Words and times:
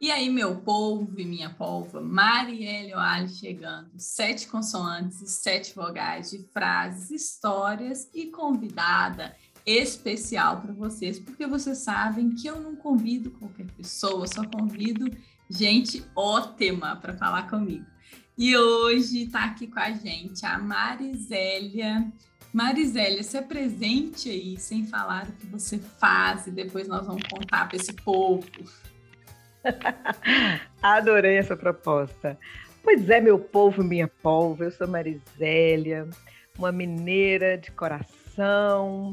E 0.00 0.12
aí, 0.12 0.30
meu 0.30 0.54
povo 0.60 1.18
e 1.18 1.24
minha 1.24 1.50
polva, 1.50 2.00
Marielle 2.00 2.94
Oali 2.94 3.28
chegando, 3.30 3.90
sete 3.96 4.46
consoantes 4.46 5.20
e 5.20 5.26
sete 5.26 5.74
vogais 5.74 6.30
de 6.30 6.38
frases, 6.52 7.10
histórias 7.10 8.08
e 8.14 8.26
convidada 8.26 9.34
especial 9.66 10.60
para 10.60 10.72
vocês, 10.72 11.18
porque 11.18 11.48
vocês 11.48 11.78
sabem 11.78 12.30
que 12.30 12.46
eu 12.46 12.60
não 12.60 12.76
convido 12.76 13.32
qualquer 13.32 13.66
pessoa, 13.72 14.24
só 14.28 14.44
convido 14.44 15.10
gente 15.50 16.04
ótima 16.14 16.94
para 16.94 17.14
falar 17.14 17.50
comigo. 17.50 17.84
E 18.36 18.56
hoje 18.56 19.24
está 19.24 19.46
aqui 19.46 19.66
com 19.66 19.80
a 19.80 19.90
gente 19.90 20.46
a 20.46 20.58
Marisélia. 20.58 22.08
Marisélia, 22.54 23.24
se 23.24 23.36
apresente 23.36 24.30
aí, 24.30 24.56
sem 24.58 24.86
falar 24.86 25.28
o 25.28 25.32
que 25.32 25.46
você 25.46 25.76
faz, 25.76 26.46
e 26.46 26.52
depois 26.52 26.86
nós 26.86 27.04
vamos 27.04 27.24
contar 27.24 27.66
para 27.66 27.76
esse 27.76 27.92
povo. 27.92 28.46
Adorei 30.82 31.36
essa 31.36 31.56
proposta. 31.56 32.38
Pois 32.82 33.08
é, 33.10 33.20
meu 33.20 33.38
povo, 33.38 33.82
minha 33.84 34.08
polva, 34.08 34.64
eu 34.64 34.70
sou 34.70 34.88
Marisélia, 34.88 36.08
uma 36.58 36.72
mineira 36.72 37.58
de 37.58 37.70
coração, 37.70 39.12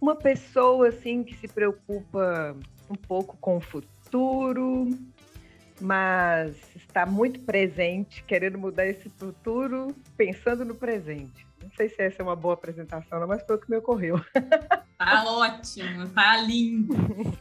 uma 0.00 0.14
pessoa 0.14 0.88
assim 0.88 1.22
que 1.22 1.34
se 1.36 1.48
preocupa 1.48 2.56
um 2.88 2.94
pouco 2.94 3.36
com 3.38 3.56
o 3.56 3.60
futuro, 3.60 4.88
mas 5.80 6.56
está 6.76 7.06
muito 7.06 7.40
presente, 7.40 8.22
querendo 8.24 8.58
mudar 8.58 8.86
esse 8.86 9.08
futuro, 9.10 9.94
pensando 10.16 10.64
no 10.64 10.74
presente. 10.74 11.49
Não 11.62 11.70
sei 11.76 11.88
se 11.88 12.02
essa 12.02 12.22
é 12.22 12.24
uma 12.24 12.36
boa 12.36 12.54
apresentação, 12.54 13.26
mas 13.26 13.42
foi 13.42 13.56
o 13.56 13.58
que 13.58 13.70
me 13.70 13.76
ocorreu. 13.76 14.20
Tá 15.00 15.24
ótimo, 15.24 16.06
tá 16.10 16.36
lindo. 16.36 16.94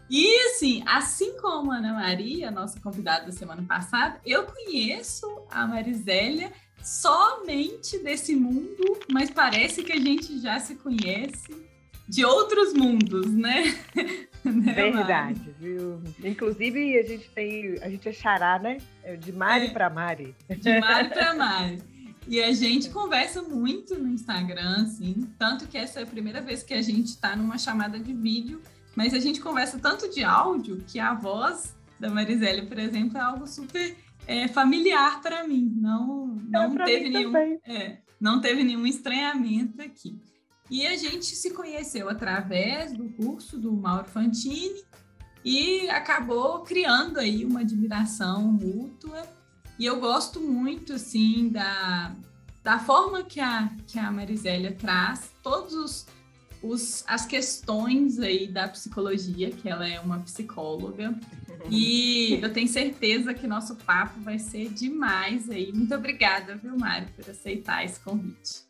E 0.09 0.33
assim, 0.45 0.81
assim 0.87 1.37
como 1.41 1.73
a 1.73 1.75
Ana 1.75 1.91
Maria, 1.91 2.49
nossa 2.49 2.79
convidada 2.79 3.26
da 3.26 3.34
semana 3.34 3.61
passada, 3.63 4.21
eu 4.26 4.45
conheço 4.45 5.27
a 5.51 5.67
Marisélia 5.67 6.53
somente 6.81 7.99
desse 7.99 8.34
mundo, 8.34 8.98
mas 9.11 9.29
parece 9.29 9.84
que 9.84 9.91
a 9.91 9.99
gente 9.99 10.39
já 10.39 10.57
se 10.57 10.76
conhece 10.76 11.54
de 12.07 12.23
outros 12.23 12.73
mundos, 12.73 13.31
né? 13.31 13.76
né 14.43 14.73
Verdade, 14.73 15.54
viu? 15.59 16.01
Inclusive 16.23 16.98
a 16.98 17.04
gente 17.04 17.29
tem, 17.31 17.76
a 17.81 17.89
gente 17.89 18.07
é 18.07 18.13
xará, 18.13 18.57
né? 18.57 18.77
É 19.04 19.15
de 19.15 19.31
Mari 19.31 19.67
é, 19.67 19.70
para 19.70 19.89
Mari. 19.89 20.35
De 20.49 20.79
Mari 20.79 21.09
para 21.09 21.33
Mari. 21.35 21.83
E 22.30 22.44
a 22.44 22.54
gente 22.54 22.91
conversa 22.91 23.41
muito 23.41 23.98
no 23.98 24.08
Instagram, 24.08 24.84
assim, 24.84 25.27
tanto 25.40 25.68
que 25.68 25.76
essa 25.76 25.99
é 25.99 26.04
a 26.04 26.05
primeira 26.05 26.40
vez 26.40 26.62
que 26.62 26.76
a 26.76 26.82
gente 26.82 27.08
está 27.08 27.35
numa 27.35 27.58
chamada 27.58 27.99
de 27.99 28.13
vídeo, 28.13 28.62
mas 28.96 29.16
a 29.16 29.20
gente 29.20 29.41
conversa 29.41 29.80
tanto 29.80 30.08
de 30.08 30.24
áudio 30.24 30.84
que 30.88 31.00
a 31.00 31.16
voz 31.16 31.76
da 32.00 32.07
Mariselle, 32.07 32.68
por 32.68 32.77
exemplo, 32.77 33.18
é 33.18 33.22
algo 33.22 33.48
super 33.48 33.98
é, 34.27 34.48
familiar 34.48 35.24
para 35.24 35.48
mim. 35.48 35.74
Não, 35.76 36.27
não 36.48 36.80
é 36.80 36.85
teve 36.85 37.10
nenhum, 37.10 37.35
é, 37.35 37.98
não 38.22 38.40
teve 38.40 38.63
nenhum 38.63 38.85
estranhamento 38.85 39.82
aqui. 39.82 40.22
E 40.70 40.85
a 40.85 40.96
gente 40.96 41.35
se 41.35 41.50
conheceu 41.50 42.10
através 42.10 42.94
do 42.94 43.10
curso 43.10 43.57
do 43.57 43.74
Mauro 43.74 44.07
Fantini 44.07 44.84
e 45.44 45.90
acabou 45.90 46.60
criando 46.60 47.18
aí 47.18 47.44
uma 47.44 47.62
admiração 47.62 48.44
mútua 48.52 49.27
e 49.80 49.85
eu 49.85 49.98
gosto 49.99 50.41
muito, 50.41 50.94
assim, 50.94 51.48
da, 51.48 52.13
da 52.62 52.77
forma 52.80 53.24
que 53.24 53.40
a, 53.40 53.72
que 53.88 53.98
a 53.98 54.12
Marisélia 54.12 54.74
traz 54.74 55.32
todos 55.41 55.74
os, 55.74 56.08
os, 56.62 57.05
as 57.08 57.26
questões 57.26 58.20
aí 58.20 58.46
da 58.46 58.68
psicologia, 58.68 59.50
que 59.50 59.70
ela 59.70 59.88
é 59.88 59.98
uma 60.02 60.20
psicóloga. 60.20 61.18
E 61.70 62.40
eu 62.41 62.54
tenho 62.54 62.70
certeza 62.70 63.34
que 63.34 63.46
nosso 63.46 63.76
papo 63.76 64.22
vai 64.22 64.40
ser 64.40 64.69
demais 64.69 65.50
aí. 65.50 65.74
Muito 65.74 65.94
obrigada, 65.94 66.56
viu, 66.56 66.78
Mário, 66.78 67.09
por 67.13 67.29
aceitar 67.29 67.84
esse 67.84 68.00
convite. 68.00 68.63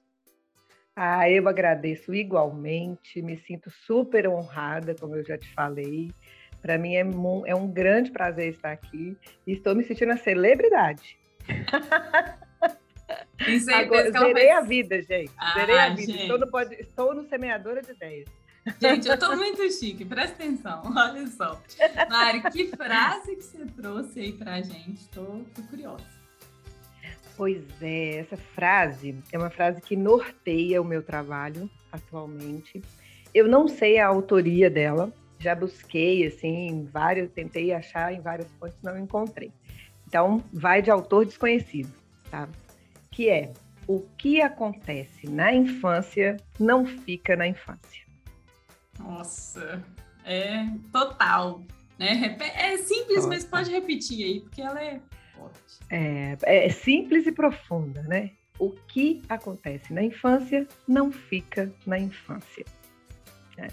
Ah, 0.95 1.29
eu 1.29 1.47
agradeço 1.47 2.13
igualmente, 2.15 3.21
me 3.21 3.37
sinto 3.37 3.69
super 3.85 4.27
honrada, 4.27 4.95
como 4.95 5.15
eu 5.15 5.23
já 5.23 5.37
te 5.37 5.53
falei. 5.53 6.11
Para 6.61 6.77
mim 6.77 6.95
é, 6.95 7.05
é 7.45 7.55
um 7.55 7.67
grande 7.67 8.11
prazer 8.11 8.53
estar 8.53 8.71
aqui 8.71 9.17
e 9.47 9.53
estou 9.53 9.75
me 9.75 9.83
sentindo 9.83 10.11
a 10.11 10.17
celebridade. 10.17 11.17
Agora, 13.73 14.11
zerei 14.11 14.47
vai... 14.47 14.51
a 14.51 14.61
vida, 14.61 15.01
gente. 15.01 15.31
Ah, 15.37 15.53
zerei 15.55 15.77
a 15.77 15.89
vida. 15.89 16.11
Estou 16.11 16.37
no, 16.37 16.47
pode... 16.47 16.75
Estou 16.75 17.15
no 17.15 17.23
Semeadora 17.27 17.81
de 17.81 17.91
Ideias. 17.91 18.29
Gente, 18.79 19.07
eu 19.07 19.13
estou 19.15 19.35
muito 19.35 19.71
chique, 19.71 20.05
presta 20.05 20.43
atenção, 20.43 20.83
olha 20.95 21.25
só. 21.27 21.59
Mari, 22.09 22.41
que 22.51 22.67
frase 22.67 23.35
que 23.35 23.43
você 23.43 23.65
trouxe 23.65 24.19
aí 24.19 24.33
para 24.33 24.55
a 24.55 24.61
gente? 24.61 24.99
Estou 24.99 25.43
curiosa. 25.69 26.05
Pois 27.35 27.63
é, 27.81 28.17
essa 28.17 28.35
frase 28.35 29.15
é 29.31 29.37
uma 29.37 29.49
frase 29.49 29.81
que 29.81 29.95
norteia 29.95 30.81
o 30.81 30.85
meu 30.85 31.01
trabalho 31.01 31.69
atualmente. 31.91 32.81
Eu 33.33 33.47
não 33.47 33.67
sei 33.67 33.97
a 33.97 34.07
autoria 34.07 34.69
dela, 34.69 35.11
já 35.39 35.55
busquei, 35.55 36.27
assim, 36.27 36.87
vários, 36.91 37.31
tentei 37.31 37.73
achar 37.73 38.13
em 38.13 38.21
várias 38.21 38.51
fontes, 38.59 38.77
não 38.83 38.97
encontrei. 38.97 39.51
Então, 40.07 40.43
vai 40.51 40.81
de 40.81 40.91
autor 40.91 41.25
desconhecido, 41.25 41.93
tá? 42.29 42.49
Que 43.11 43.29
é 43.29 43.53
o 43.87 44.01
que 44.17 44.41
acontece 44.41 45.27
na 45.27 45.53
infância 45.53 46.37
não 46.59 46.85
fica 46.85 47.35
na 47.35 47.47
infância. 47.47 48.05
Nossa, 48.99 49.83
é 50.25 50.65
total. 50.91 51.63
Né? 51.97 52.37
É 52.55 52.77
simples, 52.77 53.25
mas 53.25 53.45
pode 53.45 53.71
repetir 53.71 54.23
aí, 54.23 54.39
porque 54.41 54.61
ela 54.61 54.81
é 54.81 55.01
forte. 55.33 55.79
É, 55.89 56.37
é 56.43 56.69
simples 56.69 57.25
e 57.25 57.31
profunda, 57.31 58.03
né? 58.03 58.31
O 58.59 58.71
que 58.71 59.21
acontece 59.27 59.93
na 59.93 60.03
infância 60.03 60.67
não 60.87 61.11
fica 61.11 61.71
na 61.85 61.97
infância. 61.97 62.65
É. 63.57 63.67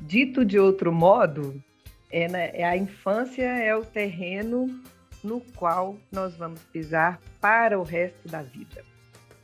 Dito 0.00 0.44
de 0.44 0.58
outro 0.58 0.92
modo, 0.92 1.62
é, 2.10 2.28
né, 2.28 2.50
é 2.54 2.64
a 2.64 2.76
infância 2.76 3.42
é 3.42 3.74
o 3.74 3.84
terreno 3.84 4.82
no 5.22 5.40
qual 5.56 5.98
nós 6.12 6.36
vamos 6.36 6.60
pisar 6.72 7.20
para 7.40 7.78
o 7.78 7.82
resto 7.82 8.28
da 8.28 8.42
vida. 8.42 8.84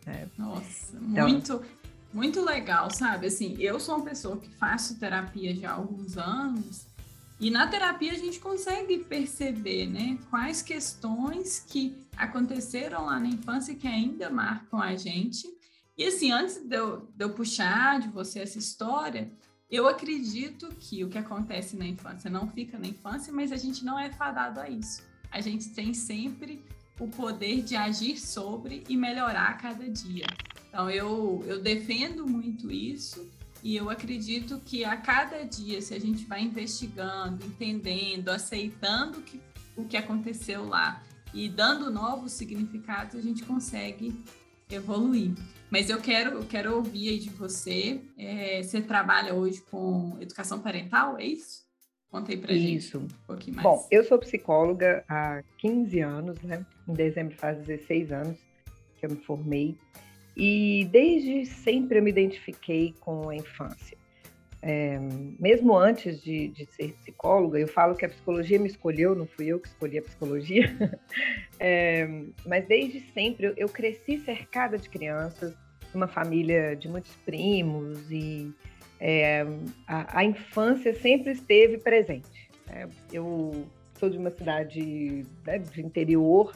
Né? 0.07 0.29
Nossa, 0.39 0.97
então, 0.97 1.29
muito, 1.29 1.63
muito 2.13 2.45
legal, 2.45 2.91
sabe? 2.91 3.27
Assim, 3.27 3.57
eu 3.59 3.81
sou 3.81 3.97
uma 3.97 4.05
pessoa 4.05 4.37
que 4.37 4.49
faço 4.51 4.99
terapia 4.99 5.55
já 5.55 5.71
há 5.71 5.75
alguns 5.75 6.17
anos 6.17 6.87
e 7.41 7.51
na 7.51 7.67
terapia 7.67 8.13
a 8.13 8.17
gente 8.17 8.39
consegue 8.39 8.99
perceber, 8.99 9.87
né, 9.87 10.19
quais 10.31 10.63
questões 10.63 11.65
que 11.69 12.07
aconteceram 12.17 13.07
lá 13.07 13.19
na 13.19 13.29
infância 13.29 13.75
que 13.75 13.89
ainda 13.89 14.31
marcam 14.31 14.81
a 14.81 14.95
gente. 14.95 15.47
E 15.99 16.05
assim, 16.05 16.33
antes 16.33 16.57
de 16.65 16.77
eu, 16.77 17.09
de 17.15 17.25
eu 17.25 17.35
puxar 17.35 18.01
de 18.01 18.09
você 18.09 18.41
essa 18.41 18.59
história, 18.59 19.31
eu 19.75 19.89
acredito 19.89 20.69
que 20.79 21.03
o 21.03 21.09
que 21.09 21.19
acontece 21.19 21.77
na 21.77 21.87
infância 21.87 22.31
não 22.31 22.49
fica 22.49 22.79
na 22.79 22.87
infância, 22.87 23.33
mas 23.33 23.51
a 23.51 23.57
gente 23.57 23.85
não 23.85 23.99
é 23.99 24.11
fadado 24.11 24.61
a 24.61 24.69
isso. 24.69 25.03
A 25.31 25.41
gente 25.41 25.71
tem 25.71 25.93
sempre 25.93 26.63
o 27.01 27.09
poder 27.09 27.63
de 27.63 27.75
agir 27.75 28.17
sobre 28.19 28.85
e 28.89 28.97
melhorar 28.97 29.49
a 29.49 29.55
cada 29.55 29.89
dia. 29.89 30.27
Então, 30.69 30.89
eu, 30.89 31.43
eu 31.47 31.61
defendo 31.61 32.27
muito 32.27 32.71
isso 32.71 33.29
e 33.65 33.75
eu 33.75 33.91
acredito 33.91 34.61
que 34.65 34.85
a 34.85 34.97
cada 34.97 35.43
dia, 35.43 35.81
se 35.81 35.95
a 35.95 35.99
gente 35.99 36.25
vai 36.25 36.43
investigando, 36.43 37.45
entendendo, 37.45 38.29
aceitando 38.29 39.23
que, 39.23 39.41
o 39.77 39.85
que 39.85 39.97
aconteceu 39.97 40.69
lá 40.69 41.03
e 41.33 41.49
dando 41.49 41.91
novos 41.91 42.33
significados, 42.33 43.17
a 43.17 43.21
gente 43.21 43.43
consegue 43.43 44.15
evoluir. 44.71 45.33
Mas 45.75 45.91
eu 45.91 46.01
quero, 46.01 46.37
eu 46.37 46.45
quero 46.45 46.77
ouvir 46.77 47.09
aí 47.09 47.19
de 47.19 47.31
você. 47.31 48.01
É, 48.17 48.63
você 48.63 48.81
trabalha 48.81 49.35
hoje 49.35 49.61
com 49.61 50.17
educação 50.21 50.61
parental, 50.61 51.19
é 51.19 51.25
isso? 51.25 51.65
Conta 52.09 52.31
aí 52.31 52.39
pra 52.39 52.53
isso. 52.53 52.65
gente 52.65 52.97
um 52.97 53.09
pouquinho 53.27 53.57
mais. 53.57 53.65
Bom, 53.65 53.89
eu 53.91 54.05
sou 54.05 54.17
psicóloga 54.21 55.05
há 55.09 55.43
15 55.59 55.99
anos, 55.99 56.41
né? 56.43 56.65
Em 56.87 56.93
dezembro 56.93 57.35
faz 57.35 57.59
16 57.67 58.13
anos 58.13 58.39
que 59.01 59.05
eu 59.05 59.11
me 59.11 59.17
formei. 59.17 59.77
E 60.37 60.89
desde 60.93 61.45
sempre 61.45 61.99
eu 61.99 62.05
me 62.05 62.11
identifiquei 62.11 62.95
com 63.01 63.29
a 63.29 63.35
infância. 63.35 63.99
É, 64.63 64.99
mesmo 65.41 65.77
antes 65.77 66.23
de, 66.23 66.49
de, 66.49 66.67
ser 66.67 66.95
psicóloga, 66.95 67.59
eu 67.59 67.69
falo 67.69 67.97
que 67.97 68.07
a 68.07 68.09
psicologia 68.09 68.59
me 68.61 68.69
escolheu, 68.69 69.15
não 69.15 69.27
fui 69.27 69.49
eu 69.49 69.61
que 69.61 69.69
escolhi 69.69 69.99
a 69.99 70.03
psicologia, 70.03 70.75
é, 71.61 72.09
mas 72.47 72.67
desde 72.67 73.01
sempre 73.13 73.49
eu, 73.49 73.55
eu, 73.59 73.69
cresci 73.69 74.21
cercada 74.21 74.79
de 74.79 74.89
crianças, 74.89 75.55
uma 75.95 76.09
família 76.09 76.75
de 76.75 76.89
muitos 76.89 77.13
primos 77.25 78.11
e 78.11 78.53
é, 79.01 79.47
a, 79.87 80.21
a, 80.21 80.25
infância 80.25 80.95
sempre 80.95 81.33
esteve 81.33 81.79
presente. 81.79 82.49
Né? 82.67 82.89
Eu 83.13 83.67
sou 83.99 84.09
de 84.09 84.19
uma 84.19 84.31
cidade 84.31 85.25
né, 85.47 85.59
de 85.59 85.83
interior, 85.83 86.55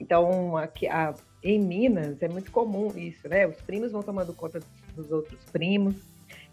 então 0.00 0.56
aqui, 0.56 0.86
a, 0.86 1.14
em 1.42 1.58
Minas 1.58 2.22
é 2.22 2.28
muito 2.28 2.50
comum 2.50 2.88
isso, 2.96 3.28
né? 3.28 3.46
Os 3.46 3.60
primos 3.60 3.92
vão 3.92 4.02
tomando 4.02 4.32
conta 4.32 4.60
dos 4.94 5.10
outros 5.10 5.44
primos. 5.46 5.96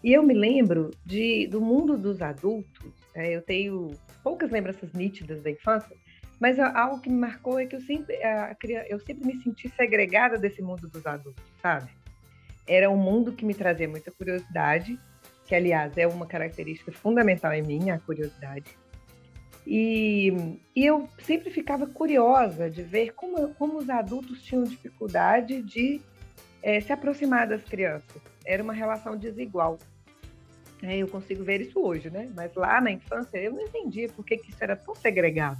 E 0.02 0.12
eu 0.12 0.22
me 0.22 0.34
lembro 0.34 0.90
de, 1.04 1.46
do 1.48 1.60
mundo 1.60 1.96
dos 1.96 2.22
adultos, 2.22 2.92
é, 3.14 3.34
eu 3.34 3.42
tenho 3.42 3.92
poucas 4.22 4.50
lembranças 4.50 4.92
nítidas 4.92 5.42
da 5.42 5.50
infância, 5.50 5.96
Mas 6.38 6.58
algo 6.58 7.00
que 7.00 7.08
me 7.08 7.16
marcou 7.16 7.58
é 7.58 7.66
que 7.66 7.74
eu 7.74 7.80
sempre, 7.80 8.18
eu 8.88 9.00
sempre 9.00 9.26
me 9.26 9.42
senti 9.42 9.68
segregada 9.70 10.36
desse 10.36 10.60
mundo 10.60 10.88
dos 10.88 11.06
adultos, 11.06 11.42
sabe? 11.62 11.90
Era 12.66 12.90
um 12.90 12.96
mundo 12.96 13.32
que 13.32 13.44
me 13.44 13.54
trazia 13.54 13.88
muita 13.88 14.10
curiosidade, 14.10 14.98
que 15.46 15.54
aliás 15.54 15.96
é 15.96 16.06
uma 16.06 16.26
característica 16.26 16.90
fundamental 16.92 17.52
em 17.52 17.62
mim, 17.62 17.90
a 17.90 17.98
curiosidade. 17.98 18.76
E, 19.66 20.58
e 20.74 20.86
eu 20.86 21.08
sempre 21.18 21.50
ficava 21.50 21.86
curiosa 21.86 22.70
de 22.70 22.82
ver 22.82 23.12
como, 23.14 23.52
como 23.54 23.78
os 23.78 23.90
adultos 23.90 24.42
tinham 24.42 24.62
dificuldade 24.62 25.60
de 25.62 26.00
é, 26.62 26.80
se 26.80 26.92
aproximar 26.92 27.48
das 27.48 27.62
crianças. 27.64 28.22
Era 28.44 28.62
uma 28.62 28.72
relação 28.72 29.16
desigual. 29.16 29.78
É, 30.82 30.98
eu 30.98 31.08
consigo 31.08 31.42
ver 31.42 31.60
isso 31.60 31.80
hoje, 31.80 32.10
né? 32.10 32.30
Mas 32.34 32.54
lá 32.54 32.80
na 32.80 32.92
infância 32.92 33.38
eu 33.38 33.52
não 33.52 33.62
entendia 33.62 34.08
por 34.08 34.24
que, 34.24 34.36
que 34.36 34.50
isso 34.50 34.62
era 34.62 34.76
tão 34.76 34.94
segregado. 34.94 35.58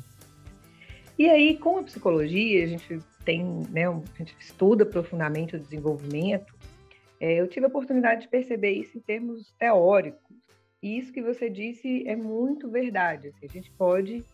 E 1.18 1.28
aí, 1.28 1.56
com 1.56 1.78
a 1.78 1.82
psicologia, 1.82 2.62
a 2.62 2.66
gente 2.66 3.00
tem, 3.24 3.42
né, 3.70 3.88
a 3.88 4.18
gente 4.18 4.36
estuda 4.38 4.84
profundamente 4.84 5.56
o 5.56 5.58
desenvolvimento. 5.58 6.54
É, 7.20 7.40
eu 7.40 7.48
tive 7.48 7.66
a 7.66 7.68
oportunidade 7.68 8.22
de 8.22 8.28
perceber 8.28 8.72
isso 8.72 8.96
em 8.98 9.00
termos 9.00 9.52
teóricos. 9.58 10.36
E 10.82 10.98
isso 10.98 11.12
que 11.12 11.22
você 11.22 11.48
disse 11.48 12.06
é 12.06 12.14
muito 12.14 12.70
verdade. 12.70 13.28
Assim, 13.28 13.46
a 13.46 13.52
gente 13.52 13.70
pode 13.72 14.24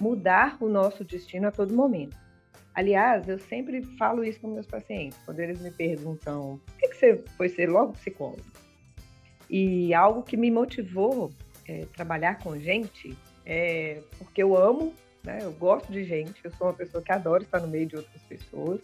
mudar 0.00 0.56
o 0.60 0.68
nosso 0.68 1.04
destino 1.04 1.48
a 1.48 1.50
todo 1.50 1.74
momento. 1.74 2.16
Aliás, 2.74 3.26
eu 3.26 3.38
sempre 3.38 3.82
falo 3.96 4.22
isso 4.22 4.38
com 4.40 4.48
meus 4.48 4.66
pacientes, 4.66 5.18
quando 5.24 5.40
eles 5.40 5.60
me 5.62 5.70
perguntam 5.70 6.60
por 6.66 6.78
que, 6.78 6.88
que 6.88 6.96
você 6.96 7.24
foi 7.36 7.48
ser 7.48 7.70
logo 7.70 7.94
psicólogo? 7.94 8.44
E 9.48 9.94
algo 9.94 10.22
que 10.22 10.36
me 10.36 10.50
motivou 10.50 11.32
é, 11.66 11.86
trabalhar 11.96 12.38
com 12.38 12.58
gente 12.58 13.16
é 13.46 14.02
porque 14.18 14.42
eu 14.42 14.54
amo 14.54 14.92
né? 15.26 15.40
Eu 15.42 15.52
gosto 15.52 15.92
de 15.92 16.04
gente, 16.04 16.42
eu 16.42 16.50
sou 16.52 16.68
uma 16.68 16.72
pessoa 16.72 17.02
que 17.02 17.12
adora 17.12 17.42
estar 17.42 17.60
no 17.60 17.66
meio 17.66 17.86
de 17.86 17.96
outras 17.96 18.22
pessoas, 18.22 18.80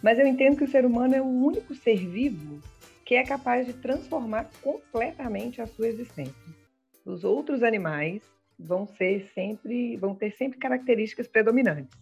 mas 0.00 0.18
eu 0.18 0.26
entendo 0.26 0.56
que 0.56 0.64
o 0.64 0.68
ser 0.68 0.86
humano 0.86 1.14
é 1.14 1.20
o 1.20 1.26
único 1.26 1.74
ser 1.74 1.96
vivo 1.96 2.60
que 3.04 3.14
é 3.14 3.24
capaz 3.24 3.66
de 3.66 3.72
transformar 3.72 4.50
completamente 4.62 5.60
a 5.60 5.66
sua 5.66 5.88
existência. 5.88 6.34
Os 7.04 7.24
outros 7.24 7.62
animais 7.62 8.22
vão 8.58 8.86
ser 8.86 9.30
sempre, 9.34 9.96
vão 9.96 10.14
ter 10.14 10.32
sempre 10.32 10.58
características 10.58 11.26
predominantes. 11.26 11.98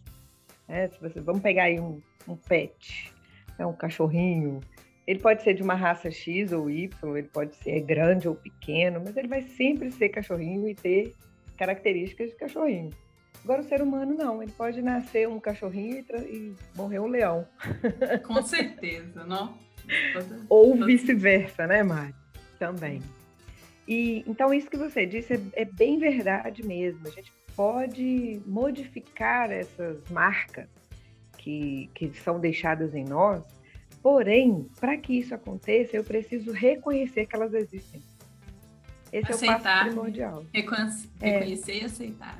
Né? 0.68 0.88
Se 0.88 1.00
você, 1.00 1.20
vamos 1.20 1.42
pegar 1.42 1.64
aí 1.64 1.80
um, 1.80 2.00
um 2.28 2.36
pet, 2.36 3.12
né? 3.58 3.64
um 3.64 3.72
cachorrinho, 3.72 4.60
ele 5.06 5.18
pode 5.18 5.42
ser 5.42 5.54
de 5.54 5.62
uma 5.62 5.74
raça 5.74 6.10
X 6.10 6.52
ou 6.52 6.70
Y, 6.70 7.16
ele 7.16 7.28
pode 7.28 7.56
ser 7.56 7.80
grande 7.80 8.28
ou 8.28 8.34
pequeno, 8.34 9.02
mas 9.04 9.16
ele 9.16 9.28
vai 9.28 9.42
sempre 9.42 9.90
ser 9.90 10.10
cachorrinho 10.10 10.68
e 10.68 10.74
ter 10.74 11.14
características 11.56 12.30
de 12.30 12.36
cachorrinho. 12.36 12.90
Agora, 13.42 13.62
o 13.62 13.64
ser 13.64 13.80
humano 13.80 14.14
não, 14.14 14.42
ele 14.42 14.52
pode 14.52 14.82
nascer 14.82 15.26
um 15.26 15.40
cachorrinho 15.40 15.96
e, 15.96 16.14
e 16.18 16.54
morrer 16.76 16.98
um 16.98 17.06
leão. 17.06 17.46
Com 18.26 18.42
certeza, 18.42 19.24
não? 19.24 19.56
Ou 20.48 20.76
vice-versa, 20.84 21.66
né, 21.66 21.82
Mari? 21.82 22.14
Também. 22.58 23.02
E 23.86 24.22
então 24.26 24.52
isso 24.52 24.70
que 24.70 24.76
você 24.76 25.06
disse 25.06 25.34
é, 25.34 25.62
é, 25.62 25.64
bem 25.64 25.98
verdade 25.98 26.64
mesmo. 26.64 27.06
A 27.06 27.10
gente 27.10 27.32
pode 27.56 28.40
modificar 28.46 29.50
essas 29.50 29.98
marcas 30.10 30.68
que, 31.38 31.90
que 31.94 32.12
são 32.20 32.38
deixadas 32.38 32.94
em 32.94 33.04
nós. 33.04 33.42
Porém, 34.02 34.66
para 34.78 34.96
que 34.96 35.18
isso 35.18 35.34
aconteça, 35.34 35.96
eu 35.96 36.04
preciso 36.04 36.52
reconhecer 36.52 37.26
que 37.26 37.36
elas 37.36 37.52
existem. 37.52 38.00
Esse 39.12 39.32
aceitar, 39.32 39.54
é 39.54 39.58
o 39.58 39.62
passo 39.62 39.84
primordial. 39.86 40.46
Reconhecer 40.52 41.72
é. 41.72 41.80
e 41.82 41.84
aceitar 41.84 42.38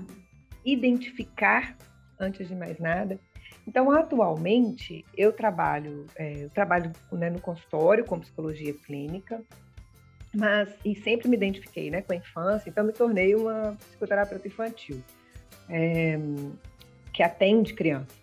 identificar 0.64 1.76
antes 2.18 2.48
de 2.48 2.54
mais 2.54 2.78
nada. 2.78 3.18
Então, 3.66 3.90
atualmente, 3.90 5.04
eu 5.16 5.32
trabalho, 5.32 6.06
é, 6.16 6.44
eu 6.44 6.50
trabalho 6.50 6.92
né, 7.12 7.30
no 7.30 7.40
consultório 7.40 8.04
com 8.04 8.18
psicologia 8.18 8.74
clínica, 8.74 9.42
mas 10.34 10.68
e 10.84 10.94
sempre 10.94 11.28
me 11.28 11.36
identifiquei 11.36 11.90
né, 11.90 12.02
com 12.02 12.12
a 12.12 12.16
infância, 12.16 12.68
então 12.68 12.84
me 12.84 12.92
tornei 12.92 13.34
uma 13.34 13.76
psicoterapeuta 13.88 14.46
infantil 14.46 15.02
é, 15.68 16.18
que 17.12 17.22
atende 17.22 17.74
criança. 17.74 18.14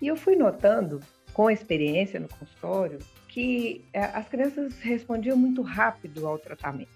E 0.00 0.08
eu 0.08 0.16
fui 0.16 0.34
notando, 0.34 1.00
com 1.32 1.46
a 1.46 1.52
experiência 1.52 2.20
no 2.20 2.28
consultório, 2.28 2.98
que 3.28 3.84
é, 3.92 4.00
as 4.00 4.28
crianças 4.28 4.78
respondiam 4.80 5.36
muito 5.36 5.62
rápido 5.62 6.26
ao 6.26 6.38
tratamento, 6.38 6.90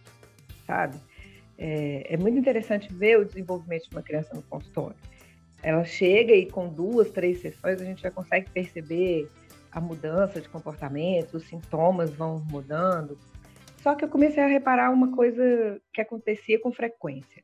sabe? 0.67 0.97
É, 1.59 2.15
é, 2.15 2.17
muito 2.19 2.39
interessante 2.39 2.93
ver 2.93 3.19
o 3.19 3.25
desenvolvimento 3.25 3.89
de 3.89 3.97
uma 3.97 4.03
criança 4.03 4.35
no 4.35 4.43
consultório. 4.43 4.97
Ela 5.67 5.83
chega 5.83 6.33
e 6.33 6.47
com 6.49 6.69
duas, 6.69 7.11
três 7.11 7.41
sessões 7.41 7.81
a 7.81 7.85
gente 7.85 8.01
já 8.01 8.09
consegue 8.09 8.49
perceber 8.51 9.29
a 9.73 9.81
mudança 9.81 10.41
de 10.41 10.49
comportamento, 10.49 11.39
os 11.39 11.49
sintomas 11.49 12.15
vão 12.15 12.39
mudando. 12.49 13.19
Só 13.83 13.97
que 13.97 14.05
eu 14.05 14.09
comecei 14.09 14.41
a 14.41 14.47
reparar 14.47 14.93
uma 14.93 15.11
coisa 15.11 15.83
que 15.93 16.01
acontecia 16.01 16.61
com 16.61 16.71
frequência. 16.71 17.43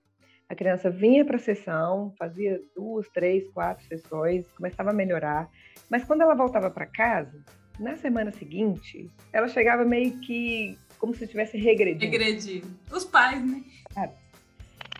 A 0.48 0.54
criança 0.54 0.88
vinha 0.88 1.24
para 1.24 1.34
a 1.34 1.40
sessão, 1.40 2.14
fazia 2.16 2.60
duas, 2.76 3.08
três, 3.08 3.48
quatro 3.48 3.84
sessões, 3.88 4.46
começava 4.52 4.90
a 4.90 4.94
melhorar, 4.94 5.50
mas 5.90 6.04
quando 6.04 6.20
ela 6.20 6.36
voltava 6.36 6.70
para 6.70 6.86
casa, 6.86 7.44
na 7.76 7.96
semana 7.96 8.30
seguinte, 8.30 9.10
ela 9.32 9.48
chegava 9.48 9.84
meio 9.84 10.20
que 10.20 10.78
como 10.96 11.12
se 11.12 11.24
estivesse 11.24 11.58
regredindo. 11.58 12.04
Regredindo. 12.04 12.68
Os 12.92 13.04
pais, 13.04 13.44
né? 13.44 13.64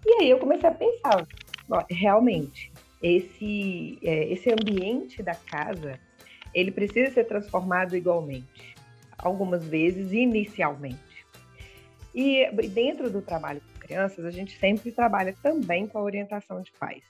E 0.04 0.14
aí 0.14 0.28
eu 0.28 0.40
comecei 0.40 0.68
a 0.68 0.74
pensar, 0.74 1.24
realmente, 1.88 2.71
esse, 3.02 3.98
é, 4.02 4.32
esse 4.32 4.50
ambiente 4.50 5.22
da 5.22 5.34
casa, 5.34 5.98
ele 6.54 6.70
precisa 6.70 7.10
ser 7.10 7.24
transformado 7.24 7.96
igualmente, 7.96 8.74
algumas 9.18 9.64
vezes 9.64 10.12
inicialmente. 10.12 11.26
E 12.14 12.46
dentro 12.68 13.10
do 13.10 13.22
trabalho 13.22 13.60
com 13.60 13.80
crianças, 13.80 14.24
a 14.24 14.30
gente 14.30 14.56
sempre 14.58 14.92
trabalha 14.92 15.34
também 15.42 15.86
com 15.86 15.98
a 15.98 16.02
orientação 16.02 16.60
de 16.60 16.70
pais. 16.72 17.02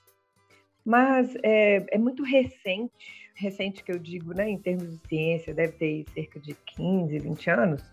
Mas 0.83 1.35
é, 1.43 1.85
é 1.91 1.97
muito 1.97 2.23
recente, 2.23 3.31
recente 3.35 3.83
que 3.83 3.91
eu 3.91 3.99
digo, 3.99 4.33
né, 4.33 4.49
em 4.49 4.57
termos 4.57 4.89
de 4.89 5.07
ciência, 5.07 5.53
deve 5.53 5.73
ter 5.73 6.05
cerca 6.13 6.39
de 6.39 6.55
15, 6.75 7.19
20 7.19 7.49
anos, 7.49 7.83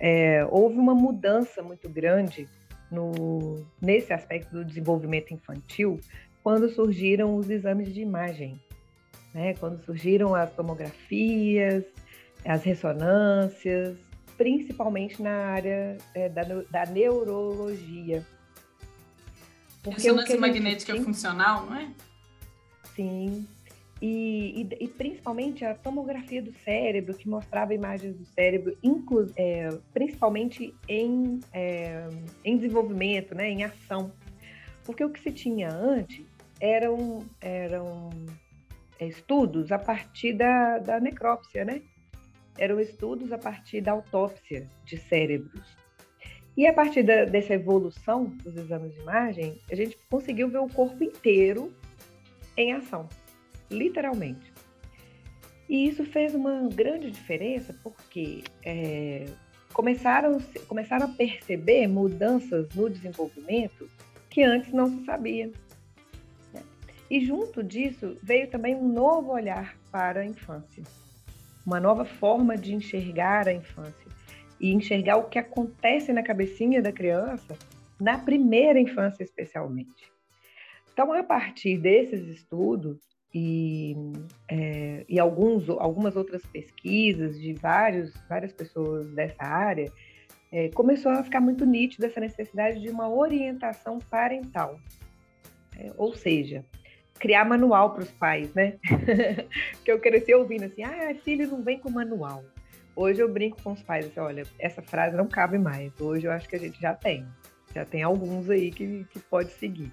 é, 0.00 0.44
houve 0.50 0.76
uma 0.76 0.94
mudança 0.94 1.62
muito 1.62 1.88
grande 1.88 2.48
no, 2.90 3.64
nesse 3.80 4.12
aspecto 4.12 4.50
do 4.50 4.64
desenvolvimento 4.64 5.32
infantil 5.32 6.00
quando 6.42 6.68
surgiram 6.68 7.36
os 7.36 7.48
exames 7.48 7.92
de 7.92 8.00
imagem, 8.00 8.60
né? 9.34 9.54
quando 9.54 9.82
surgiram 9.84 10.34
as 10.34 10.52
tomografias, 10.52 11.84
as 12.44 12.62
ressonâncias, 12.62 13.96
principalmente 14.36 15.22
na 15.22 15.46
área 15.46 15.98
é, 16.14 16.28
da, 16.28 16.42
da 16.42 16.86
neurologia. 16.90 18.26
Porque 19.82 20.02
Ressonância 20.02 20.38
magnética 20.38 20.92
tem... 20.92 21.02
funcional, 21.02 21.66
não 21.66 21.76
é? 21.76 21.90
Sim, 22.94 23.46
e, 24.02 24.66
e, 24.80 24.84
e, 24.84 24.88
principalmente 24.88 25.64
a 25.64 25.76
tomografia 25.76 26.42
do 26.42 26.52
cérebro, 26.64 27.14
que 27.14 27.28
mostrava 27.28 27.72
imagens 27.72 28.16
do 28.16 28.24
cérebro, 28.24 28.76
inclu, 28.82 29.30
é, 29.36 29.68
principalmente 29.94 30.74
em, 30.88 31.38
é, 31.52 32.08
em 32.44 32.56
desenvolvimento, 32.56 33.32
né, 33.32 33.48
em 33.48 33.62
ação. 33.62 34.12
Porque 34.84 35.04
o 35.04 35.10
que 35.10 35.20
se 35.20 35.30
tinha 35.30 35.72
antes 35.72 36.26
eram, 36.62 37.26
eram 37.40 38.10
é, 39.00 39.06
estudos 39.08 39.72
a 39.72 39.78
partir 39.80 40.32
da, 40.32 40.78
da 40.78 41.00
necrópsia, 41.00 41.64
né? 41.64 41.82
Eram 42.56 42.78
estudos 42.78 43.32
a 43.32 43.38
partir 43.38 43.80
da 43.80 43.90
autópsia 43.90 44.68
de 44.84 44.96
cérebros. 44.96 45.76
E 46.56 46.66
a 46.66 46.72
partir 46.72 47.02
da, 47.02 47.24
dessa 47.24 47.54
evolução 47.54 48.26
dos 48.44 48.56
exames 48.56 48.94
de 48.94 49.00
imagem, 49.00 49.60
a 49.70 49.74
gente 49.74 49.98
conseguiu 50.08 50.48
ver 50.48 50.58
o 50.58 50.68
corpo 50.68 51.02
inteiro 51.02 51.74
em 52.56 52.72
ação 52.72 53.08
literalmente. 53.68 54.52
E 55.68 55.88
isso 55.88 56.04
fez 56.04 56.34
uma 56.34 56.68
grande 56.68 57.10
diferença 57.10 57.74
porque 57.82 58.44
é, 58.64 59.24
começaram, 59.72 60.38
começaram 60.68 61.06
a 61.06 61.08
perceber 61.08 61.88
mudanças 61.88 62.68
no 62.74 62.88
desenvolvimento 62.88 63.88
que 64.28 64.42
antes 64.42 64.72
não 64.72 64.86
se 64.86 65.04
sabia. 65.04 65.50
E 67.12 67.20
junto 67.20 67.62
disso 67.62 68.16
veio 68.22 68.48
também 68.48 68.74
um 68.74 68.88
novo 68.88 69.32
olhar 69.32 69.76
para 69.90 70.20
a 70.20 70.24
infância, 70.24 70.82
uma 71.66 71.78
nova 71.78 72.06
forma 72.06 72.56
de 72.56 72.74
enxergar 72.74 73.46
a 73.46 73.52
infância 73.52 74.10
e 74.58 74.72
enxergar 74.72 75.18
o 75.18 75.28
que 75.28 75.38
acontece 75.38 76.10
na 76.10 76.22
cabecinha 76.22 76.80
da 76.80 76.90
criança 76.90 77.54
na 78.00 78.16
primeira 78.16 78.80
infância 78.80 79.22
especialmente. 79.22 80.10
Então, 80.90 81.12
a 81.12 81.22
partir 81.22 81.76
desses 81.76 82.26
estudos, 82.28 82.96
e, 83.34 83.94
é, 84.48 85.04
e 85.06 85.20
alguns, 85.20 85.68
algumas 85.68 86.16
outras 86.16 86.40
pesquisas 86.46 87.38
de 87.38 87.52
vários, 87.52 88.14
várias 88.26 88.54
pessoas 88.54 89.06
dessa 89.10 89.44
área, 89.44 89.92
é, 90.50 90.70
começou 90.70 91.12
a 91.12 91.22
ficar 91.22 91.42
muito 91.42 91.66
nítido 91.66 92.06
essa 92.06 92.20
necessidade 92.20 92.80
de 92.80 92.88
uma 92.88 93.10
orientação 93.10 93.98
parental. 93.98 94.80
É, 95.78 95.92
ou 95.98 96.14
seja, 96.14 96.64
criar 97.22 97.44
manual 97.44 97.94
para 97.94 98.02
os 98.02 98.10
pais, 98.10 98.52
né? 98.52 98.74
Porque 99.76 99.92
eu 99.92 100.00
cresci 100.00 100.34
ouvindo 100.34 100.64
assim, 100.64 100.82
ah, 100.82 101.14
filho 101.22 101.46
não 101.46 101.62
vem 101.62 101.78
com 101.78 101.88
manual. 101.88 102.44
Hoje 102.96 103.22
eu 103.22 103.32
brinco 103.32 103.62
com 103.62 103.70
os 103.70 103.80
pais 103.80 104.06
assim, 104.06 104.18
olha, 104.18 104.42
essa 104.58 104.82
frase 104.82 105.16
não 105.16 105.28
cabe 105.28 105.56
mais. 105.56 105.92
Hoje 106.00 106.26
eu 106.26 106.32
acho 106.32 106.48
que 106.48 106.56
a 106.56 106.58
gente 106.58 106.80
já 106.80 106.92
tem. 106.92 107.24
Já 107.72 107.84
tem 107.84 108.02
alguns 108.02 108.50
aí 108.50 108.72
que, 108.72 109.06
que 109.08 109.20
pode 109.20 109.52
seguir. 109.52 109.92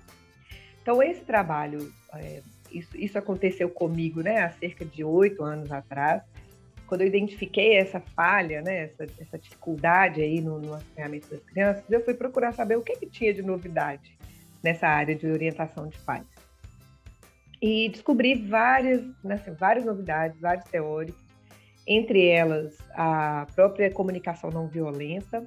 Então, 0.82 1.04
esse 1.04 1.22
trabalho, 1.22 1.94
é, 2.16 2.42
isso, 2.72 2.98
isso 2.98 3.16
aconteceu 3.20 3.70
comigo, 3.70 4.24
né, 4.24 4.42
há 4.42 4.50
cerca 4.50 4.84
de 4.84 5.04
oito 5.04 5.44
anos 5.44 5.72
atrás, 5.72 6.24
quando 6.88 7.02
eu 7.02 7.08
identifiquei 7.08 7.78
essa 7.78 8.00
falha, 8.00 8.64
né, 8.64 8.86
essa, 8.86 9.06
essa 9.20 9.38
dificuldade 9.38 10.20
aí 10.20 10.42
no, 10.42 10.58
no 10.58 10.74
acompanhamento 10.74 11.30
das 11.30 11.44
crianças, 11.44 11.84
eu 11.92 12.04
fui 12.04 12.16
procurar 12.16 12.54
saber 12.54 12.76
o 12.76 12.82
que, 12.82 12.96
que 12.96 13.06
tinha 13.06 13.32
de 13.32 13.44
novidade 13.44 14.18
nessa 14.64 14.88
área 14.88 15.16
de 15.16 15.28
orientação 15.28 15.88
de 15.88 15.98
pais. 16.00 16.39
E 17.62 17.90
descobri 17.90 18.36
várias, 18.36 19.02
assim, 19.30 19.52
várias 19.54 19.86
novidades, 19.86 20.40
vários 20.40 20.66
teóricos, 20.66 21.22
entre 21.86 22.28
elas 22.28 22.78
a 22.92 23.48
própria 23.56 23.92
comunicação 23.92 24.50
não 24.50 24.68
violenta, 24.68 25.46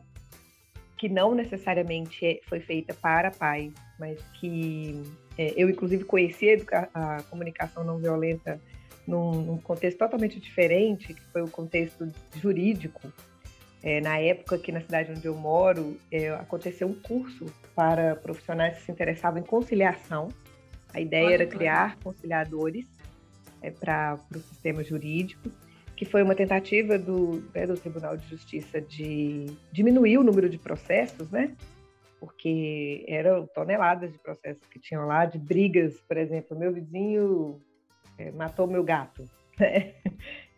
que 0.98 1.08
não 1.08 1.34
necessariamente 1.34 2.24
é, 2.24 2.40
foi 2.48 2.60
feita 2.60 2.94
para 2.94 3.30
pais, 3.30 3.72
mas 3.98 4.20
que 4.38 5.02
é, 5.36 5.52
eu, 5.56 5.68
inclusive, 5.70 6.04
conheci 6.04 6.64
a, 6.72 7.16
a 7.16 7.22
comunicação 7.24 7.84
não 7.84 7.98
violenta 7.98 8.60
num, 9.06 9.32
num, 9.42 9.58
contexto 9.58 9.98
totalmente 9.98 10.38
diferente, 10.38 11.14
que 11.14 11.22
foi 11.32 11.42
o 11.42 11.48
contexto 11.48 12.08
jurídico. 12.36 13.12
É, 13.82 14.00
na 14.00 14.18
época 14.18 14.58
que 14.58 14.70
na 14.70 14.80
cidade 14.80 15.10
onde 15.10 15.26
eu 15.26 15.34
moro, 15.34 15.98
é, 16.10 16.28
aconteceu 16.30 16.86
um 16.86 16.94
curso 16.94 17.46
para 17.74 18.14
profissionais 18.14 18.78
que 18.78 18.84
se 18.84 18.92
interessavam 18.92 19.40
em 19.40 19.42
conciliação. 19.42 20.28
A 20.94 21.00
ideia 21.00 21.26
Olha, 21.26 21.34
era 21.34 21.46
criar 21.46 21.96
conciliadores 22.00 22.86
é, 23.60 23.70
para 23.70 24.18
os 24.34 24.44
sistemas 24.44 24.86
jurídicos 24.86 25.52
que 26.02 26.10
foi 26.10 26.20
uma 26.20 26.34
tentativa 26.34 26.98
do, 26.98 27.44
né, 27.54 27.64
do 27.64 27.76
Tribunal 27.76 28.16
de 28.16 28.28
Justiça 28.28 28.80
de 28.80 29.46
diminuir 29.70 30.18
o 30.18 30.24
número 30.24 30.48
de 30.48 30.58
processos, 30.58 31.30
né? 31.30 31.54
Porque 32.18 33.04
eram 33.06 33.46
toneladas 33.46 34.12
de 34.12 34.18
processos 34.18 34.66
que 34.66 34.80
tinham 34.80 35.06
lá, 35.06 35.26
de 35.26 35.38
brigas, 35.38 36.00
por 36.00 36.16
exemplo, 36.16 36.58
meu 36.58 36.72
vizinho 36.72 37.60
é, 38.18 38.32
matou 38.32 38.66
meu 38.66 38.82
gato, 38.82 39.24
né? 39.56 39.94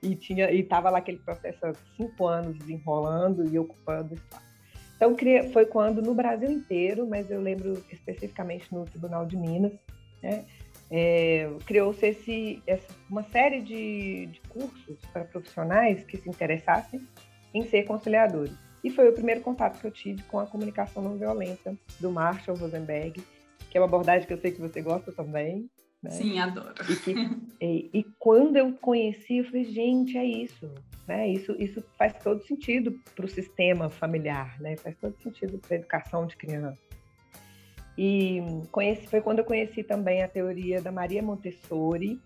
E 0.02 0.14
tinha 0.14 0.50
e 0.50 0.60
estava 0.60 0.88
lá 0.88 0.96
aquele 0.96 1.18
processo 1.18 1.66
há 1.66 1.74
cinco 1.94 2.26
anos 2.26 2.58
desenrolando 2.58 3.44
e 3.46 3.58
ocupando 3.58 4.14
espaço. 4.14 4.54
Então 4.96 5.14
foi 5.52 5.66
quando 5.66 6.00
no 6.00 6.14
Brasil 6.14 6.50
inteiro, 6.50 7.06
mas 7.06 7.30
eu 7.30 7.42
lembro 7.42 7.84
especificamente 7.90 8.72
no 8.72 8.86
Tribunal 8.86 9.26
de 9.26 9.36
Minas, 9.36 9.72
né? 10.24 10.44
é, 10.90 11.50
criou-se 11.66 12.06
esse, 12.06 12.62
essa, 12.66 12.86
uma 13.08 13.22
série 13.24 13.60
de, 13.60 14.26
de 14.26 14.40
cursos 14.48 14.98
para 15.12 15.24
profissionais 15.24 16.04
que 16.04 16.16
se 16.16 16.28
interessassem 16.28 17.00
em 17.52 17.64
ser 17.64 17.84
conciliadores. 17.84 18.54
E 18.82 18.90
foi 18.90 19.08
o 19.08 19.12
primeiro 19.12 19.40
contato 19.40 19.80
que 19.80 19.86
eu 19.86 19.90
tive 19.90 20.22
com 20.24 20.38
a 20.38 20.46
comunicação 20.46 21.02
não 21.02 21.16
violenta 21.16 21.76
do 21.98 22.10
Marshall 22.10 22.56
Rosenberg, 22.56 23.22
que 23.70 23.78
é 23.78 23.80
uma 23.80 23.86
abordagem 23.86 24.26
que 24.26 24.32
eu 24.32 24.38
sei 24.38 24.52
que 24.52 24.60
você 24.60 24.82
gosta 24.82 25.10
também. 25.10 25.68
Né? 26.02 26.10
Sim, 26.10 26.38
adoro. 26.38 26.74
E, 26.88 26.96
que, 26.96 27.14
e, 27.60 27.90
e, 27.92 28.04
quando 28.18 28.56
eu 28.56 28.72
conheci, 28.74 29.38
eu 29.38 29.44
falei, 29.46 29.64
gente, 29.64 30.18
é 30.18 30.24
isso. 30.24 30.70
Né? 31.08 31.28
Isso, 31.28 31.56
isso 31.58 31.82
faz 31.96 32.12
todo 32.22 32.44
sentido 32.44 32.92
para 33.16 33.24
o 33.24 33.28
sistema 33.28 33.88
familiar, 33.88 34.60
né? 34.60 34.76
faz 34.76 34.94
todo 34.98 35.16
sentido 35.22 35.58
para 35.58 35.76
a 35.76 35.78
educação 35.78 36.26
de 36.26 36.36
criança. 36.36 36.78
E 37.96 38.42
conheci, 38.72 39.06
foi 39.06 39.20
quando 39.20 39.38
eu 39.38 39.44
conheci 39.44 39.82
também 39.82 40.22
a 40.22 40.28
teoria 40.28 40.80
da 40.80 40.90
Maria 40.90 41.22
Montessori, 41.22 42.20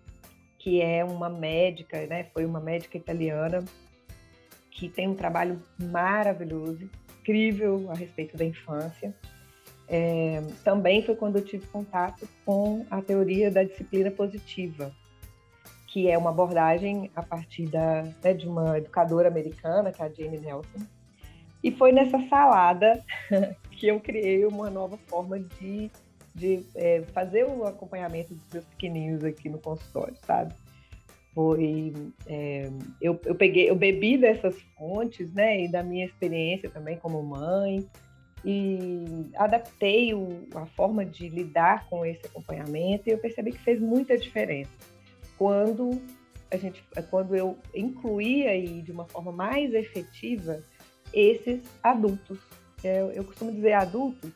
que 0.58 0.80
é 0.80 1.04
uma 1.04 1.28
médica, 1.28 2.06
né? 2.06 2.24
Foi 2.32 2.44
uma 2.44 2.60
médica 2.60 2.96
italiana 2.96 3.64
que 4.70 4.88
tem 4.88 5.08
um 5.08 5.14
trabalho 5.14 5.60
maravilhoso, 5.78 6.88
incrível 7.20 7.90
a 7.90 7.94
respeito 7.94 8.36
da 8.36 8.44
infância. 8.44 9.14
É, 9.88 10.42
também 10.62 11.02
foi 11.02 11.16
quando 11.16 11.36
eu 11.36 11.44
tive 11.44 11.66
contato 11.66 12.28
com 12.44 12.86
a 12.90 13.00
teoria 13.00 13.50
da 13.50 13.62
disciplina 13.62 14.10
positiva, 14.10 14.92
que 15.86 16.10
é 16.10 16.16
uma 16.16 16.30
abordagem 16.30 17.10
a 17.16 17.22
partir 17.22 17.66
da, 17.66 18.02
né, 18.22 18.34
de 18.34 18.46
uma 18.46 18.78
educadora 18.78 19.28
americana, 19.28 19.90
que 19.90 20.02
é 20.02 20.04
a 20.04 20.08
Jane 20.08 20.38
Nelson. 20.38 20.86
E 21.62 21.70
foi 21.72 21.92
nessa 21.92 22.18
salada 22.28 23.04
que 23.72 23.86
eu 23.86 24.00
criei 24.00 24.44
uma 24.44 24.70
nova 24.70 24.96
forma 25.08 25.38
de, 25.38 25.90
de 26.34 26.64
é, 26.74 27.02
fazer 27.12 27.44
o 27.44 27.64
acompanhamento 27.64 28.34
dos 28.34 28.48
meus 28.52 28.64
pequenininhos 28.66 29.24
aqui 29.24 29.48
no 29.48 29.58
consultório, 29.58 30.16
sabe? 30.26 30.54
Foi, 31.34 31.92
é, 32.26 32.70
eu, 33.00 33.20
eu 33.24 33.34
peguei, 33.34 33.70
eu 33.70 33.76
bebi 33.76 34.16
dessas 34.16 34.60
fontes, 34.76 35.32
né, 35.32 35.64
e 35.64 35.68
da 35.68 35.82
minha 35.82 36.04
experiência 36.04 36.68
também 36.68 36.96
como 36.96 37.22
mãe, 37.22 37.88
e 38.44 39.30
adaptei 39.36 40.14
o, 40.14 40.46
a 40.54 40.66
forma 40.66 41.04
de 41.04 41.28
lidar 41.28 41.88
com 41.88 42.04
esse 42.04 42.24
acompanhamento 42.26 43.08
e 43.08 43.12
eu 43.12 43.18
percebi 43.18 43.52
que 43.52 43.58
fez 43.58 43.80
muita 43.80 44.16
diferença 44.16 44.70
quando 45.36 46.00
a 46.50 46.56
gente 46.56 46.82
quando 47.10 47.34
eu 47.34 47.58
incluí 47.74 48.46
aí 48.46 48.80
de 48.80 48.92
uma 48.92 49.04
forma 49.06 49.32
mais 49.32 49.74
efetiva 49.74 50.62
esses 51.12 51.60
adultos 51.82 52.38
eu, 52.82 53.10
eu 53.10 53.24
costumo 53.24 53.52
dizer 53.52 53.72
adultos, 53.72 54.30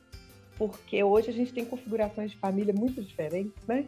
porque 0.56 1.02
hoje 1.02 1.30
a 1.30 1.32
gente 1.32 1.52
tem 1.52 1.64
configurações 1.64 2.30
de 2.30 2.36
família 2.36 2.74
muito 2.74 3.02
diferentes, 3.02 3.54
né? 3.66 3.86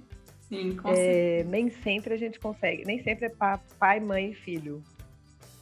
Sim, 0.49 0.77
com 0.77 0.91
é, 0.91 1.45
Nem 1.45 1.71
sempre 1.71 2.15
a 2.15 2.17
gente 2.17 2.39
consegue, 2.39 2.85
nem 2.85 3.03
sempre 3.03 3.27
é 3.27 3.59
pai, 3.79 4.01
mãe 4.01 4.31
e 4.31 4.35
filho. 4.35 4.83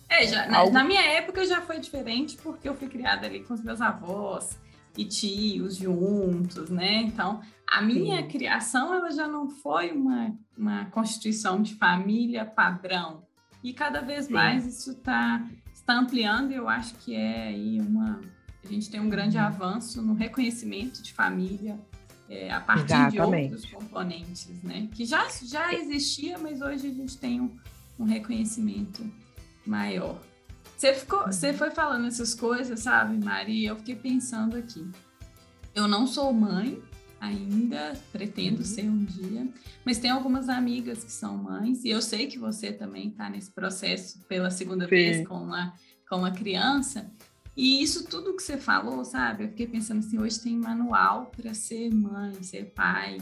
É, 0.09 0.27
já, 0.27 0.47
na, 0.47 0.69
na, 0.69 0.85
minha 0.85 1.03
época 1.03 1.45
já 1.47 1.63
foi 1.63 1.79
diferente, 1.79 2.37
porque 2.37 2.69
eu 2.69 2.75
fui 2.75 2.89
criada 2.89 3.27
ali 3.27 3.43
com 3.43 3.55
os 3.55 3.63
meus 3.63 3.81
avós 3.81 4.59
e 4.97 5.07
tios 5.07 5.77
juntos, 5.77 6.69
né? 6.69 6.97
Então, 6.97 7.41
a 7.67 7.81
minha 7.81 8.21
Sim. 8.23 8.29
criação, 8.29 8.95
ela 8.95 9.11
já 9.11 9.27
não 9.27 9.49
foi 9.49 9.91
uma, 9.91 10.37
uma 10.57 10.85
constituição 10.87 11.63
de 11.63 11.75
família 11.77 12.45
padrão. 12.45 13.25
E 13.65 13.73
cada 13.73 14.01
vez 14.01 14.27
Sim. 14.27 14.35
mais 14.35 14.67
isso 14.67 14.91
está 14.91 15.43
tá 15.87 15.99
ampliando 15.99 16.53
e 16.53 16.55
eu 16.55 16.69
acho 16.69 16.95
que 16.97 17.15
é 17.15 17.49
aí 17.49 17.81
uma 17.81 18.21
a 18.65 18.69
gente 18.69 18.91
tem 18.91 19.01
um 19.01 19.09
grande 19.09 19.37
uhum. 19.37 19.45
avanço 19.45 20.01
no 20.01 20.15
reconhecimento 20.15 21.03
de 21.03 21.13
família 21.13 21.79
é, 22.29 22.51
a 22.51 22.61
partir 22.61 22.93
Exatamente. 22.93 23.49
de 23.49 23.55
outros 23.55 23.65
componentes, 23.71 24.63
né? 24.63 24.89
Que 24.95 25.05
já, 25.05 25.29
já 25.43 25.75
existia, 25.75 26.39
mas 26.39 26.63
hoje 26.63 26.87
a 26.87 26.93
gente 26.93 27.19
tem 27.19 27.41
um, 27.41 27.57
um 27.99 28.05
reconhecimento 28.05 29.05
maior. 29.67 30.21
Você, 30.77 30.95
ficou, 30.95 31.27
você 31.27 31.51
uhum. 31.51 31.59
foi 31.59 31.71
falando 31.73 32.07
essas 32.07 32.35
coisas, 32.35 32.81
sabe, 32.81 33.23
Maria? 33.23 33.71
Eu 33.71 33.77
fiquei 33.77 33.97
pensando 33.97 34.57
aqui. 34.57 34.89
Eu 35.75 35.89
não 35.89 36.07
sou 36.07 36.33
mãe 36.33 36.81
ainda, 37.23 37.97
pretendo 38.11 38.59
uhum. 38.59 38.65
ser 38.65 38.83
um 38.83 39.05
dia, 39.05 39.47
mas 39.85 39.99
tem 39.99 40.11
algumas 40.11 40.49
amigas 40.49 41.05
que 41.05 41.13
são 41.13 41.39
mães, 41.39 41.85
e 41.85 41.89
eu 41.89 42.03
sei 42.03 42.27
que 42.27 42.37
você 42.37 42.73
também 42.73 43.09
está 43.09 43.31
nesse 43.31 43.53
processo 43.53 44.19
pela 44.27 44.51
segunda 44.51 44.87
Sim. 44.87 44.91
vez 44.91 45.29
com 45.29 45.37
uma, 45.37 45.73
com 46.09 46.17
uma 46.17 46.33
criança. 46.33 47.09
E 47.57 47.81
isso 47.81 48.09
tudo 48.09 48.35
que 48.35 48.43
você 48.43 48.57
falou, 48.57 49.05
sabe? 49.05 49.45
Eu 49.45 49.49
fiquei 49.51 49.69
pensando 49.69 50.01
assim, 50.01 50.19
hoje 50.19 50.41
tem 50.41 50.57
manual 50.57 51.31
para 51.37 51.55
ser 51.55 51.95
mãe, 51.95 52.43
ser 52.43 52.73
pai. 52.75 53.19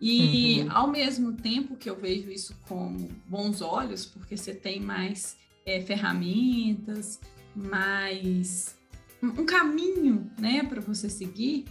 E 0.00 0.60
uhum. 0.60 0.68
ao 0.70 0.86
mesmo 0.88 1.32
tempo 1.32 1.74
que 1.74 1.90
eu 1.90 1.96
vejo 1.96 2.30
isso 2.30 2.54
com 2.68 2.96
bons 3.26 3.60
olhos, 3.60 4.06
porque 4.06 4.36
você 4.36 4.54
tem 4.54 4.78
mais 4.78 5.36
é, 5.64 5.80
ferramentas, 5.80 7.18
mais 7.56 8.76
um 9.20 9.44
caminho, 9.44 10.30
né, 10.38 10.62
para 10.62 10.80
você 10.80 11.08
seguir, 11.08 11.64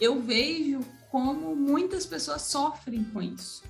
eu 0.00 0.22
vejo 0.22 0.80
como 1.12 1.54
muitas 1.54 2.06
pessoas 2.06 2.40
sofrem 2.40 3.04
com 3.04 3.20
isso. 3.20 3.62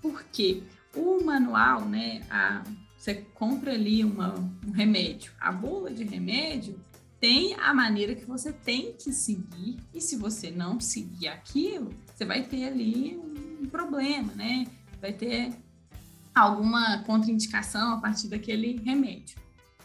Porque 0.00 0.62
o 0.96 1.22
manual, 1.22 1.84
né, 1.84 2.22
a, 2.30 2.64
você 2.96 3.16
compra 3.34 3.72
ali 3.72 4.02
uma, 4.02 4.34
um 4.66 4.70
remédio, 4.70 5.30
a 5.38 5.52
bula 5.52 5.92
de 5.92 6.04
remédio, 6.04 6.80
tem 7.20 7.54
a 7.54 7.74
maneira 7.74 8.14
que 8.14 8.24
você 8.24 8.50
tem 8.50 8.94
que 8.94 9.12
seguir, 9.12 9.76
e 9.92 10.00
se 10.00 10.16
você 10.16 10.50
não 10.50 10.80
seguir 10.80 11.28
aquilo, 11.28 11.90
você 12.14 12.24
vai 12.24 12.42
ter 12.44 12.64
ali 12.64 13.16
um 13.16 13.66
problema, 13.66 14.32
né? 14.34 14.66
Vai 14.98 15.12
ter 15.12 15.52
alguma 16.34 17.02
contraindicação 17.04 17.94
a 17.94 18.00
partir 18.00 18.28
daquele 18.28 18.80
remédio. 18.82 19.38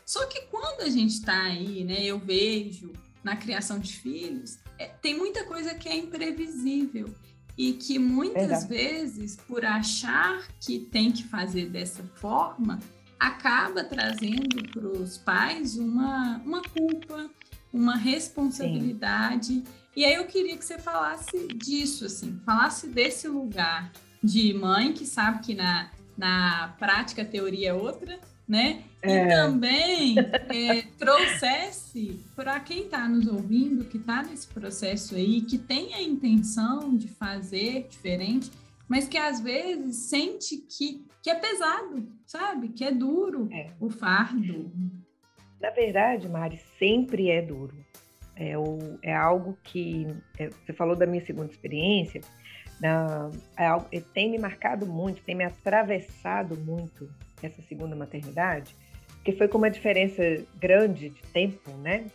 Só 0.06 0.26
que 0.28 0.44
quando 0.44 0.82
a 0.82 0.90
gente 0.90 1.16
está 1.16 1.44
aí, 1.44 1.84
né, 1.84 2.04
eu 2.04 2.20
vejo 2.20 2.94
na 3.24 3.36
criação 3.36 3.80
de 3.80 3.94
filhos, 3.94 4.58
é, 4.82 4.88
tem 5.02 5.16
muita 5.16 5.44
coisa 5.46 5.76
que 5.76 5.88
é 5.88 5.96
imprevisível 5.96 7.14
e 7.58 7.74
que 7.74 8.00
muitas 8.00 8.66
vezes, 8.66 9.36
por 9.36 9.64
achar 9.64 10.48
que 10.60 10.80
tem 10.80 11.12
que 11.12 11.24
fazer 11.24 11.70
dessa 11.70 12.04
forma, 12.16 12.80
acaba 13.20 13.84
trazendo 13.84 14.68
para 14.72 14.88
os 14.88 15.18
pais 15.20 15.78
uma, 15.78 16.42
uma 16.44 16.62
culpa, 16.64 17.30
uma 17.72 17.96
responsabilidade. 17.96 19.54
Sim. 19.54 19.64
E 19.96 20.04
aí 20.04 20.16
eu 20.16 20.26
queria 20.26 20.58
que 20.58 20.66
você 20.66 20.80
falasse 20.80 21.48
disso, 21.50 22.06
assim, 22.06 22.40
falasse 22.44 22.88
desse 22.88 23.28
lugar 23.28 23.92
de 24.24 24.54
mãe 24.54 24.94
que 24.94 25.06
sabe 25.06 25.42
que 25.44 25.54
na, 25.54 25.92
na 26.18 26.76
prática 26.80 27.22
a 27.22 27.26
teoria 27.26 27.70
é 27.70 27.74
outra, 27.74 28.20
né? 28.48 28.84
É. 29.02 29.26
E 29.26 29.30
também 29.30 30.16
é, 30.20 30.82
trouxesse 30.98 32.20
para 32.36 32.60
quem 32.60 32.84
está 32.84 33.08
nos 33.08 33.28
ouvindo, 33.28 33.86
que 33.86 33.98
está 33.98 34.22
nesse 34.24 34.48
processo 34.48 35.16
aí, 35.16 35.42
que 35.42 35.58
tem 35.58 35.94
a 35.94 36.02
intenção 36.02 36.96
de 36.96 37.08
fazer 37.08 37.88
diferente, 37.90 38.52
mas 38.88 39.08
que 39.08 39.18
às 39.18 39.40
vezes 39.40 39.96
sente 40.10 40.58
que, 40.58 41.06
que 41.24 41.30
é 41.30 41.36
pesado, 41.36 42.08
sabe? 42.26 42.70
Que 42.70 42.84
é 42.84 42.92
duro 42.92 43.48
é. 43.52 43.72
o 43.80 43.90
fardo. 43.90 44.72
Na 45.60 45.70
verdade, 45.70 46.28
Mari, 46.28 46.60
sempre 46.78 47.30
é 47.30 47.42
duro. 47.42 47.76
É, 48.36 48.58
o, 48.58 48.98
é 49.02 49.16
algo 49.16 49.58
que. 49.64 50.08
É, 50.38 50.50
você 50.50 50.74
falou 50.74 50.96
da 50.96 51.06
minha 51.06 51.24
segunda 51.24 51.52
experiência, 51.52 52.22
na, 52.82 53.30
é 53.56 53.68
algo, 53.68 53.88
é, 53.92 54.00
tem 54.00 54.32
me 54.32 54.40
marcado 54.40 54.86
muito, 54.86 55.22
tem 55.22 55.36
me 55.36 55.44
atravessado 55.44 56.58
muito 56.58 57.08
essa 57.46 57.62
segunda 57.64 57.96
maternidade, 57.96 58.76
porque 59.16 59.34
foi 59.34 59.48
com 59.48 59.58
uma 59.58 59.70
diferença 59.70 60.22
grande 60.60 61.10
de 61.10 61.22
tempo, 61.34 61.72
né? 61.78 62.06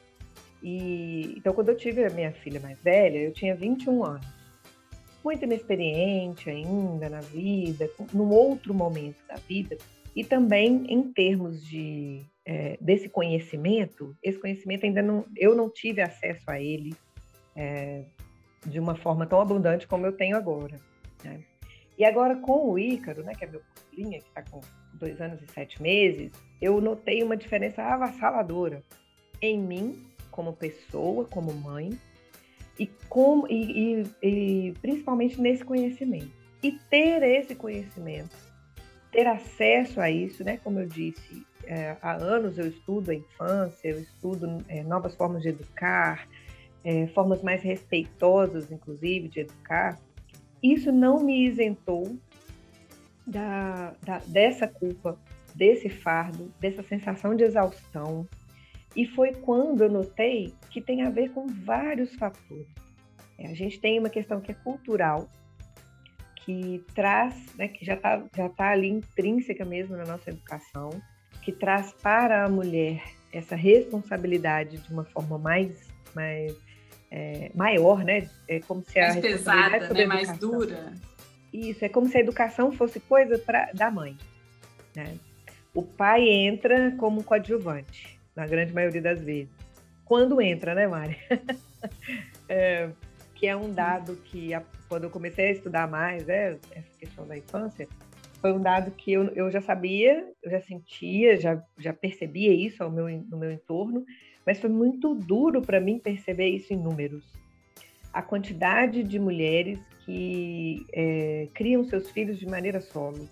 E, 0.62 1.35
então, 1.37 1.52
quando 1.52 1.68
eu 1.68 1.76
tive 1.76 2.04
a 2.04 2.11
minha 2.11 2.33
filha 2.33 2.59
mais 2.61 2.78
velha, 2.80 3.18
eu 3.18 3.33
tinha 3.33 3.54
21 3.54 4.04
anos. 4.04 4.26
Muito 5.25 5.45
inexperiente 5.45 6.50
ainda 6.50 7.09
na 7.09 7.21
vida, 7.21 7.88
num 8.12 8.30
outro 8.30 8.73
momento 8.75 9.18
da 9.28 9.37
vida, 9.37 9.76
e 10.14 10.25
também 10.25 10.85
em 10.88 11.12
termos 11.12 11.64
de 11.64 12.23
é, 12.45 12.78
desse 12.80 13.09
conhecimento, 13.09 14.16
esse 14.23 14.38
conhecimento 14.38 14.87
ainda 14.87 15.02
não, 15.02 15.26
eu 15.37 15.54
não 15.54 15.68
tive 15.68 16.00
acesso 16.00 16.49
a 16.49 16.61
ele 16.61 16.95
é, 17.54 18.04
de 18.64 18.78
uma 18.78 18.95
forma 18.95 19.26
tão 19.26 19.40
abundante 19.40 19.87
como 19.87 20.06
eu 20.06 20.12
tenho 20.12 20.37
agora. 20.37 20.78
Né? 21.25 21.40
E 21.99 22.04
agora 22.04 22.37
com 22.37 22.71
o 22.71 22.78
Ícaro, 22.78 23.23
né, 23.25 23.35
que 23.35 23.45
é 23.45 23.49
meu 23.49 23.61
filhinho, 23.90 24.21
que 24.23 24.28
está 24.28 24.42
com 24.42 24.61
dois 24.97 25.21
anos 25.21 25.41
e 25.43 25.47
sete 25.53 25.81
meses, 25.83 26.33
eu 26.61 26.81
notei 26.81 27.23
uma 27.23 27.37
diferença 27.37 27.83
avassaladora 27.83 28.83
em 29.41 29.59
mim, 29.59 30.07
como 30.31 30.53
pessoa, 30.53 31.25
como 31.25 31.53
mãe, 31.53 31.99
e, 32.79 32.87
com, 33.09 33.47
e, 33.49 34.03
e, 34.23 34.69
e 34.69 34.73
principalmente 34.83 35.41
nesse 35.41 35.65
conhecimento. 35.65 36.31
E 36.62 36.73
ter 36.73 37.23
esse 37.23 37.55
conhecimento, 37.55 38.37
ter 39.11 39.26
acesso 39.26 40.00
a 40.00 40.11
isso, 40.11 40.45
né, 40.45 40.59
como 40.62 40.81
eu 40.81 40.87
disse, 40.87 41.47
é, 41.65 41.97
há 42.03 42.15
anos 42.15 42.59
eu 42.59 42.67
estudo 42.67 43.11
a 43.11 43.15
infância, 43.15 43.88
eu 43.88 44.00
estudo 44.00 44.65
é, 44.69 44.83
novas 44.83 45.15
formas 45.15 45.43
de 45.43 45.49
educar, 45.49 46.29
é, 46.85 47.07
formas 47.09 47.43
mais 47.43 47.62
respeitosas, 47.62 48.71
inclusive, 48.71 49.29
de 49.29 49.41
educar. 49.41 49.99
Isso 50.62 50.93
não 50.93 51.23
me 51.23 51.47
isentou 51.47 52.17
da, 53.26 53.95
da, 54.04 54.18
dessa 54.26 54.68
culpa, 54.68 55.18
desse 55.54 55.88
fardo, 55.88 56.52
dessa 56.61 56.83
sensação 56.83 57.35
de 57.35 57.45
exaustão. 57.45 58.26
E 58.95 59.06
foi 59.06 59.33
quando 59.33 59.83
eu 59.83 59.90
notei 59.90 60.54
que 60.71 60.80
tem 60.80 61.02
a 61.02 61.11
ver 61.11 61.30
com 61.30 61.47
vários 61.47 62.14
fatores. 62.14 62.66
É, 63.38 63.49
a 63.49 63.54
gente 63.54 63.78
tem 63.80 63.99
uma 63.99 64.09
questão 64.09 64.40
que 64.40 64.50
é 64.50 64.54
cultural, 64.54 65.28
que 66.37 66.83
traz, 66.95 67.35
né, 67.56 67.68
que 67.68 67.85
já 67.85 67.95
está 67.95 68.23
já 68.35 68.49
tá 68.49 68.71
ali 68.71 68.88
intrínseca 68.88 69.64
mesmo 69.64 69.97
na 69.97 70.04
nossa 70.04 70.30
educação, 70.30 70.90
que 71.42 71.52
traz 71.52 71.92
para 71.92 72.45
a 72.45 72.49
mulher 72.49 73.02
essa 73.33 73.56
responsabilidade 73.56 74.78
de 74.78 74.92
uma 74.92 75.04
forma 75.04 75.38
mais, 75.38 75.88
mais 76.14 76.56
é, 77.11 77.50
maior, 77.54 78.04
né? 78.04 78.28
É 78.49 78.61
como 78.61 78.83
se 78.85 78.99
a 78.99 79.09
mais 79.09 79.21
pesada, 79.21 79.92
né? 79.92 80.06
mais 80.06 80.38
dura. 80.38 80.95
Isso, 81.53 81.85
é 81.85 81.88
como 81.88 82.09
se 82.09 82.17
a 82.17 82.21
educação 82.21 82.73
fosse 82.73 83.00
coisa 83.00 83.38
pra, 83.38 83.70
da 83.73 83.90
mãe. 83.90 84.16
Né? 84.94 85.16
O 85.75 85.83
pai 85.83 86.29
entra 86.29 86.92
como 86.99 87.23
coadjuvante, 87.23 88.18
na 88.35 88.47
grande 88.47 88.73
maioria 88.73 89.03
das 89.03 89.20
vezes. 89.20 89.55
Quando 90.05 90.40
entra, 90.40 90.75
né, 90.75 90.87
Mari? 90.87 91.16
é, 92.49 92.90
que 93.35 93.47
é 93.47 93.57
um 93.57 93.73
dado 93.73 94.16
que, 94.25 94.51
quando 94.88 95.05
eu 95.05 95.11
comecei 95.11 95.49
a 95.49 95.53
estudar 95.53 95.88
mais 95.88 96.25
né, 96.27 96.59
essa 96.73 96.99
questão 96.99 97.27
da 97.27 97.37
infância, 97.37 97.88
foi 98.40 98.53
um 98.53 98.61
dado 98.61 98.90
que 98.90 99.12
eu, 99.12 99.25
eu 99.35 99.51
já 99.51 99.61
sabia, 99.61 100.27
eu 100.42 100.51
já 100.51 100.61
sentia, 100.61 101.37
já, 101.37 101.62
já 101.79 101.92
percebia 101.92 102.53
isso 102.53 102.83
ao 102.83 102.90
meu, 102.90 103.09
no 103.09 103.37
meu 103.37 103.51
entorno, 103.51 104.05
mas 104.47 104.61
foi 104.61 104.70
muito 104.70 105.14
duro 105.14 105.61
para 105.61 105.81
mim 105.81 105.99
perceber 105.99 106.49
isso 106.49 106.73
em 106.73 106.77
números. 106.77 107.25
A 108.12 108.23
quantidade 108.23 109.03
de 109.03 109.18
mulheres 109.18 109.79
que 110.07 110.87
é, 110.92 111.49
criam 111.53 111.85
seus 111.85 112.09
filhos 112.11 112.38
de 112.38 112.47
maneira 112.47 112.81
solo, 112.81 113.29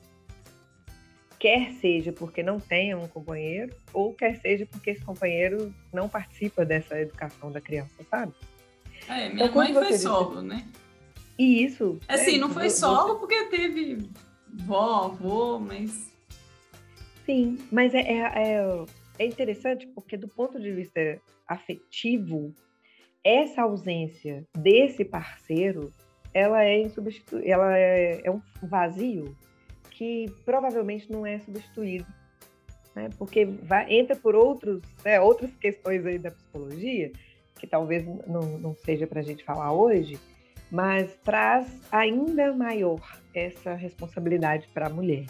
quer 1.38 1.72
seja 1.74 2.12
porque 2.12 2.42
não 2.42 2.58
tenham 2.58 3.02
um 3.02 3.08
companheiro, 3.08 3.74
ou 3.92 4.12
quer 4.12 4.40
seja 4.40 4.66
porque 4.66 4.90
esse 4.90 5.04
companheiro 5.04 5.72
não 5.92 6.08
participa 6.08 6.64
dessa 6.64 7.00
educação 7.00 7.52
da 7.52 7.60
criança, 7.60 7.94
sabe? 8.10 8.34
É, 9.08 9.28
minha 9.28 9.46
então, 9.46 9.54
mãe 9.54 9.72
foi 9.72 9.92
solo, 9.96 10.42
né? 10.42 10.66
E 11.38 11.64
isso. 11.64 11.98
Assim, 12.08 12.36
é, 12.36 12.38
não 12.38 12.50
foi 12.50 12.70
solo 12.70 13.18
porque 13.18 13.44
teve 13.44 14.08
vó, 14.48 15.04
avô, 15.06 15.58
mas. 15.58 16.12
Sim, 17.24 17.58
mas 17.70 17.94
é, 17.94 18.00
é, 18.00 18.18
é, 18.18 18.84
é 19.18 19.26
interessante 19.26 19.86
porque, 19.88 20.16
do 20.16 20.28
ponto 20.28 20.60
de 20.60 20.72
vista 20.72 21.20
afetivo, 21.46 22.54
essa 23.22 23.62
ausência 23.62 24.44
desse 24.56 25.04
parceiro 25.04 25.92
ela 26.34 26.64
é 26.64 26.82
insubstituível, 26.82 27.48
ela 27.48 27.78
é, 27.78 28.20
é, 28.24 28.30
um 28.30 28.42
vazio 28.60 29.36
que 29.90 30.26
provavelmente 30.44 31.10
não 31.10 31.24
é 31.24 31.38
substituído, 31.38 32.06
né? 32.94 33.08
porque 33.16 33.44
vai, 33.44 33.90
entra 33.92 34.16
por 34.16 34.34
outros, 34.34 34.82
né, 35.04 35.20
outras 35.20 35.54
questões 35.54 36.04
aí 36.04 36.18
da 36.18 36.32
psicologia, 36.32 37.12
que 37.58 37.66
talvez 37.66 38.04
não, 38.26 38.58
não 38.58 38.74
seja 38.74 39.06
para 39.06 39.20
a 39.20 39.22
gente 39.22 39.44
falar 39.44 39.72
hoje, 39.72 40.18
mas 40.70 41.14
traz 41.22 41.80
ainda 41.92 42.52
maior 42.52 43.00
essa 43.32 43.74
responsabilidade 43.74 44.68
para 44.74 44.88
a 44.88 44.90
mulher. 44.90 45.26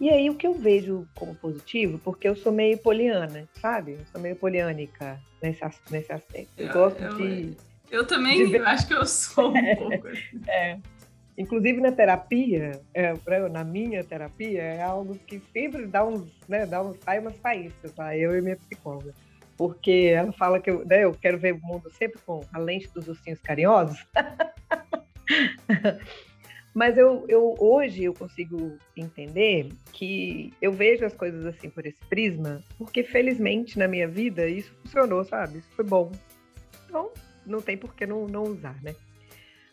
E 0.00 0.08
aí 0.08 0.30
o 0.30 0.34
que 0.34 0.46
eu 0.46 0.54
vejo 0.54 1.06
como 1.14 1.34
positivo, 1.34 1.98
porque 1.98 2.28
eu 2.28 2.36
sou 2.36 2.52
meio 2.52 2.78
poliana, 2.78 3.48
sabe? 3.54 3.92
Eu 3.92 4.06
sou 4.12 4.20
meio 4.20 4.36
poliânica 4.36 5.20
nesse, 5.42 5.60
nesse 5.90 6.12
aspecto. 6.12 6.52
Eu, 6.56 6.68
eu 6.68 6.72
gosto 6.72 7.16
de. 7.16 7.56
Eu 7.90 8.06
também 8.06 8.50
de... 8.50 8.58
acho 8.58 8.86
que 8.86 8.94
eu 8.94 9.06
sou 9.06 9.50
um 9.50 9.52
pouco. 9.76 10.08
é. 10.48 10.78
Inclusive 11.36 11.80
na 11.80 11.92
terapia, 11.92 12.80
é, 12.92 13.14
na 13.48 13.62
minha 13.62 14.02
terapia, 14.02 14.60
é 14.60 14.82
algo 14.82 15.16
que 15.26 15.40
sempre 15.52 15.86
dá 15.86 16.04
uns, 16.04 16.28
né, 16.48 16.66
dá 16.66 16.82
uns, 16.82 16.98
sai 16.98 17.20
umas 17.20 17.36
faíscas, 17.38 17.92
tá? 17.92 18.16
Eu 18.16 18.36
e 18.36 18.42
minha 18.42 18.56
psicóloga 18.56 19.14
porque 19.58 20.12
ela 20.14 20.32
fala 20.32 20.60
que 20.60 20.70
eu, 20.70 20.86
né, 20.86 21.04
eu 21.04 21.12
quero 21.12 21.36
ver 21.36 21.52
o 21.52 21.60
mundo 21.60 21.90
sempre 21.92 22.20
com 22.24 22.40
a 22.52 22.58
lente 22.58 22.88
dos 22.94 23.08
ursinhos 23.08 23.40
carinhosos. 23.40 23.98
Mas 26.72 26.96
eu, 26.96 27.24
eu 27.28 27.56
hoje 27.58 28.04
eu 28.04 28.14
consigo 28.14 28.78
entender 28.96 29.68
que 29.92 30.54
eu 30.62 30.70
vejo 30.72 31.04
as 31.04 31.12
coisas 31.12 31.44
assim 31.44 31.68
por 31.68 31.84
esse 31.84 31.98
prisma, 32.08 32.62
porque 32.78 33.02
felizmente 33.02 33.76
na 33.76 33.88
minha 33.88 34.06
vida 34.06 34.48
isso 34.48 34.72
funcionou, 34.82 35.24
sabe? 35.24 35.58
Isso 35.58 35.68
foi 35.74 35.84
bom. 35.84 36.12
Então, 36.86 37.10
não 37.48 37.60
tem 37.60 37.76
por 37.76 37.94
que 37.94 38.06
não, 38.06 38.26
não 38.26 38.44
usar, 38.44 38.80
né? 38.82 38.94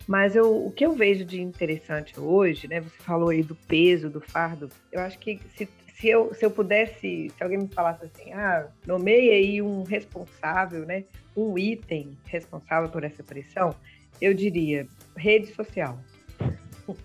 Mas 0.08 0.36
eu, 0.36 0.66
o 0.66 0.72
que 0.72 0.86
eu 0.86 0.94
vejo 0.94 1.26
de 1.26 1.42
interessante 1.42 2.20
hoje, 2.20 2.68
né? 2.68 2.80
Você 2.80 2.98
falou 3.00 3.30
aí 3.30 3.42
do 3.42 3.56
peso, 3.56 4.10
do 4.10 4.22
fardo. 4.22 4.70
Eu 4.92 5.02
acho 5.02 5.18
que 5.18 5.40
se 5.56 5.68
se 5.96 6.10
eu, 6.10 6.34
se 6.34 6.46
eu 6.46 6.52
pudesse, 6.52 7.30
se 7.30 7.44
alguém 7.44 7.58
me 7.58 7.68
falasse 7.68 8.06
assim, 8.06 8.34
ah, 8.34 8.68
nomeie 8.86 9.32
aí 9.32 9.62
um 9.62 9.84
responsável, 9.84 10.86
né, 10.86 11.06
um 11.36 11.58
item 11.58 12.18
responsável 12.26 12.90
por 12.90 13.04
essa 13.04 13.24
pressão, 13.24 13.74
eu 14.22 14.34
diria 14.34 14.88
rede 15.16 15.48
social. 15.48 15.98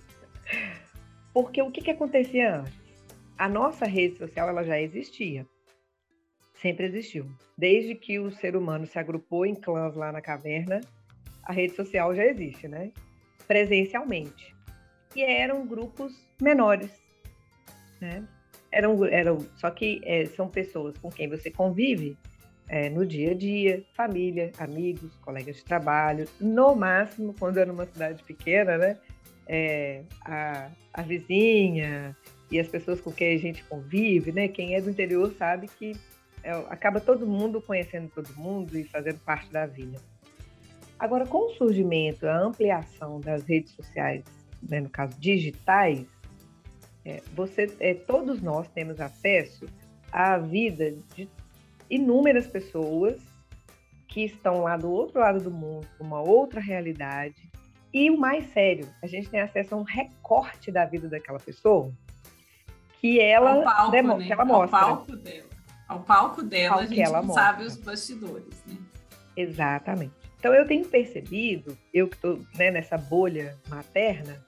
Porque 1.33 1.63
o 1.63 1.71
que, 1.71 1.81
que 1.81 1.91
acontecia 1.93 2.61
antes? 2.61 2.81
A 3.39 3.49
nossa 3.49 3.87
rede 3.87 4.19
social 4.19 4.49
ela 4.49 4.65
já 4.65 4.81
existia, 4.81 5.47
sempre 6.61 6.87
existiu. 6.87 7.27
Desde 7.57 7.95
que 7.95 8.19
o 8.19 8.31
ser 8.31 8.57
humano 8.57 8.87
se 8.87 8.99
agrupou 8.99 9.47
em 9.47 9.55
clãs 9.55 9.95
lá 9.95 10.13
na 10.13 10.21
caverna, 10.21 10.81
a 11.43 11.53
rede 11.53 11.75
social 11.75 12.15
já 12.15 12.25
existe, 12.25 12.69
né? 12.69 12.93
Presencialmente. 13.47 14.55
E 15.17 15.23
eram 15.23 15.67
grupos 15.67 16.13
menores, 16.41 16.91
né? 18.01 18.27
eram, 18.73 19.05
eram 19.05 19.39
só 19.57 19.71
que 19.71 20.01
é, 20.05 20.27
são 20.27 20.49
pessoas 20.49 20.97
com 20.99 21.11
quem 21.11 21.29
você 21.29 21.51
convive 21.51 22.17
é, 22.69 22.89
no 22.89 23.05
dia 23.05 23.33
a 23.33 23.35
dia, 23.35 23.85
família, 23.95 24.53
amigos, 24.59 25.15
colegas 25.17 25.57
de 25.57 25.65
trabalho, 25.65 26.29
no 26.41 26.75
máximo, 26.77 27.35
quando 27.39 27.59
é 27.59 27.65
numa 27.65 27.87
cidade 27.87 28.23
pequena, 28.23 28.79
né? 28.79 28.97
É, 29.47 30.05
a, 30.25 30.71
a 30.95 31.03
vizinha 31.03 32.17
e 32.49 32.61
as 32.61 32.69
pessoas 32.69 33.01
com 33.01 33.11
quem 33.11 33.35
a 33.35 33.39
gente 33.39 33.65
convive, 33.65 34.31
né? 34.31 34.47
Quem 34.47 34.77
é 34.77 34.81
do 34.81 34.89
interior 34.89 35.35
sabe 35.37 35.67
que 35.67 35.97
é, 36.43 36.51
acaba 36.69 37.01
todo 37.01 37.27
mundo 37.27 37.61
conhecendo 37.61 38.11
todo 38.15 38.33
mundo 38.35 38.79
e 38.79 38.85
fazendo 38.85 39.19
parte 39.21 39.51
da 39.53 39.67
vida. 39.67 39.99
Agora, 40.99 41.27
com 41.27 41.47
o 41.47 41.55
surgimento, 41.55 42.27
a 42.27 42.39
ampliação 42.39 43.21
das 43.21 43.45
redes 43.45 43.73
sociais 43.73 44.25
né, 44.63 44.81
no 44.81 44.91
caso 44.91 45.19
digitais, 45.19 46.07
é, 47.05 47.23
você, 47.35 47.75
é, 47.81 47.95
todos 47.95 48.43
nós 48.43 48.69
temos 48.69 49.01
acesso 49.01 49.67
à 50.13 50.37
vida 50.37 50.95
de 51.15 51.29
inúmeras 51.89 52.47
pessoas 52.47 53.21
que 54.07 54.25
estão 54.25 54.63
lá 54.63 54.77
do 54.77 54.91
outro 54.91 55.21
lado 55.21 55.41
do 55.41 55.51
mundo, 55.51 55.87
uma 55.99 56.21
outra 56.21 56.61
realidade. 56.61 57.51
E 57.93 58.11
o 58.11 58.19
mais 58.19 58.53
sério, 58.53 58.89
a 59.03 59.07
gente 59.07 59.29
tem 59.29 59.41
acesso 59.41 59.75
a 59.75 59.79
um 59.79 59.83
recorte 59.83 60.71
da 60.71 60.85
vida 60.85 61.09
daquela 61.09 61.39
pessoa 61.39 61.93
que 63.01 63.19
ela, 63.19 63.63
palco, 63.63 63.91
demo, 63.91 64.19
né? 64.19 64.27
que 64.27 64.33
ela 64.33 64.45
mostra. 64.45 64.79
Ao 64.79 64.97
palco 64.97 65.17
dela. 65.17 65.50
Ao 65.91 65.99
palco 65.99 66.41
dela, 66.41 66.77
Ao 66.77 66.81
a 66.83 66.87
gente 66.87 67.03
não 67.03 67.25
mostra. 67.25 67.43
sabe 67.43 67.65
os 67.65 67.77
bastidores, 67.77 68.63
né? 68.65 68.77
Exatamente. 69.37 70.13
Então 70.39 70.55
eu 70.55 70.65
tenho 70.65 70.85
percebido, 70.85 71.77
eu 71.93 72.07
que 72.07 72.15
estou 72.15 72.39
né, 72.55 72.71
nessa 72.71 72.97
bolha 72.97 73.59
materna, 73.69 74.41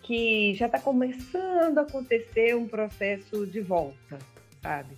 que 0.00 0.54
já 0.54 0.66
está 0.66 0.78
começando 0.78 1.76
a 1.78 1.82
acontecer 1.82 2.54
um 2.54 2.68
processo 2.68 3.44
de 3.48 3.60
volta, 3.60 4.16
sabe? 4.62 4.96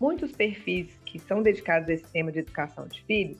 Muitos 0.00 0.32
perfis 0.32 0.88
que 1.04 1.18
são 1.18 1.42
dedicados 1.42 1.90
a 1.90 1.92
esse 1.92 2.06
tema 2.10 2.32
de 2.32 2.38
educação 2.38 2.88
de 2.88 3.02
filhos 3.02 3.36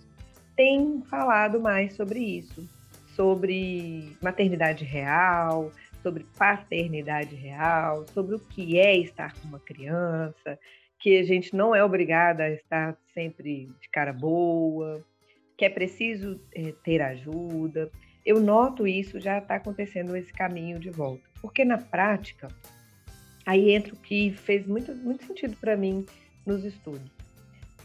têm 0.54 1.02
falado 1.08 1.58
mais 1.58 1.94
sobre 1.96 2.20
isso, 2.20 2.68
sobre 3.16 4.14
maternidade 4.20 4.84
real, 4.84 5.72
sobre 6.02 6.26
paternidade 6.36 7.34
real, 7.34 8.04
sobre 8.12 8.34
o 8.34 8.38
que 8.38 8.78
é 8.78 8.94
estar 8.98 9.32
com 9.32 9.48
uma 9.48 9.58
criança, 9.60 10.58
que 11.02 11.18
a 11.18 11.24
gente 11.24 11.54
não 11.54 11.74
é 11.74 11.84
obrigada 11.84 12.44
a 12.44 12.50
estar 12.50 12.96
sempre 13.12 13.68
de 13.80 13.88
cara 13.90 14.12
boa, 14.12 15.04
que 15.58 15.64
é 15.64 15.68
preciso 15.68 16.40
é, 16.54 16.72
ter 16.84 17.02
ajuda. 17.02 17.90
Eu 18.24 18.40
noto 18.40 18.86
isso 18.86 19.18
já 19.18 19.38
está 19.38 19.56
acontecendo 19.56 20.16
esse 20.16 20.32
caminho 20.32 20.78
de 20.78 20.90
volta, 20.90 21.28
porque 21.40 21.64
na 21.64 21.76
prática 21.76 22.46
aí 23.44 23.72
entra 23.72 23.92
o 23.92 23.96
que 23.96 24.30
fez 24.30 24.64
muito, 24.64 24.94
muito 24.94 25.26
sentido 25.26 25.56
para 25.56 25.76
mim 25.76 26.06
nos 26.46 26.64
estudos. 26.64 27.10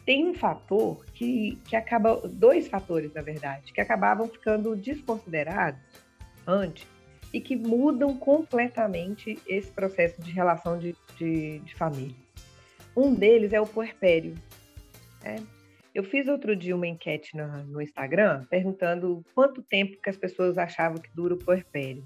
Tem 0.06 0.30
um 0.30 0.36
fator 0.36 1.04
que, 1.08 1.58
que 1.66 1.76
acaba, 1.76 2.22
dois 2.28 2.68
fatores, 2.68 3.12
na 3.16 3.24
verdade, 3.24 3.74
que 3.74 3.82
acabavam 3.82 4.28
ficando 4.28 4.76
desconsiderados 4.76 5.82
antes 6.46 6.88
e 7.34 7.42
que 7.42 7.56
mudam 7.56 8.16
completamente 8.16 9.40
esse 9.48 9.72
processo 9.72 10.22
de 10.22 10.32
relação 10.32 10.78
de, 10.78 10.96
de, 11.18 11.60
de 11.60 11.76
família. 11.76 12.27
Um 12.98 13.14
deles 13.14 13.54
é 13.54 13.62
o 13.62 13.68
puerpério. 13.68 14.34
Né? 15.24 15.36
Eu 15.94 16.04
fiz 16.04 16.28
outro 16.28 16.56
dia 16.56 16.76
uma 16.76 16.88
enquete 16.88 17.38
no, 17.38 17.48
no, 17.66 17.80
Instagram 17.80 18.44
perguntando 18.50 19.24
quanto 19.36 19.62
tempo 19.62 20.02
que 20.02 20.10
as 20.10 20.18
pessoas 20.18 20.58
achavam 20.58 20.98
que 20.98 21.10
dura 21.14 21.36
o 21.36 21.38
puerpério. 21.38 22.04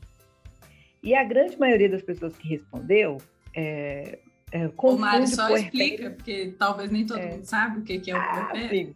E 1.02 1.16
a 1.16 1.24
grande 1.24 1.58
maioria 1.58 1.88
das 1.88 2.02
pessoas 2.02 2.36
que 2.36 2.46
respondeu 2.50 3.20
é, 3.56 4.20
é, 4.52 4.70
Ô, 4.78 4.98
Mari, 4.98 5.28
só 5.28 5.48
puerpério... 5.48 5.66
explica, 5.66 6.12
porque 6.12 6.54
talvez 6.60 6.92
nem 6.92 7.06
todo 7.06 7.20
é. 7.20 7.32
mundo 7.32 7.46
sabe 7.46 7.80
o 7.80 7.84
que 7.84 8.12
é 8.12 8.14
o 8.14 8.18
ah, 8.18 8.34
puerpério. 8.34 8.70
Sim. 8.70 8.96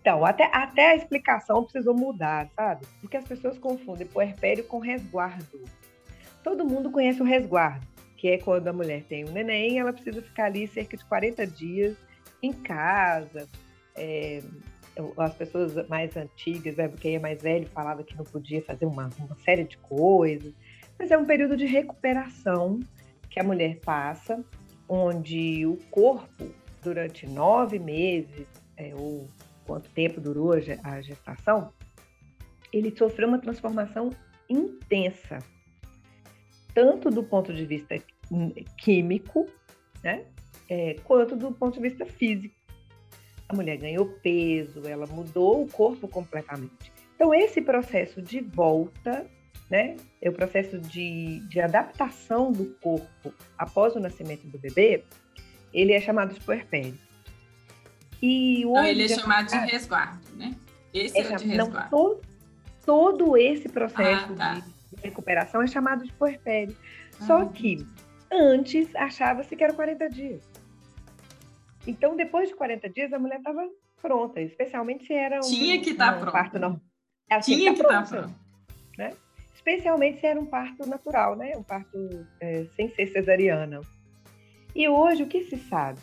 Então, 0.00 0.24
até, 0.24 0.50
até 0.52 0.92
a 0.92 0.96
explicação 0.96 1.62
precisou 1.62 1.94
mudar, 1.94 2.48
sabe? 2.56 2.86
Porque 3.02 3.18
as 3.18 3.24
pessoas 3.24 3.58
confundem 3.58 4.06
puerpério 4.06 4.64
com 4.64 4.78
resguardo. 4.78 5.62
Todo 6.42 6.64
mundo 6.64 6.90
conhece 6.90 7.20
o 7.20 7.24
resguardo, 7.24 7.86
que 8.22 8.28
é 8.28 8.38
quando 8.38 8.68
a 8.68 8.72
mulher 8.72 9.02
tem 9.02 9.24
um 9.24 9.32
neném, 9.32 9.80
ela 9.80 9.92
precisa 9.92 10.22
ficar 10.22 10.44
ali 10.44 10.68
cerca 10.68 10.96
de 10.96 11.04
40 11.06 11.44
dias 11.44 11.96
em 12.40 12.52
casa. 12.52 13.48
É, 13.96 14.40
as 15.18 15.34
pessoas 15.34 15.88
mais 15.88 16.16
antigas, 16.16 16.76
né, 16.76 16.88
quem 17.00 17.16
é 17.16 17.18
mais 17.18 17.42
velho, 17.42 17.66
falava 17.70 18.04
que 18.04 18.16
não 18.16 18.24
podia 18.24 18.62
fazer 18.62 18.86
uma, 18.86 19.10
uma 19.18 19.36
série 19.44 19.64
de 19.64 19.76
coisas. 19.78 20.54
Mas 20.96 21.10
é 21.10 21.18
um 21.18 21.24
período 21.24 21.56
de 21.56 21.66
recuperação 21.66 22.78
que 23.28 23.40
a 23.40 23.42
mulher 23.42 23.80
passa, 23.84 24.40
onde 24.88 25.66
o 25.66 25.76
corpo, 25.90 26.48
durante 26.80 27.26
nove 27.26 27.80
meses, 27.80 28.46
é, 28.76 28.94
ou 28.94 29.28
quanto 29.66 29.90
tempo 29.90 30.20
durou 30.20 30.52
a 30.52 31.00
gestação, 31.00 31.72
ele 32.72 32.96
sofreu 32.96 33.26
uma 33.26 33.40
transformação 33.40 34.10
intensa, 34.48 35.40
tanto 36.72 37.10
do 37.10 37.24
ponto 37.24 37.52
de 37.52 37.66
vista 37.66 37.96
químico, 38.76 39.48
né, 40.02 40.24
é, 40.68 40.96
quanto 41.04 41.36
do 41.36 41.52
ponto 41.52 41.74
de 41.74 41.80
vista 41.80 42.06
físico. 42.06 42.54
A 43.48 43.54
mulher 43.54 43.76
ganhou 43.76 44.06
peso, 44.22 44.86
ela 44.86 45.06
mudou 45.06 45.62
o 45.62 45.68
corpo 45.68 46.08
completamente. 46.08 46.92
Então, 47.14 47.34
esse 47.34 47.60
processo 47.60 48.22
de 48.22 48.40
volta, 48.40 49.26
né, 49.70 49.96
é 50.20 50.28
o 50.28 50.32
processo 50.32 50.78
de, 50.78 51.40
de 51.48 51.60
adaptação 51.60 52.50
do 52.50 52.66
corpo 52.80 53.32
após 53.56 53.94
o 53.94 54.00
nascimento 54.00 54.46
do 54.46 54.58
bebê, 54.58 55.04
ele 55.72 55.92
é 55.92 56.00
chamado 56.00 56.34
de 56.34 56.40
puerpério. 56.40 56.98
E 58.20 58.64
hoje, 58.64 58.88
ele 58.88 59.02
é 59.04 59.08
chamado 59.08 59.48
de 59.48 59.56
resguardo, 59.56 60.36
né? 60.36 60.54
Esse 60.94 61.18
é, 61.18 61.22
é 61.22 61.34
o 61.34 61.36
de 61.36 61.46
resguardo. 61.46 61.74
Não, 61.74 61.90
todo, 61.90 62.20
todo 62.84 63.36
esse 63.36 63.68
processo 63.68 64.32
ah, 64.32 64.36
tá. 64.36 64.54
de, 64.54 65.02
recuperação 65.02 65.62
é 65.62 65.66
chamado 65.66 66.04
de 66.04 66.12
puerpério. 66.12 66.76
Ah, 67.20 67.26
Só 67.26 67.44
que 67.46 67.84
antes 68.32 68.94
achava-se 68.96 69.54
que 69.54 69.62
era 69.62 69.72
40 69.72 70.08
dias. 70.08 70.42
Então, 71.86 72.16
depois 72.16 72.48
de 72.48 72.54
40 72.54 72.88
dias, 72.88 73.12
a 73.12 73.18
mulher 73.18 73.38
estava 73.38 73.68
pronta, 74.00 74.40
especialmente 74.40 75.06
se 75.06 75.12
era 75.12 75.38
um, 75.38 75.40
Tinha 75.40 75.80
que 75.80 75.90
estar 75.90 76.12
tá 76.12 76.16
um 76.16 76.20
pronta. 76.20 76.32
parto 76.32 76.58
não. 76.58 76.80
Ela 77.28 77.40
tinha 77.40 77.74
que 77.74 77.80
estar 77.80 78.02
tá 78.02 78.08
pronta. 78.08 78.34
Né? 78.96 79.10
Especialmente 79.54 80.20
se 80.20 80.26
era 80.26 80.40
um 80.40 80.46
parto 80.46 80.88
natural, 80.88 81.36
né? 81.36 81.52
Um 81.56 81.62
parto 81.62 82.26
é, 82.40 82.66
sem 82.76 82.88
ser 82.94 83.08
cesariana. 83.08 83.80
E 84.74 84.88
hoje, 84.88 85.22
o 85.22 85.26
que 85.26 85.44
se 85.44 85.56
sabe? 85.56 86.00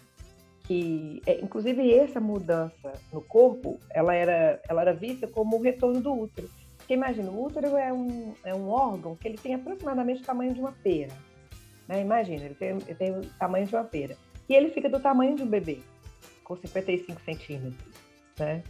que, 0.70 1.20
é, 1.26 1.42
inclusive, 1.42 1.92
essa 1.96 2.20
mudança 2.20 2.94
no 3.12 3.22
corpo, 3.22 3.80
ela 3.90 4.14
era, 4.14 4.62
ela 4.70 4.82
era 4.82 4.94
vista 4.94 5.28
como 5.28 5.58
o 5.58 5.62
retorno 5.64 6.00
do 6.00 6.14
útero. 6.14 6.48
Porque 6.78 6.94
imagina, 6.94 7.32
o 7.32 7.44
útero 7.44 7.76
é 7.76 7.92
um, 7.92 8.36
é 8.44 8.54
um 8.54 8.70
órgão 8.70 9.16
que 9.16 9.28
ele 9.28 9.38
tem 9.40 9.56
aproximadamente 9.56 10.22
o 10.22 10.26
tamanho 10.26 10.54
de 10.54 10.60
uma 10.60 10.72
pera. 10.72 11.12
Né? 11.90 12.02
Imagina, 12.02 12.46
ele 12.46 12.54
tem, 12.54 12.70
ele 12.70 12.96
tem 12.96 13.18
o 13.18 13.22
tamanho 13.40 13.66
de 13.66 13.76
uma 13.76 13.84
pera. 13.84 14.16
E 14.48 14.54
ele 14.54 14.70
fica 14.70 14.88
do 14.88 15.00
tamanho 15.00 15.36
de 15.36 15.42
um 15.42 15.48
bebê, 15.48 15.80
com 16.44 16.56
55 16.56 17.20
centímetros. 17.22 17.96
Né? 18.38 18.64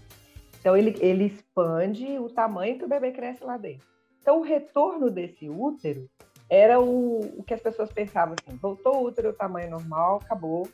Então, 0.60 0.76
ele, 0.76 0.96
ele 1.02 1.26
expande 1.26 2.18
o 2.18 2.30
tamanho 2.30 2.78
que 2.78 2.86
o 2.86 2.88
bebê 2.88 3.12
cresce 3.12 3.44
lá 3.44 3.58
dentro. 3.58 3.86
Então, 4.22 4.40
o 4.40 4.42
retorno 4.42 5.12
desse 5.12 5.50
útero 5.50 6.10
era 6.50 6.80
o, 6.80 7.20
o 7.38 7.44
que 7.44 7.54
as 7.54 7.62
pessoas 7.62 7.92
pensavam 7.92 8.36
assim: 8.40 8.58
voltou 8.58 8.96
o 8.96 9.08
útero 9.08 9.30
ao 9.30 9.34
tamanho 9.34 9.70
normal, 9.70 10.22
acabou 10.24 10.68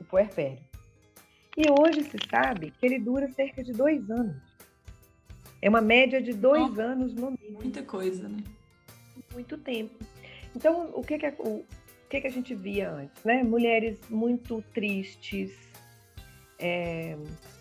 o 0.00 0.04
puerpério. 0.04 0.58
E 1.56 1.64
hoje 1.70 2.02
se 2.04 2.16
sabe 2.30 2.70
que 2.70 2.86
ele 2.86 2.98
dura 2.98 3.30
cerca 3.32 3.62
de 3.62 3.72
dois 3.72 4.10
anos. 4.10 4.36
É 5.60 5.68
uma 5.68 5.80
média 5.82 6.22
de 6.22 6.32
dois 6.32 6.78
oh, 6.78 6.80
anos 6.80 7.14
no 7.14 7.32
mínimo. 7.32 7.60
Muita 7.62 7.82
coisa, 7.82 8.28
né? 8.28 8.42
Muito 9.32 9.58
tempo. 9.58 9.94
Então, 10.54 10.90
o 10.94 11.02
que, 11.02 11.18
que, 11.18 11.26
o, 11.38 11.64
que, 12.10 12.20
que 12.20 12.26
a 12.26 12.30
gente 12.30 12.54
via 12.54 12.90
antes? 12.90 13.22
Né? 13.24 13.42
Mulheres 13.44 14.00
muito 14.10 14.62
tristes, 14.74 15.52
é, 16.58 17.16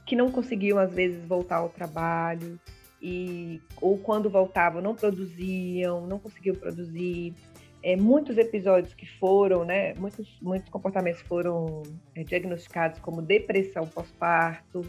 que 0.05 0.15
não 0.15 0.31
conseguiam, 0.31 0.79
às 0.79 0.91
vezes, 0.91 1.23
voltar 1.25 1.57
ao 1.57 1.69
trabalho, 1.69 2.59
e, 3.01 3.61
ou 3.79 3.97
quando 3.99 4.29
voltavam, 4.29 4.81
não 4.81 4.95
produziam, 4.95 6.05
não 6.07 6.17
conseguiam 6.17 6.55
produzir 6.55 7.33
é, 7.81 7.95
muitos 7.95 8.37
episódios 8.37 8.93
que 8.93 9.05
foram, 9.19 9.63
né, 9.63 9.93
muitos, 9.93 10.37
muitos 10.41 10.67
comportamentos 10.69 11.21
foram 11.21 11.83
é, 12.15 12.23
diagnosticados 12.23 12.99
como 12.99 13.21
depressão 13.21 13.87
pós-parto, 13.87 14.81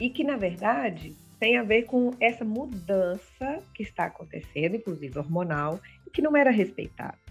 e 0.00 0.08
que, 0.08 0.24
na 0.24 0.36
verdade, 0.36 1.14
tem 1.38 1.58
a 1.58 1.62
ver 1.62 1.82
com 1.82 2.12
essa 2.18 2.44
mudança 2.44 3.62
que 3.74 3.82
está 3.82 4.06
acontecendo, 4.06 4.76
inclusive 4.76 5.18
hormonal, 5.18 5.78
e 6.06 6.10
que 6.10 6.22
não 6.22 6.36
era 6.36 6.50
respeitada. 6.50 7.27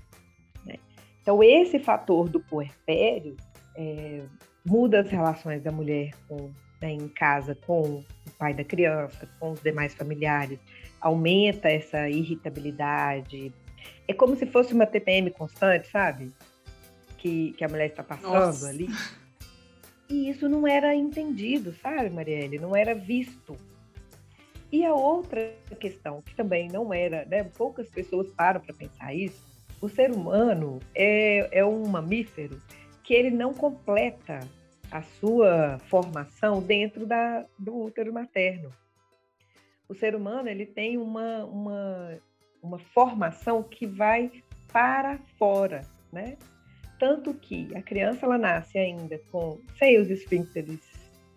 Então, 1.28 1.44
esse 1.44 1.78
fator 1.78 2.30
do 2.30 2.40
puerpério 2.40 3.36
é, 3.76 4.22
muda 4.66 5.02
as 5.02 5.10
relações 5.10 5.62
da 5.62 5.74
mulher 5.74 6.12
com, 6.26 6.54
né, 6.82 6.94
em 6.94 7.10
casa 7.10 7.54
com 7.54 7.82
o 7.82 8.06
pai 8.40 8.54
da 8.54 8.64
criança, 8.64 9.28
com 9.38 9.52
os 9.52 9.62
demais 9.62 9.94
familiares, 9.94 10.58
aumenta 11.02 11.68
essa 11.68 12.08
irritabilidade, 12.08 13.54
é 14.08 14.14
como 14.14 14.38
se 14.38 14.46
fosse 14.46 14.74
uma 14.74 14.86
TPM 14.86 15.30
constante, 15.32 15.90
sabe? 15.90 16.32
Que, 17.18 17.52
que 17.58 17.64
a 17.66 17.68
mulher 17.68 17.90
está 17.90 18.04
passando 18.04 18.32
Nossa. 18.32 18.70
ali. 18.70 18.88
E 20.10 20.30
isso 20.30 20.48
não 20.48 20.66
era 20.66 20.96
entendido, 20.96 21.76
sabe, 21.82 22.10
Marielle? 22.10 22.58
Não 22.58 22.74
era 22.74 22.96
visto. 22.96 23.58
E 24.72 24.86
a 24.86 24.94
outra 24.94 25.54
questão, 25.78 26.22
que 26.22 26.34
também 26.34 26.70
não 26.70 26.94
era, 26.94 27.26
né? 27.26 27.44
Poucas 27.44 27.90
pessoas 27.90 28.32
param 28.32 28.62
para 28.62 28.74
pensar 28.74 29.14
isso. 29.14 29.47
O 29.82 29.88
ser 29.88 30.12
humano 30.12 30.80
é, 30.96 31.60
é 31.60 31.66
um 31.66 31.88
mamífero 31.88 32.62
que 33.04 33.14
ele 33.14 33.30
não 33.30 33.54
completa 33.54 34.40
a 34.92 35.02
sua 35.02 35.78
formação 35.88 36.62
dentro 36.62 37.06
da, 37.06 37.46
do 37.60 37.76
útero 37.76 38.14
materno. 38.14 38.72
O 39.88 39.94
ser 39.94 40.16
humano 40.16 40.50
ele 40.50 40.66
tem 40.66 40.98
uma, 40.98 41.46
uma 41.46 42.20
uma 42.62 42.80
formação 42.80 43.64
que 43.64 43.86
vai 43.86 44.32
para 44.72 45.18
fora, 45.38 45.82
né? 46.12 46.38
Tanto 47.00 47.34
que 47.34 47.70
a 47.76 47.82
criança 47.82 48.26
ela 48.26 48.38
nasce 48.38 48.78
ainda 48.78 49.20
com 49.32 49.60
seios 49.78 50.10
esfíncteres 50.10 50.80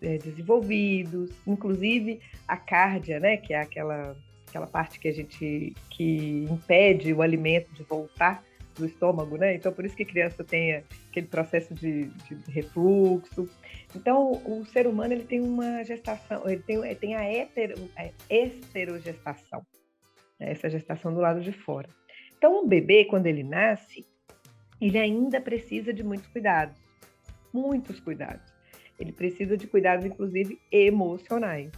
é, 0.01 0.17
desenvolvidos, 0.17 1.31
inclusive 1.45 2.19
a 2.47 2.57
cárdia, 2.57 3.19
né, 3.19 3.37
que 3.37 3.53
é 3.53 3.61
aquela 3.61 4.15
aquela 4.51 4.67
parte 4.67 4.99
que 4.99 5.07
a 5.07 5.13
gente 5.13 5.73
que 5.89 6.45
impede 6.49 7.13
o 7.13 7.21
alimento 7.21 7.73
de 7.73 7.83
voltar 7.83 8.43
do 8.75 8.85
estômago, 8.85 9.37
né? 9.37 9.55
Então 9.55 9.71
por 9.71 9.85
isso 9.85 9.95
que 9.95 10.03
a 10.03 10.05
criança 10.05 10.43
tem 10.43 10.83
aquele 11.09 11.27
processo 11.27 11.73
de, 11.73 12.05
de 12.05 12.51
refluxo. 12.51 13.49
Então 13.95 14.31
o 14.45 14.65
ser 14.65 14.87
humano 14.87 15.13
ele 15.13 15.23
tem 15.23 15.39
uma 15.41 15.83
gestação, 15.83 16.43
ele 16.45 16.61
tem, 16.61 16.77
ele 16.77 16.95
tem 16.95 17.15
a, 17.15 17.23
esterogestação, 18.29 19.65
né? 20.39 20.51
essa 20.51 20.69
gestação 20.69 21.13
do 21.13 21.21
lado 21.21 21.41
de 21.41 21.51
fora. 21.51 21.89
Então 22.37 22.63
o 22.63 22.67
bebê 22.67 23.05
quando 23.05 23.27
ele 23.27 23.43
nasce 23.43 24.05
ele 24.81 24.97
ainda 24.97 25.39
precisa 25.39 25.93
de 25.93 26.03
muitos 26.03 26.27
cuidados, 26.27 26.75
muitos 27.53 27.99
cuidados. 27.99 28.51
Ele 28.99 29.11
precisa 29.11 29.55
de 29.55 29.67
cuidados, 29.67 30.05
inclusive 30.05 30.59
emocionais. 30.71 31.71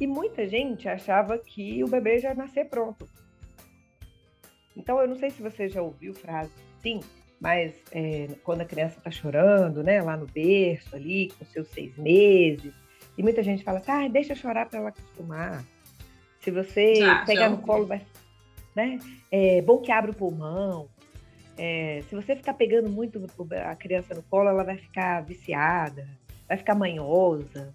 E 0.00 0.06
muita 0.06 0.46
gente 0.46 0.88
achava 0.88 1.38
que 1.38 1.82
o 1.84 1.88
bebê 1.88 2.18
já 2.18 2.34
nascer 2.34 2.68
pronto. 2.68 3.08
Então, 4.76 5.00
eu 5.00 5.06
não 5.06 5.16
sei 5.16 5.30
se 5.30 5.40
você 5.40 5.68
já 5.68 5.80
ouviu 5.80 6.12
frase 6.14 6.50
assim, 6.84 7.00
mas 7.40 7.74
é, 7.92 8.28
quando 8.42 8.60
a 8.60 8.64
criança 8.64 8.98
está 8.98 9.10
chorando, 9.10 9.82
né, 9.82 10.02
lá 10.02 10.16
no 10.16 10.26
berço, 10.26 10.94
ali, 10.94 11.32
com 11.38 11.44
seus 11.46 11.68
seis 11.68 11.96
meses, 11.96 12.72
e 13.16 13.22
muita 13.22 13.42
gente 13.42 13.64
fala 13.64 13.78
assim, 13.78 13.90
ah, 13.90 14.08
deixa 14.08 14.34
chorar 14.34 14.68
para 14.68 14.78
ela 14.78 14.88
acostumar. 14.90 15.64
Se 16.40 16.50
você 16.50 16.96
já, 16.96 17.24
pegar 17.24 17.42
já 17.42 17.50
no 17.50 17.58
colo, 17.58 17.86
vai, 17.86 18.02
né, 18.74 18.98
é 19.30 19.62
bom 19.62 19.78
que 19.78 19.90
abra 19.90 20.10
o 20.10 20.14
pulmão. 20.14 20.88
É, 21.56 22.02
se 22.08 22.14
você 22.14 22.34
ficar 22.34 22.54
pegando 22.54 22.90
muito 22.90 23.24
a 23.64 23.76
criança 23.76 24.14
no 24.14 24.22
colo, 24.24 24.48
ela 24.48 24.64
vai 24.64 24.76
ficar 24.76 25.22
viciada, 25.22 26.06
vai 26.48 26.56
ficar 26.56 26.74
manhosa. 26.74 27.72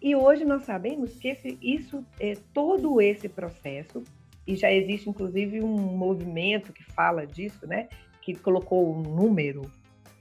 E 0.00 0.14
hoje 0.14 0.44
nós 0.44 0.64
sabemos 0.64 1.14
que 1.18 1.28
esse, 1.28 1.58
isso, 1.60 2.04
é, 2.20 2.34
todo 2.54 3.00
esse 3.00 3.28
processo, 3.28 4.04
e 4.46 4.54
já 4.54 4.72
existe 4.72 5.08
inclusive 5.08 5.60
um 5.62 5.76
movimento 5.76 6.72
que 6.72 6.84
fala 6.84 7.26
disso, 7.26 7.66
né? 7.66 7.88
Que 8.22 8.34
colocou 8.34 8.94
um 8.94 9.02
número, 9.02 9.70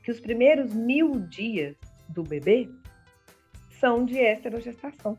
que 0.04 0.12
os 0.12 0.20
primeiros 0.20 0.74
mil 0.74 1.20
dias 1.20 1.76
do 2.10 2.24
bebê 2.24 2.70
são 3.80 4.06
de 4.06 4.18
esterogestação. 4.18 5.18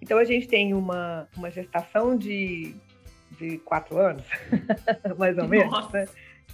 Então 0.00 0.18
a 0.18 0.24
gente 0.24 0.48
tem 0.48 0.74
uma, 0.74 1.28
uma 1.36 1.50
gestação 1.50 2.16
de 2.16 2.74
de 3.38 3.58
quatro 3.58 3.98
anos, 3.98 4.24
mais 5.18 5.36
ou 5.38 5.48
menos. 5.48 5.90
Né? 5.92 6.06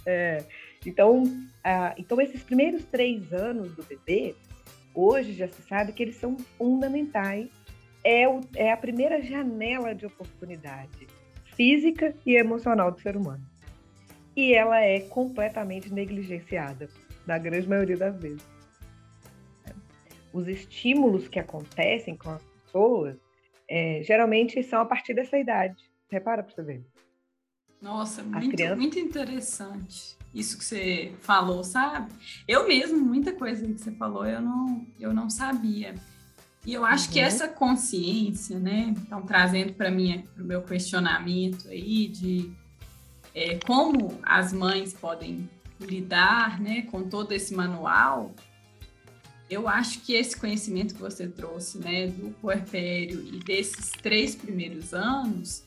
É, 0.05 0.43
então, 0.85 1.23
ah, 1.63 1.93
então, 1.97 2.19
esses 2.21 2.41
primeiros 2.43 2.83
três 2.85 3.31
anos 3.33 3.75
do 3.75 3.83
bebê, 3.83 4.35
hoje 4.99 5.33
já 5.33 5.47
se 5.47 5.61
sabe 5.63 5.93
que 5.93 6.03
eles 6.03 6.15
são 6.15 6.37
fundamentais. 6.57 7.49
É, 8.03 8.27
o, 8.27 8.41
é 8.55 8.71
a 8.71 8.77
primeira 8.77 9.21
janela 9.21 9.93
de 9.93 10.05
oportunidade 10.05 11.07
física 11.55 12.15
e 12.25 12.35
emocional 12.35 12.91
do 12.91 13.01
ser 13.01 13.17
humano. 13.17 13.43
E 14.35 14.53
ela 14.53 14.79
é 14.79 15.01
completamente 15.01 15.91
negligenciada, 15.91 16.89
na 17.27 17.37
grande 17.37 17.67
maioria 17.67 17.97
das 17.97 18.17
vezes. 18.17 18.47
Os 20.31 20.47
estímulos 20.47 21.27
que 21.27 21.39
acontecem 21.39 22.15
com 22.15 22.29
as 22.29 22.43
pessoas 22.43 23.17
é, 23.67 24.01
geralmente 24.03 24.63
são 24.63 24.79
a 24.79 24.85
partir 24.85 25.13
dessa 25.13 25.37
idade. 25.37 25.83
Repara 26.09 26.41
para 26.41 26.53
você 26.53 26.61
ver. 26.61 26.85
Nossa, 27.81 28.23
muito, 28.23 28.49
crianças... 28.49 28.77
muito 28.77 28.99
interessante 28.99 30.18
isso 30.33 30.57
que 30.57 30.65
você 30.65 31.13
falou, 31.21 31.63
sabe? 31.63 32.11
Eu 32.47 32.67
mesmo, 32.67 32.99
muita 32.99 33.33
coisa 33.33 33.65
que 33.65 33.79
você 33.79 33.91
falou, 33.91 34.25
eu 34.25 34.41
não, 34.41 34.87
eu 34.99 35.13
não 35.13 35.29
sabia. 35.29 35.95
E 36.65 36.73
eu 36.73 36.85
acho 36.85 37.07
uhum. 37.07 37.13
que 37.13 37.19
essa 37.19 37.47
consciência, 37.47 38.59
né? 38.59 38.93
Então, 38.97 39.21
trazendo 39.21 39.73
para 39.73 39.89
mim, 39.89 40.23
para 40.35 40.43
o 40.43 40.45
meu 40.45 40.61
questionamento 40.61 41.67
aí 41.67 42.07
de 42.07 42.51
é, 43.33 43.57
como 43.65 44.19
as 44.23 44.51
mães 44.51 44.93
podem 44.93 45.49
lidar, 45.79 46.59
né, 46.59 46.81
com 46.83 47.07
todo 47.07 47.31
esse 47.31 47.53
manual, 47.53 48.33
eu 49.49 49.67
acho 49.67 50.01
que 50.01 50.13
esse 50.13 50.37
conhecimento 50.37 50.93
que 50.93 51.01
você 51.01 51.27
trouxe, 51.27 51.79
né, 51.79 52.07
do 52.07 52.31
puerpério 52.41 53.25
e 53.25 53.39
desses 53.39 53.91
três 53.91 54.35
primeiros 54.35 54.93
anos, 54.93 55.63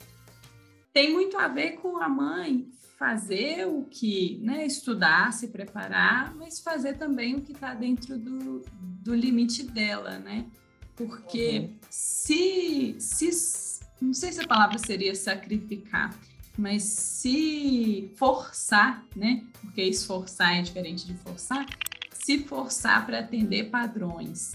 tem 0.92 1.12
muito 1.12 1.38
a 1.38 1.48
ver 1.48 1.72
com 1.72 1.96
a 1.96 2.09
mãe 2.09 2.68
fazer 2.98 3.66
o 3.66 3.85
que, 3.85 4.38
né, 4.42 4.64
estudar, 4.64 5.33
se 5.33 5.48
preparar, 5.48 6.35
mas 6.37 6.61
fazer 6.61 6.96
também 6.98 7.35
o 7.35 7.40
que 7.40 7.52
está 7.52 7.74
dentro 7.74 8.16
do, 8.16 8.62
do 8.81 9.14
limite 9.14 9.64
dela, 9.64 10.18
né? 10.18 10.46
Porque 10.94 11.59
uhum. 11.59 11.76
se, 11.90 12.96
se, 13.00 13.81
não 14.00 14.14
sei 14.14 14.33
se 14.33 14.40
a 14.40 14.46
palavra 14.46 14.78
seria 14.78 15.14
sacrificar, 15.14 16.14
mas 16.57 16.85
se 16.85 18.12
forçar, 18.14 19.05
né? 19.16 19.42
Porque 19.61 19.83
esforçar 19.83 20.59
é 20.59 20.62
diferente 20.62 21.05
de 21.07 21.14
forçar, 21.14 21.66
se 22.12 22.38
forçar 22.44 23.05
para 23.05 23.18
atender 23.18 23.70
padrões 23.70 24.52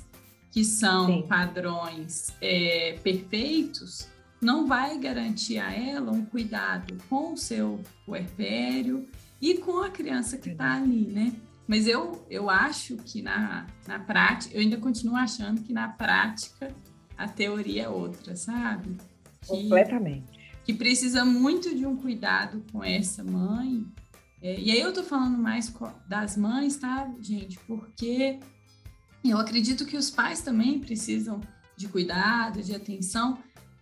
que 0.52 0.64
são 0.64 1.08
Sim. 1.08 1.28
padrões 1.28 2.30
é, 2.42 2.98
perfeitos, 3.04 4.08
não 4.42 4.68
vai 4.68 4.98
garantir 4.98 5.58
a 5.58 5.72
ela 5.72 6.12
um 6.12 6.26
cuidado 6.26 6.98
com 7.10 7.34
o 7.34 7.38
seu 7.38 7.82
puerpério 8.06 9.08
e 9.42 9.56
com 9.56 9.82
a 9.82 9.90
criança 9.90 10.38
que 10.38 10.50
está 10.50 10.76
ali, 10.76 11.08
né? 11.08 11.34
Mas 11.68 11.86
eu, 11.88 12.26
eu 12.30 12.50
acho 12.50 12.96
que 12.98 13.22
na, 13.22 13.68
na 13.86 14.00
prática, 14.00 14.56
eu 14.56 14.62
ainda 14.62 14.78
continuo 14.78 15.18
achando 15.18 15.62
que 15.62 15.74
na 15.74 15.90
prática 15.90 16.74
a 17.18 17.28
teoria 17.28 17.84
é 17.84 17.90
outra, 17.90 18.36
sabe? 18.36 18.96
Que, 19.42 19.48
Completamente. 19.48 20.38
Que 20.64 20.74
precisa 20.74 21.26
muito 21.26 21.76
de 21.76 21.86
um 21.86 21.98
cuidado 21.98 22.64
com 22.72 22.84
essa 22.84 23.24
mãe. 23.24 23.86
É, 24.42 24.60
e 24.60 24.72
aí 24.72 24.80
eu 24.80 24.94
tô 24.94 25.04
falando 25.04 25.38
mais 25.38 25.74
das 26.08 26.38
mães, 26.38 26.78
tá, 26.78 27.12
gente? 27.20 27.60
Porque 27.60 28.40
eu 29.24 29.38
acredito 29.38 29.86
que 29.86 29.98
os 29.98 30.10
pais 30.10 30.42
também 30.42 30.80
precisam 30.80 31.42
de 31.76 31.88
cuidado, 31.88 32.62
de 32.62 32.74
atenção, 32.74 33.38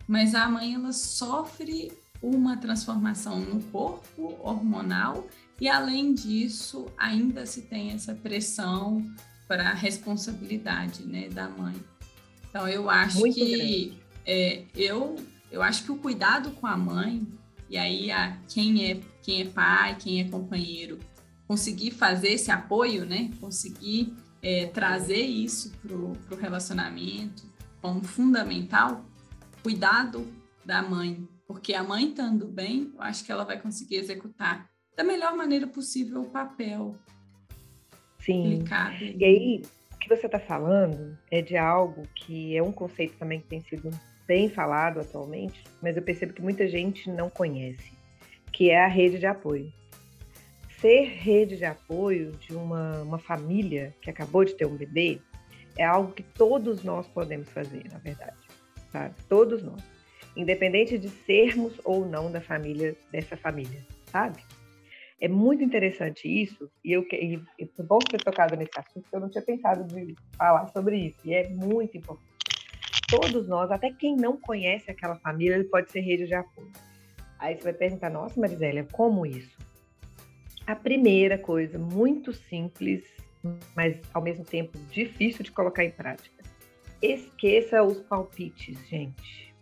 mas 0.08 0.36
a 0.36 0.48
mãe 0.48 0.74
ela 0.76 0.92
sofre 0.92 1.92
uma 2.22 2.58
transformação 2.58 3.40
no 3.40 3.62
corpo 3.64 4.36
hormonal 4.42 5.28
e 5.60 5.68
além 5.68 6.14
disso 6.14 6.88
ainda 6.98 7.46
se 7.46 7.64
tem 7.64 7.92
essa 7.92 8.14
pressão 8.14 9.06
para 9.48 9.70
a 9.70 9.74
responsabilidade 9.74 11.04
né, 11.06 11.30
da 11.30 11.48
mãe. 11.48 11.76
Então 12.50 12.68
eu 12.68 12.90
acho 12.90 13.20
Muito 13.20 13.36
que 13.36 13.98
é, 14.26 14.64
eu 14.76 15.16
eu 15.52 15.62
acho 15.62 15.84
que 15.84 15.92
o 15.92 15.98
cuidado 15.98 16.52
com 16.52 16.68
a 16.68 16.76
mãe 16.76 17.26
e 17.70 17.78
aí 17.78 18.12
a, 18.12 18.38
quem 18.48 18.92
é 18.92 19.00
quem 19.22 19.42
é 19.42 19.46
pai, 19.46 19.96
quem 20.00 20.22
é 20.22 20.24
companheiro, 20.26 21.00
conseguir 21.48 21.92
fazer 21.92 22.30
esse 22.30 22.52
apoio, 22.52 23.06
né? 23.06 23.32
Conseguir 23.40 24.14
é, 24.42 24.68
trazer 24.68 25.22
isso 25.22 25.72
para 25.82 25.96
o 25.96 26.40
relacionamento 26.40 27.44
como 27.82 28.04
fundamental, 28.04 29.04
cuidado 29.66 30.28
da 30.64 30.84
mãe, 30.84 31.28
porque 31.48 31.74
a 31.74 31.84
mãe 31.84 32.10
estando 32.10 32.46
bem, 32.46 32.94
eu 32.94 33.02
acho 33.02 33.26
que 33.26 33.32
ela 33.32 33.44
vai 33.44 33.60
conseguir 33.60 33.96
executar 33.96 34.70
da 34.96 35.04
melhor 35.04 35.36
maneira 35.36 35.66
possível 35.66 36.22
o 36.22 36.30
papel. 36.30 36.96
Sim. 38.20 38.64
E 39.18 39.26
aí, 39.26 39.64
o 39.92 39.98
que 39.98 40.08
você 40.08 40.28
está 40.28 40.38
falando 40.38 41.18
é 41.32 41.42
de 41.42 41.58
algo 41.58 42.08
que 42.14 42.56
é 42.56 42.62
um 42.62 42.72
conceito 42.72 43.18
também 43.18 43.40
que 43.42 43.48
tem 43.48 43.60
sido 43.62 43.90
bem 44.28 44.52
falado 44.52 45.00
atualmente, 45.00 45.64
mas 45.82 45.98
eu 45.98 46.04
percebo 46.04 46.34
que 46.34 46.44
muita 46.44 46.68
gente 46.68 47.10
não 47.10 47.28
conhece, 47.28 47.92
que 48.54 48.70
é 48.70 48.86
a 48.86 48.88
rede 48.88 49.18
de 49.18 49.26
apoio. 49.26 49.74
Ser 50.80 51.06
rede 51.06 51.58
de 51.58 51.66
apoio 51.66 52.34
de 52.34 52.54
uma, 52.54 53.02
uma 53.02 53.18
família 53.18 53.96
que 54.00 54.12
acabou 54.12 54.46
de 54.46 54.54
ter 54.54 54.68
um 54.68 54.78
bebê 54.78 55.20
é 55.76 55.84
algo 55.84 56.14
que 56.14 56.22
todos 56.22 56.84
nós 56.84 57.08
podemos 57.08 57.50
fazer, 57.50 57.84
na 57.92 57.98
verdade 57.98 58.45
sabe? 58.96 59.16
Todos 59.28 59.62
nós. 59.62 59.84
Independente 60.38 60.98
de 60.98 61.10
sermos 61.10 61.74
ou 61.84 62.06
não 62.06 62.32
da 62.32 62.40
família, 62.40 62.96
dessa 63.12 63.36
família, 63.36 63.86
sabe? 64.06 64.42
É 65.20 65.28
muito 65.28 65.64
interessante 65.64 66.28
isso, 66.28 66.70
e 66.84 66.92
eu 66.92 67.06
e, 67.12 67.42
e 67.60 67.84
bom 67.84 68.00
ter 68.00 68.22
tocado 68.22 68.56
nesse 68.56 68.78
assunto, 68.78 69.04
porque 69.04 69.16
eu 69.16 69.20
não 69.20 69.30
tinha 69.30 69.42
pensado 69.42 69.84
de 69.86 70.16
falar 70.38 70.68
sobre 70.68 70.98
isso, 70.98 71.18
e 71.24 71.34
é 71.34 71.48
muito 71.50 71.98
importante. 71.98 72.26
Todos 73.10 73.48
nós, 73.48 73.72
até 73.72 73.92
quem 73.92 74.16
não 74.16 74.38
conhece 74.38 74.92
aquela 74.92 75.16
família, 75.16 75.56
ele 75.56 75.66
pode 75.66 75.92
ser 75.92 76.02
rede 76.02 76.26
de 76.28 76.34
apoio. 76.34 76.72
Aí 77.40 77.56
você 77.56 77.64
vai 77.64 77.74
perguntar, 77.74 78.10
nossa, 78.10 78.40
Marisélia, 78.40 78.86
como 78.92 79.26
isso? 79.26 79.58
A 80.68 80.76
primeira 80.76 81.38
coisa, 81.38 81.78
muito 81.78 82.34
simples, 82.34 83.06
mas 83.76 83.98
ao 84.14 84.22
mesmo 84.22 84.44
tempo 84.44 84.78
difícil 84.92 85.44
de 85.44 85.52
colocar 85.52 85.86
em 85.86 85.92
prática, 85.92 86.35
Esqueça 87.14 87.84
os 87.84 88.00
palpites, 88.02 88.78
gente. 88.90 89.54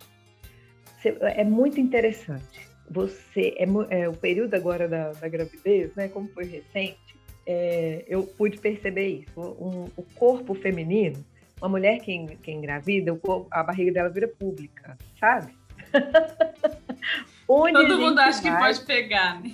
É 1.20 1.44
muito 1.44 1.80
interessante. 1.80 2.66
você 2.88 3.54
é, 3.58 3.66
é, 3.90 4.08
o 4.08 4.14
período 4.14 4.54
agora 4.54 4.88
da, 4.88 5.12
da, 5.12 5.28
gravidez, 5.28 5.94
né? 5.94 6.08
Como 6.08 6.28
foi 6.28 6.44
recente, 6.44 7.16
é, 7.46 8.04
eu 8.06 8.22
pude 8.22 8.58
perceber 8.58 9.08
isso. 9.08 9.40
Um, 9.40 9.84
o 9.96 10.02
corpo 10.14 10.54
feminino, 10.54 11.24
uma 11.60 11.68
mulher 11.68 11.98
que, 12.00 12.26
que 12.42 12.50
engravida, 12.50 13.12
o, 13.12 13.46
a 13.50 13.62
barriga 13.62 13.92
dela 13.92 14.08
vira 14.08 14.28
pública, 14.28 14.96
sabe? 15.18 15.52
Todo 17.46 17.98
mundo 17.98 18.18
acha 18.18 18.42
vai, 18.42 18.52
que 18.52 18.58
pode 18.58 18.86
pegar, 18.86 19.42
né? 19.42 19.52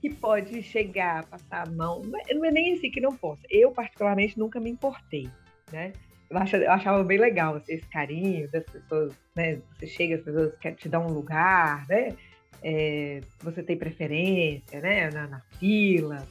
Que 0.00 0.10
pode 0.10 0.62
chegar, 0.62 1.24
passar 1.26 1.66
a 1.66 1.70
mão. 1.70 2.02
Não 2.02 2.44
é 2.44 2.50
nem 2.50 2.74
assim 2.74 2.90
que 2.90 3.00
não 3.00 3.14
possa. 3.14 3.42
Eu, 3.50 3.70
particularmente, 3.70 4.38
nunca 4.38 4.60
me 4.60 4.70
importei, 4.70 5.28
né? 5.72 5.92
Eu, 6.30 6.70
achava, 6.70 7.02
bem 7.02 7.18
legal 7.18 7.56
assim, 7.56 7.74
esse 7.74 7.88
carinho 7.88 8.48
das 8.52 8.64
pessoas, 8.64 9.12
né? 9.34 9.60
Você 9.74 9.88
chega, 9.88 10.14
as 10.14 10.22
pessoas 10.22 10.56
querem 10.58 10.76
te 10.76 10.88
dar 10.88 11.00
um 11.00 11.12
lugar, 11.12 11.84
né? 11.88 12.16
É, 12.62 13.20
você 13.40 13.62
tem 13.62 13.76
preferência, 13.76 14.80
né? 14.80 15.10
Na, 15.10 15.26
na 15.26 15.40
fila. 15.58 16.24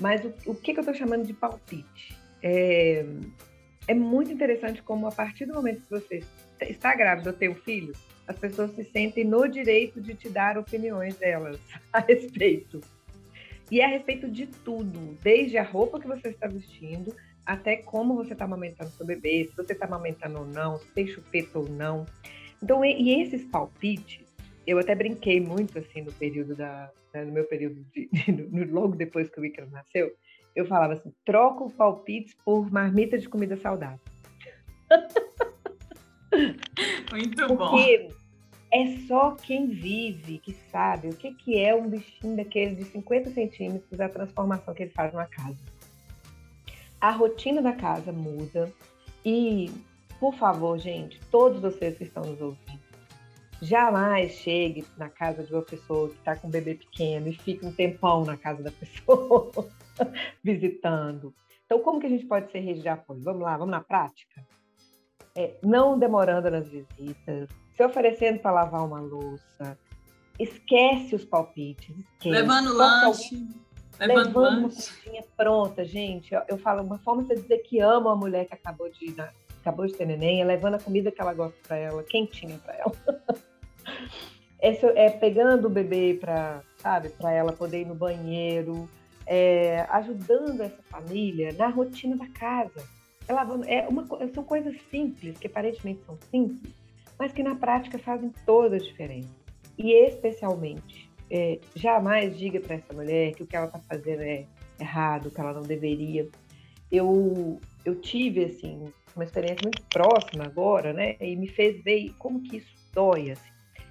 Mas 0.00 0.24
o, 0.24 0.34
o 0.46 0.54
que, 0.54 0.72
que 0.72 0.78
eu 0.78 0.82
estou 0.82 0.94
chamando 0.94 1.26
de 1.26 1.34
palpite? 1.34 2.16
É, 2.42 3.04
é 3.86 3.94
muito 3.94 4.32
interessante 4.32 4.82
como 4.82 5.06
a 5.06 5.12
partir 5.12 5.44
do 5.44 5.54
momento 5.54 5.82
que 5.82 5.90
você 5.90 6.22
está 6.62 6.94
grávida 6.94 7.30
ou 7.30 7.36
tem 7.36 7.50
um 7.50 7.54
filho, 7.54 7.92
as 8.26 8.38
pessoas 8.38 8.74
se 8.74 8.84
sentem 8.84 9.24
no 9.24 9.46
direito 9.46 10.00
de 10.00 10.14
te 10.14 10.30
dar 10.30 10.56
opiniões 10.56 11.16
delas 11.16 11.60
a 11.92 11.98
respeito. 11.98 12.80
E 13.70 13.80
é 13.80 13.84
a 13.84 13.88
respeito 13.88 14.28
de 14.30 14.46
tudo, 14.46 15.18
desde 15.22 15.58
a 15.58 15.62
roupa 15.62 16.00
que 16.00 16.06
você 16.06 16.28
está 16.28 16.46
vestindo, 16.46 17.14
até 17.46 17.76
como 17.76 18.14
você 18.14 18.32
está 18.32 18.44
amamentando 18.44 18.90
seu 18.90 19.06
bebê, 19.06 19.48
se 19.50 19.56
você 19.56 19.72
está 19.72 19.86
amamentando 19.86 20.38
ou 20.38 20.46
não, 20.46 20.78
se 20.78 20.90
tem 20.92 21.06
chupeta 21.06 21.58
ou 21.58 21.68
não. 21.68 22.06
Então, 22.62 22.84
e, 22.84 23.22
esses 23.22 23.44
palpites, 23.44 24.24
eu 24.66 24.78
até 24.78 24.94
brinquei 24.94 25.40
muito 25.40 25.78
assim 25.78 26.02
no 26.02 26.12
período 26.12 26.54
da, 26.54 26.90
né, 27.12 27.24
no 27.24 27.32
meu 27.32 27.44
período 27.44 27.84
de, 27.92 28.08
de, 28.10 28.64
logo 28.64 28.96
depois 28.96 29.28
que 29.28 29.40
o 29.40 29.44
Ícaro 29.44 29.70
nasceu, 29.70 30.12
eu 30.56 30.66
falava 30.66 30.94
assim, 30.94 31.12
troco 31.24 31.70
palpites 31.70 32.34
por 32.44 32.70
marmita 32.70 33.18
de 33.18 33.28
comida 33.28 33.56
saudável. 33.56 34.00
Muito 37.12 37.48
bom. 37.48 37.56
Porque 37.56 38.08
é 38.72 38.96
só 39.06 39.32
quem 39.32 39.68
vive 39.68 40.38
que 40.38 40.52
sabe 40.70 41.08
o 41.08 41.16
que, 41.16 41.34
que 41.34 41.58
é 41.58 41.74
um 41.74 41.88
bichinho 41.88 42.36
daquele 42.36 42.74
de 42.74 42.84
50 42.84 43.30
centímetros, 43.30 44.00
a 44.00 44.08
transformação 44.08 44.74
que 44.74 44.84
ele 44.84 44.92
faz 44.92 45.12
numa 45.12 45.26
casa. 45.26 45.58
A 47.04 47.10
rotina 47.10 47.60
da 47.60 47.74
casa 47.74 48.10
muda 48.10 48.72
e, 49.22 49.70
por 50.18 50.34
favor, 50.36 50.78
gente, 50.78 51.20
todos 51.30 51.60
vocês 51.60 51.98
que 51.98 52.04
estão 52.04 52.24
nos 52.24 52.40
ouvindo, 52.40 52.80
jamais 53.60 54.32
chegue 54.32 54.86
na 54.96 55.10
casa 55.10 55.44
de 55.44 55.52
uma 55.52 55.60
pessoa 55.60 56.08
que 56.08 56.14
está 56.14 56.34
com 56.34 56.48
um 56.48 56.50
bebê 56.50 56.76
pequeno 56.76 57.28
e 57.28 57.34
fique 57.34 57.66
um 57.66 57.70
tempão 57.70 58.24
na 58.24 58.38
casa 58.38 58.62
da 58.62 58.70
pessoa 58.80 59.52
visitando. 60.42 61.34
Então, 61.66 61.78
como 61.80 62.00
que 62.00 62.06
a 62.06 62.08
gente 62.08 62.24
pode 62.24 62.50
ser 62.50 62.60
rede 62.60 62.80
de 62.80 62.88
apoio? 62.88 63.20
Vamos 63.20 63.42
lá, 63.42 63.54
vamos 63.58 63.72
na 63.72 63.82
prática? 63.82 64.42
É, 65.36 65.58
não 65.62 65.98
demorando 65.98 66.50
nas 66.50 66.66
visitas, 66.66 67.50
se 67.74 67.84
oferecendo 67.84 68.38
para 68.38 68.50
lavar 68.50 68.82
uma 68.82 69.02
louça, 69.02 69.78
esquece 70.40 71.14
os 71.14 71.26
palpites, 71.26 71.98
esquece. 71.98 72.30
Levando 72.30 72.72
lanche. 72.72 73.46
Levando, 73.98 74.26
levando 74.26 74.58
uma 74.58 74.68
cozinha 74.68 75.24
pronta, 75.36 75.84
gente. 75.84 76.34
Eu, 76.34 76.42
eu, 76.48 76.58
falo, 76.58 76.82
uma 76.82 76.98
forma 76.98 77.24
de 77.24 77.34
dizer 77.34 77.58
que 77.58 77.80
ama 77.80 78.12
a 78.12 78.16
mulher 78.16 78.46
que 78.46 78.54
acabou 78.54 78.90
de, 78.90 79.14
acabou 79.60 79.86
de 79.86 79.94
ter 79.94 80.06
neném 80.06 80.40
é 80.40 80.44
levando 80.44 80.74
a 80.74 80.78
comida 80.78 81.10
que 81.10 81.20
ela 81.20 81.32
gosta 81.32 81.56
para 81.66 81.76
ela, 81.76 82.02
quentinha 82.02 82.58
para 82.58 82.74
ela. 82.74 82.92
é, 84.60 85.06
é 85.06 85.10
pegando 85.10 85.66
o 85.66 85.70
bebê 85.70 86.18
para, 86.20 86.62
sabe, 86.78 87.08
para 87.10 87.32
ela 87.32 87.52
poder 87.52 87.82
ir 87.82 87.86
no 87.86 87.94
banheiro, 87.94 88.88
é, 89.26 89.86
ajudando 89.90 90.60
essa 90.60 90.82
família 90.84 91.52
na 91.52 91.68
rotina 91.68 92.16
da 92.16 92.26
casa. 92.28 92.86
Ela, 93.26 93.46
é 93.66 93.88
uma, 93.88 94.06
são 94.34 94.44
coisas 94.44 94.76
simples, 94.90 95.38
que 95.38 95.46
aparentemente 95.46 96.04
são 96.04 96.18
simples, 96.30 96.72
mas 97.18 97.32
que 97.32 97.42
na 97.42 97.54
prática 97.54 97.98
fazem 97.98 98.30
toda 98.44 98.76
a 98.76 98.78
diferença. 98.78 99.30
E 99.78 99.92
especialmente, 99.92 101.10
é, 101.34 101.58
jamais 101.74 102.38
diga 102.38 102.60
para 102.60 102.76
essa 102.76 102.94
mulher 102.94 103.34
que 103.34 103.42
o 103.42 103.46
que 103.46 103.56
ela 103.56 103.66
está 103.66 103.80
fazendo 103.80 104.22
é 104.22 104.46
errado, 104.78 105.32
que 105.32 105.40
ela 105.40 105.52
não 105.52 105.62
deveria. 105.62 106.28
Eu, 106.92 107.60
eu 107.84 107.96
tive, 107.96 108.44
assim, 108.44 108.84
uma 109.16 109.24
experiência 109.24 109.58
muito 109.64 109.82
próxima 109.86 110.44
agora, 110.44 110.92
né? 110.92 111.16
E 111.20 111.34
me 111.34 111.48
fez 111.48 111.82
ver 111.82 112.14
como 112.20 112.40
que 112.40 112.58
isso 112.58 112.72
dói, 112.92 113.32
assim. 113.32 113.50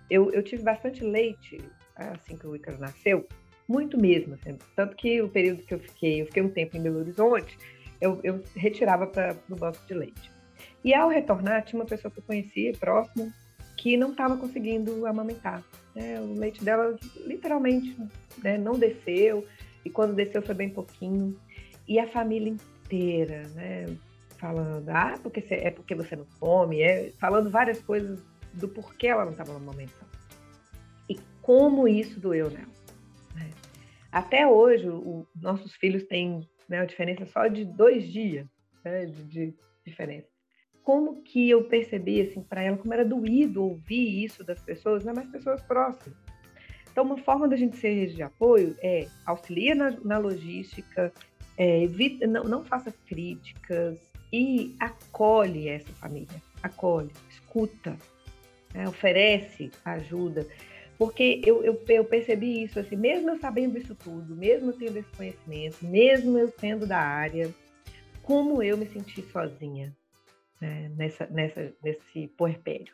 Eu, 0.09 0.31
eu 0.31 0.41
tive 0.41 0.63
bastante 0.63 1.03
leite, 1.03 1.57
assim 1.97 2.37
que 2.37 2.47
o 2.47 2.55
Ícaro 2.55 2.79
nasceu, 2.79 3.27
muito 3.67 3.99
mesmo, 3.99 4.35
assim. 4.35 4.57
Tanto 4.73 4.95
que 4.95 5.21
o 5.21 5.27
período 5.27 5.63
que 5.63 5.73
eu 5.73 5.79
fiquei, 5.79 6.21
eu 6.21 6.27
fiquei 6.27 6.43
um 6.43 6.49
tempo 6.49 6.77
em 6.77 6.81
Belo 6.81 6.99
Horizonte, 6.99 7.57
eu, 7.99 8.21
eu 8.23 8.41
retirava 8.55 9.05
para 9.05 9.35
o 9.49 9.55
banco 9.57 9.79
de 9.85 9.93
leite. 9.93 10.31
E 10.81 10.93
ao 10.93 11.09
retornar, 11.09 11.65
tinha 11.65 11.81
uma 11.81 11.85
pessoa 11.85 12.09
que 12.09 12.19
eu 12.19 12.23
conhecia, 12.23 12.71
próximo, 12.79 13.33
que 13.83 13.97
não 13.97 14.11
estava 14.11 14.37
conseguindo 14.37 15.05
amamentar. 15.05 15.61
Né? 15.93 16.17
O 16.21 16.33
leite 16.35 16.63
dela 16.63 16.97
literalmente 17.25 17.97
né, 18.41 18.57
não 18.57 18.79
desceu, 18.79 19.45
e 19.83 19.89
quando 19.89 20.15
desceu 20.15 20.41
foi 20.41 20.55
bem 20.55 20.69
pouquinho. 20.69 21.37
E 21.85 21.99
a 21.99 22.07
família 22.07 22.49
inteira, 22.49 23.45
né, 23.49 23.93
falando, 24.37 24.87
ah, 24.87 25.19
porque 25.21 25.43
é 25.49 25.69
porque 25.69 25.93
você 25.95 26.15
não 26.15 26.25
come, 26.39 26.81
é, 26.81 27.11
falando 27.19 27.49
várias 27.49 27.81
coisas 27.81 28.23
do 28.53 28.69
porquê 28.69 29.07
ela 29.07 29.25
não 29.25 29.33
estava 29.33 29.53
amamentando. 29.53 30.13
E 31.09 31.17
como 31.41 31.85
isso 31.85 32.21
doeu 32.21 32.49
nela. 32.49 32.71
Né? 33.35 33.49
Até 34.09 34.47
hoje, 34.47 34.87
o, 34.87 35.27
nossos 35.35 35.75
filhos 35.75 36.05
têm 36.05 36.47
né, 36.69 36.79
a 36.79 36.85
diferença 36.85 37.25
só 37.25 37.47
de 37.47 37.65
dois 37.65 38.07
dias 38.07 38.47
né, 38.85 39.07
de, 39.07 39.23
de 39.25 39.53
diferença 39.85 40.32
como 40.83 41.21
que 41.23 41.49
eu 41.49 41.63
percebi 41.63 42.21
assim 42.21 42.41
para 42.41 42.61
ela 42.61 42.77
como 42.77 42.93
era 42.93 43.05
doído 43.05 43.63
ouvir 43.63 44.23
isso 44.23 44.43
das 44.43 44.61
pessoas, 44.61 45.03
né, 45.03 45.13
mas 45.15 45.27
pessoas 45.29 45.61
próximas. 45.61 46.17
Então, 46.91 47.05
uma 47.05 47.17
forma 47.17 47.47
da 47.47 47.55
gente 47.55 47.77
ser 47.77 47.93
rede 47.93 48.15
de 48.15 48.21
apoio 48.21 48.75
é 48.81 49.07
auxilia 49.25 49.73
na, 49.73 49.91
na 50.03 50.17
logística, 50.19 51.11
é, 51.57 51.83
evita, 51.83 52.27
não, 52.27 52.43
não 52.43 52.63
faça 52.63 52.93
críticas 53.07 53.97
e 54.31 54.75
acolhe 54.79 55.69
essa 55.69 55.91
família, 55.93 56.41
acolhe, 56.61 57.11
escuta, 57.29 57.97
né, 58.73 58.87
oferece 58.87 59.71
ajuda. 59.83 60.45
Porque 60.97 61.41
eu, 61.43 61.63
eu, 61.63 61.81
eu, 61.87 62.05
percebi 62.05 62.63
isso, 62.63 62.79
assim, 62.79 62.95
mesmo 62.95 63.29
eu 63.29 63.39
sabendo 63.39 63.77
isso 63.77 63.95
tudo, 63.95 64.35
mesmo 64.35 64.69
eu 64.69 64.77
tendo 64.77 64.97
esse 64.97 65.09
conhecimento, 65.17 65.77
mesmo 65.81 66.37
eu 66.37 66.53
sendo 66.59 66.85
da 66.85 66.99
área, 66.99 67.49
como 68.21 68.61
eu 68.61 68.77
me 68.77 68.85
senti 68.85 69.21
sozinha, 69.23 69.91
né, 70.63 70.89
nessa, 70.95 71.27
nessa, 71.27 71.73
nesse 71.83 72.27
puerpério. 72.37 72.93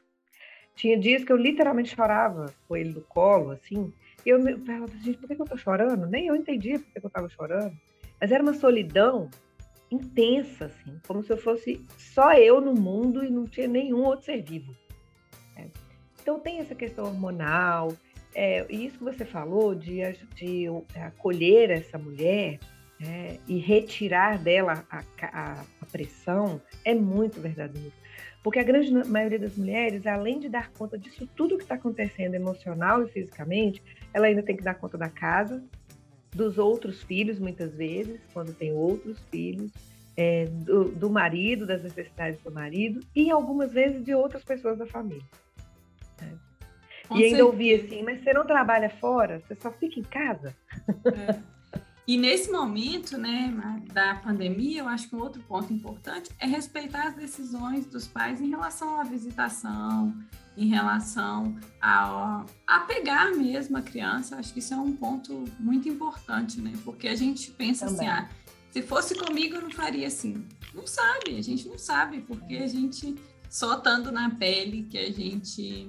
Tinha 0.75 0.97
dias 0.97 1.23
que 1.23 1.32
eu 1.32 1.38
literalmente 1.38 1.95
chorava 1.95 2.51
com 2.67 2.75
ele 2.75 2.91
no 2.91 3.01
colo, 3.01 3.51
assim, 3.51 3.93
e 4.25 4.29
eu 4.29 4.41
me 4.41 4.58
falava, 4.65 4.88
gente, 5.03 5.19
por 5.19 5.27
que 5.27 5.39
eu 5.39 5.45
tô 5.45 5.58
chorando? 5.58 6.08
Nem 6.08 6.27
eu 6.27 6.36
entendia 6.36 6.79
por 6.79 6.91
que 6.91 7.05
eu 7.05 7.10
tava 7.10 7.29
chorando. 7.29 7.77
Mas 8.19 8.32
era 8.32 8.41
uma 8.41 8.53
solidão 8.53 9.29
intensa, 9.91 10.65
assim, 10.65 10.99
como 11.08 11.23
se 11.23 11.32
eu 11.32 11.38
fosse 11.38 11.86
só 11.97 12.34
eu 12.34 12.60
no 12.60 12.73
mundo 12.73 13.23
e 13.23 13.29
não 13.29 13.45
tinha 13.45 13.67
nenhum 13.67 14.03
outro 14.03 14.25
ser 14.25 14.41
vivo. 14.41 14.73
Né? 15.55 15.69
Então 16.21 16.39
tem 16.39 16.60
essa 16.60 16.73
questão 16.73 17.05
hormonal, 17.05 17.93
é, 18.34 18.65
e 18.69 18.86
isso 18.86 18.97
que 18.97 19.03
você 19.03 19.25
falou 19.25 19.75
de, 19.75 20.01
de 20.36 20.65
acolher 20.95 21.69
essa 21.69 21.97
mulher 21.97 22.60
né, 22.99 23.39
e 23.47 23.58
retirar 23.58 24.38
dela 24.38 24.86
a, 24.89 25.03
a 25.21 25.78
pressão 25.91 26.61
é 26.86 26.93
muito 26.93 27.39
verdadeiro. 27.39 27.93
Porque 28.43 28.59
a 28.59 28.63
grande 28.63 28.91
maioria 29.09 29.39
das 29.39 29.55
mulheres, 29.57 30.07
além 30.07 30.39
de 30.39 30.47
dar 30.47 30.72
conta 30.72 30.97
disso 30.97 31.28
tudo 31.36 31.57
que 31.57 31.63
está 31.63 31.76
acontecendo 31.76 32.36
emocional 32.36 33.03
e 33.03 33.09
fisicamente, 33.09 33.84
ela 34.13 34.28
ainda 34.28 34.41
tem 34.41 34.55
que 34.55 34.63
dar 34.63 34.76
conta 34.76 34.97
da 34.97 35.09
casa, 35.09 35.61
dos 36.32 36.57
outros 36.57 37.03
filhos, 37.03 37.39
muitas 37.39 37.74
vezes, 37.76 38.20
quando 38.34 38.53
tem 38.53 38.72
outros 38.72 39.20
filhos, 39.30 39.72
é, 40.16 40.45
do, 40.45 40.86
do, 40.86 41.09
marido, 41.09 41.66
das 41.66 41.84
necessidades 41.84 42.41
do 42.41 42.51
marido, 42.51 43.01
e 43.16 43.30
algumas 43.30 43.74
vezes 43.74 44.03
de 44.03 44.13
outras 44.13 44.43
pessoas 44.43 44.78
da 44.78 44.86
família. 44.86 45.24
Né? 46.22 46.38
E 47.16 47.24
ainda 47.26 47.45
ouvi 47.45 47.74
assim, 47.74 48.03
mas 48.03 48.24
você 48.24 48.32
não 48.32 48.45
trabalha 48.45 48.89
fora? 48.89 49.39
Você 49.39 49.55
só 49.55 49.72
fica 49.72 49.99
em 49.99 50.03
casa? 50.03 50.55
É. 51.05 51.59
E 52.10 52.18
nesse 52.18 52.51
momento, 52.51 53.20
né, 53.20 53.53
da 53.93 54.16
pandemia, 54.16 54.80
eu 54.80 54.88
acho 54.88 55.07
que 55.07 55.16
um 55.16 55.20
outro 55.20 55.43
ponto 55.43 55.72
importante 55.72 56.32
é 56.39 56.47
respeitar 56.47 57.10
as 57.10 57.16
decisões 57.16 57.86
dos 57.86 58.07
pais 58.07 58.41
em 58.41 58.49
relação 58.49 58.99
à 58.99 59.03
visitação, 59.03 60.12
em 60.57 60.66
relação 60.70 61.55
a, 61.80 62.43
a 62.66 62.80
pegar 62.80 63.30
mesmo 63.36 63.78
a 63.78 63.84
criança. 63.84 64.38
Acho 64.38 64.51
que 64.51 64.57
isso 64.57 64.74
é 64.74 64.78
um 64.78 64.91
ponto 64.91 65.45
muito 65.60 65.88
importante, 65.88 66.60
né? 66.60 66.74
Porque 66.84 67.07
a 67.07 67.16
gente 67.16 67.51
pensa 67.51 67.86
assim, 67.86 67.97
Também. 67.97 68.10
assim, 68.10 68.26
ah, 68.26 68.30
se 68.72 68.82
fosse 68.82 69.14
comigo 69.14 69.57
eu 69.57 69.62
não 69.62 69.70
faria 69.70 70.07
assim. 70.07 70.43
Não 70.74 70.88
sabe, 70.88 71.38
a 71.38 71.43
gente 71.43 71.68
não 71.68 71.78
sabe, 71.78 72.22
porque 72.22 72.55
a 72.55 72.68
gente 72.68 73.18
só 73.51 73.78
estando 73.78 74.12
na 74.12 74.32
pele 74.32 74.88
que 74.89 74.97
a 74.97 75.12
gente 75.12 75.88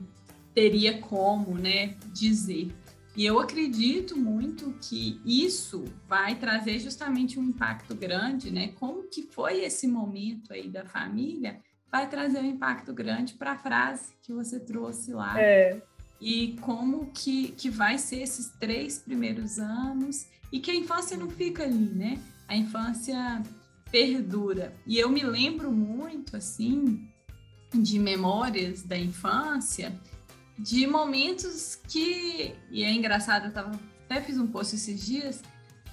teria 0.55 1.01
como, 1.01 1.55
né, 1.55 1.97
dizer. 2.13 2.71
E 3.17 3.27
eu 3.27 3.41
acredito 3.41 4.17
muito 4.17 4.73
que 4.81 5.21
isso 5.25 5.85
vai 6.09 6.37
trazer 6.37 6.79
justamente 6.79 7.39
um 7.39 7.45
impacto 7.45 7.95
grande, 7.95 8.51
né? 8.51 8.69
Como 8.79 9.03
que 9.05 9.23
foi 9.23 9.65
esse 9.65 9.89
momento 9.89 10.53
aí 10.53 10.69
da 10.69 10.85
família, 10.85 11.61
vai 11.91 12.09
trazer 12.09 12.39
um 12.39 12.47
impacto 12.47 12.93
grande 12.93 13.35
para 13.35 13.53
a 13.53 13.59
frase 13.59 14.13
que 14.23 14.33
você 14.33 14.61
trouxe 14.61 15.13
lá. 15.13 15.41
É. 15.41 15.83
E 16.21 16.57
como 16.61 17.11
que, 17.13 17.49
que 17.53 17.69
vai 17.69 17.99
ser 17.99 18.23
esses 18.23 18.51
três 18.61 18.99
primeiros 18.99 19.59
anos 19.59 20.27
e 20.53 20.61
que 20.61 20.71
a 20.71 20.75
infância 20.75 21.17
não 21.17 21.31
fica 21.31 21.65
ali, 21.65 21.93
né? 21.95 22.19
A 22.47 22.57
infância 22.57 23.43
perdura. 23.91 24.73
E 24.87 24.99
eu 24.99 25.09
me 25.09 25.23
lembro 25.25 25.73
muito, 25.73 26.37
assim, 26.37 27.09
de 27.75 27.99
memórias 27.99 28.83
da 28.83 28.99
infância, 28.99 29.93
de 30.61 30.87
momentos 30.87 31.75
que, 31.75 32.55
e 32.71 32.85
é 32.85 32.93
engraçado, 32.93 33.47
eu 33.47 33.53
tava, 33.53 33.81
até 34.05 34.21
fiz 34.21 34.39
um 34.39 34.47
post 34.47 34.75
esses 34.75 35.05
dias, 35.05 35.43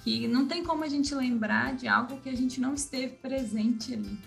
que 0.04 0.28
não 0.28 0.46
tem 0.46 0.62
como 0.62 0.84
a 0.84 0.88
gente 0.88 1.14
lembrar 1.14 1.74
de 1.74 1.88
algo 1.88 2.20
que 2.20 2.28
a 2.28 2.36
gente 2.36 2.60
não 2.60 2.74
esteve 2.74 3.14
presente 3.14 3.94
ali. 3.94 4.18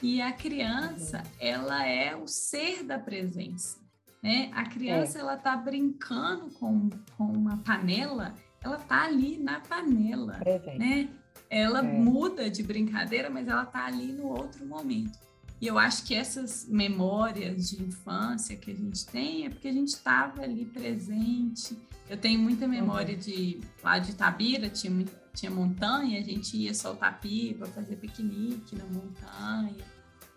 E 0.00 0.22
a 0.22 0.32
criança, 0.32 1.24
ela 1.40 1.84
é 1.84 2.14
o 2.14 2.28
ser 2.28 2.84
da 2.84 2.96
presença, 2.96 3.78
né? 4.22 4.50
A 4.54 4.64
criança, 4.66 5.18
é. 5.18 5.20
ela 5.20 5.36
tá 5.36 5.56
brincando 5.56 6.48
com, 6.52 6.88
com 7.16 7.24
uma 7.24 7.56
panela, 7.58 8.36
ela 8.62 8.76
tá 8.76 9.02
ali 9.04 9.36
na 9.36 9.58
panela, 9.58 10.34
Presente. 10.34 10.78
né? 10.78 11.08
Ela 11.50 11.80
é. 11.80 11.82
muda 11.82 12.48
de 12.48 12.62
brincadeira, 12.62 13.28
mas 13.28 13.48
ela 13.48 13.66
tá 13.66 13.84
ali 13.84 14.12
no 14.12 14.28
outro 14.28 14.64
momento. 14.64 15.18
E 15.60 15.66
eu 15.66 15.78
acho 15.78 16.04
que 16.04 16.14
essas 16.14 16.66
memórias 16.68 17.70
de 17.70 17.82
infância 17.82 18.56
que 18.56 18.70
a 18.70 18.74
gente 18.74 19.04
tem 19.06 19.46
é 19.46 19.50
porque 19.50 19.68
a 19.68 19.72
gente 19.72 19.88
estava 19.88 20.42
ali 20.42 20.64
presente. 20.64 21.76
Eu 22.08 22.16
tenho 22.16 22.38
muita 22.38 22.68
memória 22.68 23.14
uhum. 23.14 23.20
de 23.20 23.60
lá 23.82 23.98
de 23.98 24.12
Itabira, 24.12 24.68
tinha, 24.68 25.04
tinha 25.34 25.50
montanha, 25.50 26.20
a 26.20 26.22
gente 26.22 26.56
ia 26.56 26.72
soltar 26.72 27.20
pipa, 27.20 27.66
fazer 27.66 27.96
piquenique 27.96 28.76
na 28.76 28.84
montanha. 28.84 29.84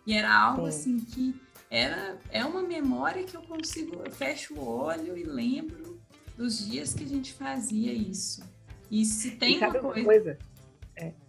E 0.07 0.13
era 0.13 0.33
algo 0.33 0.69
Sim. 0.71 0.95
assim 0.95 0.99
que 0.99 1.35
era 1.69 2.17
é 2.31 2.43
uma 2.43 2.63
memória 2.63 3.23
que 3.23 3.37
eu 3.37 3.41
consigo, 3.43 4.01
eu 4.03 4.11
fecho 4.11 4.55
o 4.55 4.67
olho 4.67 5.17
e 5.17 5.23
lembro 5.23 6.01
dos 6.35 6.65
dias 6.65 6.93
que 6.93 7.03
a 7.03 7.07
gente 7.07 7.33
fazia 7.33 7.93
isso. 7.93 8.43
E 8.89 9.05
se 9.05 9.31
tem 9.31 9.53
e 9.53 9.57
uma 9.57 9.71
coisa, 9.71 10.03
coisa 10.03 10.37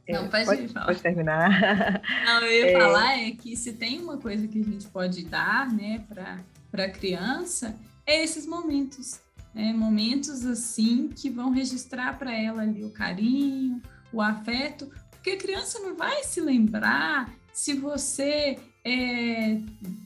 não, 0.09 0.29
pode, 0.29 0.45
pode, 0.47 0.69
falar. 0.69 0.87
pode 0.87 1.01
terminar. 1.01 2.03
Não, 2.27 2.43
eu 2.43 2.51
ia 2.51 2.71
é... 2.77 2.81
falar 2.81 3.19
é 3.19 3.31
que 3.31 3.57
se 3.57 3.73
tem 3.73 4.01
uma 4.01 4.19
coisa 4.19 4.49
que 4.49 4.59
a 4.59 4.65
gente 4.65 4.87
pode 4.89 5.25
dar, 5.25 5.71
né, 5.73 6.05
para 6.09 6.85
a 6.85 6.91
criança, 6.91 7.79
é 8.05 8.23
esses 8.23 8.47
momentos. 8.47 9.21
Né? 9.55 9.73
Momentos 9.73 10.45
assim 10.45 11.09
que 11.09 11.31
vão 11.31 11.51
registrar 11.51 12.19
para 12.19 12.35
ela 12.37 12.63
ali 12.63 12.85
o 12.85 12.91
carinho, 12.91 13.81
o 14.13 14.21
afeto, 14.21 14.91
porque 15.11 15.31
a 15.31 15.37
criança 15.37 15.79
não 15.79 15.95
vai 15.95 16.25
se 16.25 16.41
lembrar 16.41 17.33
se 17.53 17.75
você 17.75 18.59
é, 18.85 19.61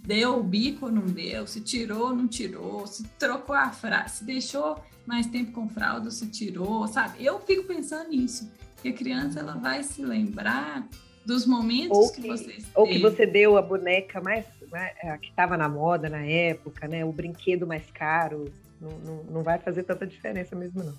deu 0.04 0.38
o 0.38 0.42
bico 0.42 0.86
ou 0.86 0.92
não 0.92 1.06
deu, 1.06 1.46
se 1.46 1.60
tirou 1.60 2.08
ou 2.08 2.16
não 2.16 2.26
tirou, 2.26 2.86
se 2.86 3.04
trocou 3.18 3.54
a 3.54 3.70
frase, 3.70 4.18
se 4.18 4.24
deixou 4.24 4.84
mais 5.06 5.26
tempo 5.26 5.52
com 5.52 5.68
fralda 5.68 6.06
ou 6.06 6.10
se 6.10 6.26
tirou, 6.26 6.86
sabe? 6.88 7.24
Eu 7.24 7.40
fico 7.40 7.64
pensando 7.64 8.10
nisso. 8.10 8.50
Que 8.86 8.90
a 8.90 8.92
criança 8.92 9.40
ela 9.40 9.54
vai 9.54 9.82
se 9.82 10.00
lembrar 10.00 10.86
dos 11.24 11.44
momentos 11.44 11.98
ou 11.98 12.12
que, 12.12 12.22
que 12.22 12.28
você 12.28 12.58
ou 12.72 12.86
que 12.86 12.98
você 13.00 13.26
deu 13.26 13.56
a 13.56 13.62
boneca 13.62 14.20
mais 14.20 14.46
né, 14.70 15.18
que 15.20 15.30
estava 15.30 15.56
na 15.56 15.68
moda 15.68 16.08
na 16.08 16.24
época, 16.24 16.86
né? 16.86 17.04
O 17.04 17.10
brinquedo 17.10 17.66
mais 17.66 17.90
caro, 17.90 18.52
não, 18.80 18.96
não, 18.98 19.24
não 19.24 19.42
vai 19.42 19.58
fazer 19.58 19.82
tanta 19.82 20.06
diferença 20.06 20.54
mesmo 20.54 20.84
não. 20.84 20.94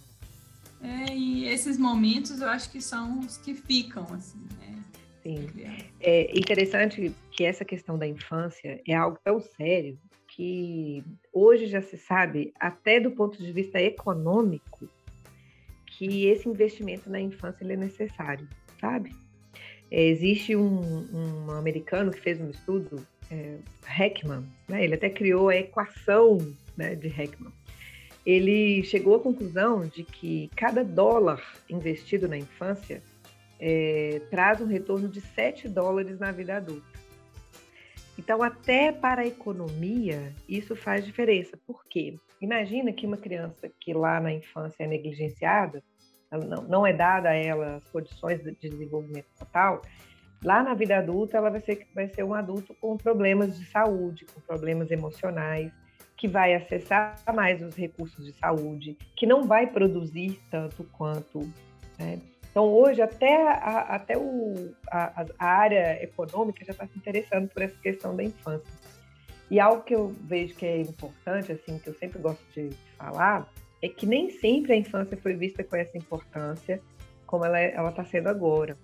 É, 0.81 1.15
e 1.15 1.45
esses 1.47 1.77
momentos 1.77 2.41
eu 2.41 2.49
acho 2.49 2.69
que 2.69 2.81
são 2.81 3.19
os 3.19 3.37
que 3.37 3.55
ficam 3.55 4.05
assim, 4.13 4.45
né? 4.59 4.83
Sim. 5.23 5.47
É 6.01 6.37
interessante 6.37 7.13
que 7.31 7.45
essa 7.45 7.63
questão 7.63 7.97
da 7.97 8.05
infância 8.05 8.81
é 8.85 8.93
algo 8.93 9.17
tão 9.23 9.39
sério 9.39 9.97
que 10.27 11.03
hoje 11.31 11.67
já 11.67 11.81
se 11.81 11.97
sabe, 11.97 12.53
até 12.59 12.99
do 12.99 13.11
ponto 13.11 13.41
de 13.41 13.51
vista 13.51 13.79
econômico, 13.81 14.89
que 15.97 16.27
esse 16.27 16.47
investimento 16.47 17.09
na 17.09 17.19
infância 17.19 17.65
é 17.65 17.75
necessário, 17.75 18.47
sabe? 18.79 19.15
É, 19.89 20.03
existe 20.03 20.55
um, 20.55 21.07
um, 21.11 21.51
americano 21.51 22.11
que 22.11 22.21
fez 22.21 22.39
um 22.39 22.51
estudo, 22.51 23.05
é, 23.31 23.57
Heckman, 23.99 24.43
né? 24.69 24.83
ele 24.83 24.93
até 24.93 25.09
criou 25.09 25.49
a 25.49 25.55
equação 25.55 26.37
né, 26.77 26.93
de 26.93 27.07
Heckman. 27.07 27.51
Ele 28.23 28.83
chegou 28.83 29.15
à 29.15 29.19
conclusão 29.19 29.87
de 29.87 30.03
que 30.03 30.51
cada 30.55 30.83
dólar 30.83 31.41
investido 31.67 32.27
na 32.27 32.37
infância 32.37 33.01
é, 33.59 34.21
traz 34.29 34.61
um 34.61 34.67
retorno 34.67 35.07
de 35.07 35.21
7 35.21 35.67
dólares 35.67 36.19
na 36.19 36.31
vida 36.31 36.57
adulta. 36.57 36.85
Então, 38.19 38.43
até 38.43 38.91
para 38.91 39.21
a 39.21 39.27
economia, 39.27 40.33
isso 40.47 40.75
faz 40.75 41.05
diferença. 41.05 41.57
Por 41.65 41.85
quê? 41.85 42.19
Imagina 42.41 42.91
que 42.91 43.05
uma 43.05 43.17
criança 43.17 43.69
que 43.79 43.93
lá 43.93 44.19
na 44.19 44.31
infância 44.31 44.83
é 44.83 44.87
negligenciada, 44.87 45.83
não, 46.31 46.63
não 46.63 46.87
é 46.87 46.93
dada 46.93 47.29
a 47.29 47.33
ela 47.33 47.77
as 47.77 47.87
condições 47.89 48.43
de 48.43 48.51
desenvolvimento 48.69 49.27
total, 49.37 49.81
lá 50.43 50.61
na 50.61 50.73
vida 50.73 50.97
adulta 50.97 51.37
ela 51.37 51.49
vai 51.49 51.61
ser, 51.61 51.87
vai 51.95 52.07
ser 52.09 52.23
um 52.23 52.33
adulto 52.33 52.75
com 52.75 52.97
problemas 52.97 53.57
de 53.57 53.65
saúde, 53.65 54.25
com 54.25 54.41
problemas 54.41 54.91
emocionais, 54.91 55.71
que 56.15 56.27
vai 56.27 56.53
acessar 56.55 57.15
mais 57.33 57.61
os 57.61 57.75
recursos 57.75 58.25
de 58.25 58.33
saúde, 58.33 58.97
que 59.15 59.25
não 59.25 59.43
vai 59.43 59.67
produzir 59.67 60.39
tanto 60.49 60.83
quanto 60.83 61.39
né, 61.97 62.19
então, 62.57 62.73
hoje, 62.73 63.03
até, 63.03 63.47
a, 63.49 63.81
até 63.81 64.17
o, 64.17 64.73
a, 64.89 65.25
a 65.37 65.45
área 65.45 66.03
econômica 66.03 66.65
já 66.65 66.71
está 66.71 66.87
se 66.87 66.97
interessando 66.97 67.47
por 67.49 67.61
essa 67.61 67.75
questão 67.77 68.15
da 68.15 68.23
infância. 68.23 68.73
E 69.49 69.59
algo 69.59 69.83
que 69.83 69.95
eu 69.95 70.09
vejo 70.23 70.55
que 70.55 70.65
é 70.65 70.81
importante, 70.81 71.51
assim, 71.51 71.79
que 71.79 71.89
eu 71.89 71.93
sempre 71.93 72.19
gosto 72.19 72.43
de 72.53 72.69
falar, 72.97 73.49
é 73.81 73.87
que 73.87 74.05
nem 74.05 74.29
sempre 74.29 74.73
a 74.73 74.75
infância 74.75 75.15
foi 75.17 75.35
vista 75.35 75.63
com 75.63 75.75
essa 75.75 75.97
importância 75.97 76.81
como 77.25 77.45
ela 77.45 77.59
é, 77.59 77.75
está 77.89 78.03
sendo 78.05 78.29
agora. 78.29 78.77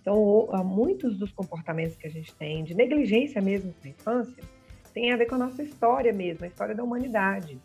Então, 0.00 0.46
muitos 0.64 1.16
dos 1.18 1.32
comportamentos 1.32 1.96
que 1.96 2.06
a 2.06 2.10
gente 2.10 2.34
tem, 2.34 2.62
de 2.64 2.74
negligência 2.74 3.40
mesmo 3.40 3.72
com 3.72 3.88
a 3.88 3.90
infância, 3.90 4.44
tem 4.92 5.12
a 5.12 5.16
ver 5.16 5.26
com 5.26 5.34
a 5.36 5.38
nossa 5.38 5.62
história 5.62 6.12
mesmo, 6.12 6.44
a 6.44 6.48
história 6.48 6.74
da 6.74 6.84
humanidade. 6.84 7.58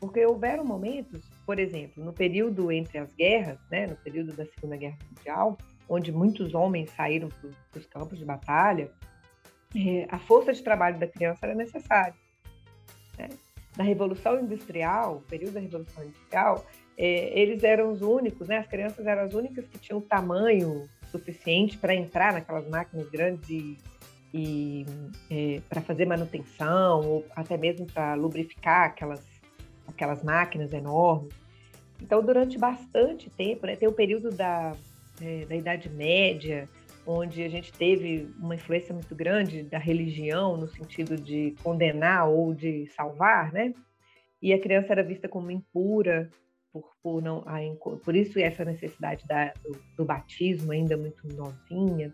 Porque 0.00 0.24
houveram 0.26 0.64
momentos, 0.64 1.28
por 1.46 1.58
exemplo, 1.58 2.04
no 2.04 2.12
período 2.12 2.70
entre 2.72 2.98
as 2.98 3.12
guerras, 3.14 3.58
né, 3.70 3.86
no 3.86 3.96
período 3.96 4.32
da 4.32 4.44
Segunda 4.46 4.76
Guerra 4.76 4.98
Mundial, 5.08 5.58
onde 5.88 6.12
muitos 6.12 6.54
homens 6.54 6.90
saíram 6.90 7.28
para 7.28 7.80
os 7.80 7.86
campos 7.86 8.18
de 8.18 8.24
batalha, 8.24 8.90
é, 9.74 10.06
a 10.08 10.18
força 10.18 10.52
de 10.52 10.62
trabalho 10.62 10.98
da 10.98 11.06
criança 11.06 11.40
era 11.42 11.54
necessária. 11.54 12.14
Né? 13.18 13.28
Na 13.76 13.84
Revolução 13.84 14.40
Industrial, 14.40 15.22
período 15.28 15.54
da 15.54 15.60
Revolução 15.60 16.04
Industrial, 16.04 16.66
é, 16.96 17.38
eles 17.38 17.62
eram 17.62 17.92
os 17.92 18.02
únicos, 18.02 18.48
né, 18.48 18.58
as 18.58 18.66
crianças 18.66 19.06
eram 19.06 19.22
as 19.22 19.34
únicas 19.34 19.66
que 19.68 19.78
tinham 19.78 20.00
tamanho 20.00 20.88
suficiente 21.10 21.78
para 21.78 21.94
entrar 21.94 22.32
naquelas 22.32 22.68
máquinas 22.68 23.08
grandes 23.08 23.48
e, 23.48 23.78
e 24.34 24.86
é, 25.30 25.60
para 25.68 25.80
fazer 25.80 26.06
manutenção, 26.06 27.08
ou 27.08 27.26
até 27.36 27.56
mesmo 27.56 27.86
para 27.86 28.14
lubrificar 28.14 28.86
aquelas 28.86 29.38
aquelas 29.88 30.22
máquinas 30.22 30.72
enormes. 30.72 31.32
Então, 32.00 32.22
durante 32.22 32.58
bastante 32.58 33.28
tempo, 33.30 33.66
né, 33.66 33.74
tem 33.74 33.88
o 33.88 33.92
período 33.92 34.30
da, 34.30 34.76
é, 35.20 35.46
da 35.46 35.56
Idade 35.56 35.88
Média, 35.88 36.68
onde 37.10 37.42
a 37.42 37.48
gente 37.48 37.72
teve 37.72 38.28
uma 38.38 38.54
influência 38.54 38.92
muito 38.92 39.14
grande 39.14 39.62
da 39.62 39.78
religião 39.78 40.58
no 40.58 40.68
sentido 40.68 41.16
de 41.16 41.54
condenar 41.62 42.28
ou 42.28 42.52
de 42.52 42.86
salvar, 42.88 43.50
né? 43.50 43.72
E 44.42 44.52
a 44.52 44.60
criança 44.60 44.92
era 44.92 45.02
vista 45.02 45.26
como 45.26 45.50
impura 45.50 46.30
por, 46.70 46.84
por 47.02 47.22
não 47.22 47.42
a, 47.46 47.58
por 48.04 48.14
isso 48.14 48.38
essa 48.38 48.62
necessidade 48.64 49.26
da, 49.26 49.52
do, 49.64 49.78
do 49.96 50.04
batismo 50.04 50.70
ainda 50.70 50.96
muito 50.96 51.26
novinha. 51.34 52.12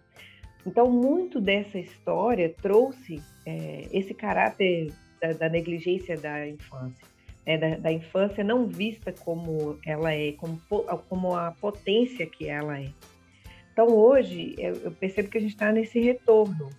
Então, 0.64 0.90
muito 0.90 1.40
dessa 1.40 1.78
história 1.78 2.48
trouxe 2.62 3.20
é, 3.44 3.88
esse 3.92 4.14
caráter 4.14 4.92
da, 5.20 5.32
da 5.32 5.48
negligência 5.48 6.16
da 6.16 6.48
infância 6.48 7.04
né, 7.44 7.58
da, 7.58 7.76
da, 7.76 7.92
infância 7.92 8.42
não 8.42 8.66
vista 8.66 9.12
como 9.12 9.78
ela 9.84 10.12
é, 10.14 10.32
como, 10.32 10.58
como 11.08 11.34
a 11.34 11.50
potência 11.50 12.26
que 12.26 12.48
ela 12.48 12.80
é. 12.80 12.90
Então 13.74 13.88
hoje 13.88 14.54
eu, 14.56 14.92
percebo 14.92 15.28
que 15.28 15.36
a 15.36 15.40
gente 15.40 15.50
está 15.50 15.72
nesse 15.72 15.98
retorno 15.98 16.70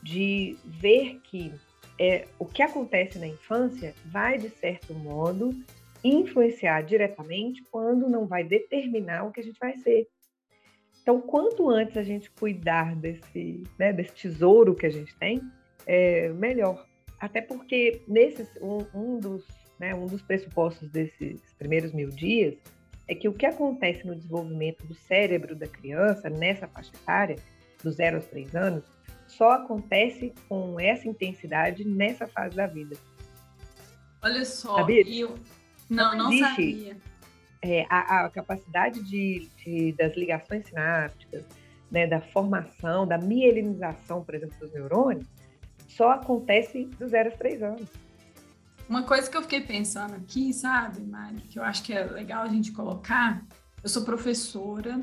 de 0.00 0.56
ver 0.64 1.20
que 1.24 1.52
é, 1.98 2.28
o 2.38 2.44
que 2.44 2.62
acontece 2.62 3.18
na 3.18 3.26
infância 3.26 3.92
vai, 4.06 4.38
de 4.38 4.50
certo 4.50 4.94
modo, 4.94 5.50
influenciar 6.04 6.82
diretamente 6.82 7.60
quando 7.72 8.08
não 8.08 8.24
vai 8.24 8.44
determinar 8.44 9.24
o 9.24 9.32
que 9.32 9.40
a 9.40 9.42
gente 9.42 9.58
vai 9.58 9.76
ser. 9.78 10.06
Então, 11.02 11.20
quanto 11.20 11.68
antes 11.68 11.96
a 11.96 12.04
gente 12.04 12.30
cuidar 12.30 12.94
desse, 12.94 13.64
né, 13.76 13.92
desse 13.92 14.12
tesouro 14.12 14.76
que 14.76 14.86
a 14.86 14.90
gente 14.90 15.12
tem, 15.16 15.42
é 15.84 16.28
melhor. 16.28 16.86
Até 17.18 17.40
porque 17.40 18.00
nesses, 18.06 18.48
um, 18.60 18.86
um 18.94 19.18
dos 19.18 19.44
né, 19.78 19.92
um 19.92 20.06
dos 20.06 20.22
pressupostos 20.22 20.88
desses 20.88 21.40
primeiros 21.58 21.92
mil 21.92 22.10
dias 22.10 22.54
é 23.06 23.14
que 23.14 23.28
o 23.28 23.32
que 23.32 23.46
acontece 23.46 24.06
no 24.06 24.14
desenvolvimento 24.14 24.86
do 24.86 24.94
cérebro 24.94 25.54
da 25.54 25.66
criança 25.66 26.30
nessa 26.30 26.66
faixa 26.66 26.90
etária, 26.94 27.36
do 27.82 27.90
zero 27.90 28.16
aos 28.16 28.26
três 28.26 28.54
anos, 28.54 28.84
só 29.26 29.52
acontece 29.52 30.32
com 30.48 30.78
essa 30.78 31.08
intensidade 31.08 31.84
nessa 31.84 32.26
fase 32.26 32.56
da 32.56 32.66
vida. 32.66 32.96
Olha 34.22 34.44
só, 34.44 34.76
sabia? 34.76 35.02
eu 35.06 35.38
não, 35.88 36.16
não, 36.16 36.30
não 36.30 36.38
sabia. 36.38 36.96
É, 37.60 37.86
a, 37.88 38.24
a, 38.24 38.30
capacidade 38.30 39.02
de, 39.02 39.48
de, 39.56 39.92
das 39.92 40.14
ligações 40.16 40.66
sinápticas, 40.66 41.44
né, 41.90 42.06
da 42.06 42.20
formação, 42.20 43.06
da 43.06 43.18
mielinização, 43.18 44.22
por 44.22 44.34
exemplo, 44.34 44.58
dos 44.58 44.72
neurônios, 44.72 45.26
só 45.88 46.10
acontece 46.12 46.84
dos 46.98 47.10
zero 47.10 47.30
aos 47.30 47.38
três 47.38 47.62
anos. 47.62 47.88
Uma 48.88 49.02
coisa 49.02 49.30
que 49.30 49.36
eu 49.36 49.42
fiquei 49.42 49.60
pensando 49.60 50.14
aqui, 50.14 50.52
sabe, 50.52 51.00
Mari, 51.00 51.40
que 51.50 51.58
eu 51.58 51.62
acho 51.62 51.82
que 51.82 51.92
é 51.92 52.04
legal 52.04 52.42
a 52.42 52.48
gente 52.48 52.70
colocar, 52.72 53.42
eu 53.82 53.88
sou 53.88 54.02
professora 54.02 55.00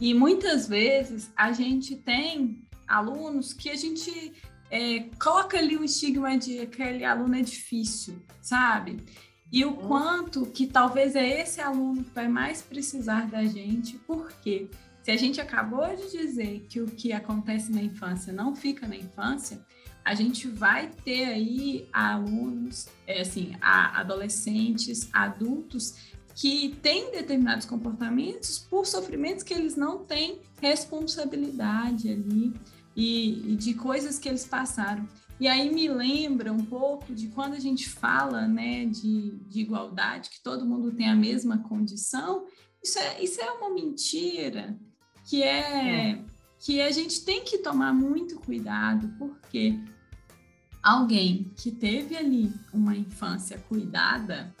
e 0.00 0.14
muitas 0.14 0.68
vezes 0.68 1.32
a 1.36 1.52
gente 1.52 1.96
tem 1.96 2.62
alunos 2.86 3.52
que 3.52 3.70
a 3.70 3.74
gente 3.74 4.32
é, 4.70 5.00
coloca 5.22 5.58
ali 5.58 5.76
o 5.76 5.84
estigma 5.84 6.36
de 6.36 6.66
que 6.66 6.82
aquele 6.82 7.04
aluno 7.04 7.36
é 7.36 7.42
difícil, 7.42 8.22
sabe? 8.40 9.04
E 9.52 9.64
o 9.64 9.70
uhum. 9.70 9.88
quanto 9.88 10.46
que 10.46 10.66
talvez 10.66 11.14
é 11.14 11.40
esse 11.40 11.60
aluno 11.60 12.02
que 12.02 12.10
vai 12.10 12.28
mais 12.28 12.62
precisar 12.62 13.28
da 13.28 13.44
gente, 13.44 13.98
porque 13.98 14.68
se 15.02 15.10
a 15.10 15.16
gente 15.16 15.40
acabou 15.40 15.86
de 15.94 16.10
dizer 16.10 16.66
que 16.68 16.80
o 16.80 16.86
que 16.86 17.12
acontece 17.12 17.70
na 17.70 17.82
infância 17.82 18.32
não 18.32 18.56
fica 18.56 18.86
na 18.88 18.96
infância, 18.96 19.64
a 20.04 20.14
gente 20.14 20.46
vai 20.46 20.90
ter 21.04 21.24
aí 21.24 21.88
alunos, 21.92 22.88
é, 23.06 23.22
assim, 23.22 23.56
adolescentes, 23.60 25.08
adultos 25.12 25.94
que 26.34 26.76
têm 26.82 27.10
determinados 27.12 27.64
comportamentos 27.64 28.58
por 28.58 28.86
sofrimentos 28.86 29.42
que 29.42 29.54
eles 29.54 29.76
não 29.76 30.04
têm 30.04 30.40
responsabilidade 30.60 32.10
ali 32.10 32.52
e, 32.94 33.52
e 33.52 33.56
de 33.56 33.74
coisas 33.74 34.18
que 34.18 34.28
eles 34.28 34.44
passaram. 34.44 35.08
E 35.40 35.48
aí 35.48 35.72
me 35.72 35.88
lembra 35.88 36.52
um 36.52 36.64
pouco 36.64 37.14
de 37.14 37.28
quando 37.28 37.54
a 37.54 37.60
gente 37.60 37.88
fala 37.88 38.46
né, 38.46 38.84
de, 38.86 39.32
de 39.48 39.60
igualdade, 39.60 40.30
que 40.30 40.42
todo 40.42 40.66
mundo 40.66 40.92
tem 40.92 41.08
a 41.08 41.16
mesma 41.16 41.58
condição, 41.58 42.44
isso 42.82 42.98
é, 42.98 43.22
isso 43.22 43.40
é 43.40 43.50
uma 43.50 43.70
mentira 43.70 44.78
que 45.28 45.42
é, 45.42 46.10
é, 46.10 46.24
que 46.58 46.80
a 46.80 46.90
gente 46.90 47.24
tem 47.24 47.42
que 47.42 47.58
tomar 47.58 47.92
muito 47.92 48.36
cuidado, 48.36 49.12
porque 49.18 49.80
alguém 50.84 51.50
que 51.56 51.70
teve 51.70 52.14
ali 52.14 52.52
uma 52.72 52.94
infância 52.94 53.58
cuidada, 53.68 54.54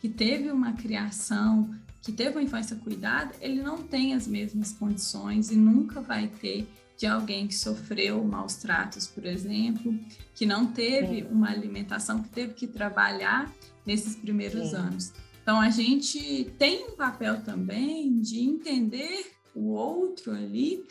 que 0.00 0.08
teve 0.08 0.50
uma 0.52 0.72
criação, 0.74 1.74
que 2.00 2.12
teve 2.12 2.36
uma 2.36 2.42
infância 2.42 2.76
cuidada, 2.76 3.34
ele 3.40 3.60
não 3.60 3.82
tem 3.82 4.14
as 4.14 4.28
mesmas 4.28 4.72
condições 4.72 5.50
e 5.50 5.56
nunca 5.56 6.00
vai 6.00 6.28
ter 6.28 6.68
de 6.96 7.06
alguém 7.06 7.48
que 7.48 7.56
sofreu 7.56 8.22
maus 8.22 8.54
tratos, 8.54 9.08
por 9.08 9.26
exemplo, 9.26 9.98
que 10.32 10.46
não 10.46 10.66
teve 10.66 11.22
Sim. 11.22 11.28
uma 11.28 11.50
alimentação, 11.50 12.22
que 12.22 12.28
teve 12.28 12.54
que 12.54 12.68
trabalhar 12.68 13.52
nesses 13.84 14.14
primeiros 14.14 14.70
Sim. 14.70 14.76
anos. 14.76 15.12
Então, 15.42 15.60
a 15.60 15.70
gente 15.70 16.52
tem 16.56 16.88
um 16.88 16.92
papel 16.92 17.42
também 17.42 18.20
de 18.20 18.40
entender 18.40 19.32
o 19.54 19.70
outro 19.70 20.32
ali 20.32 20.84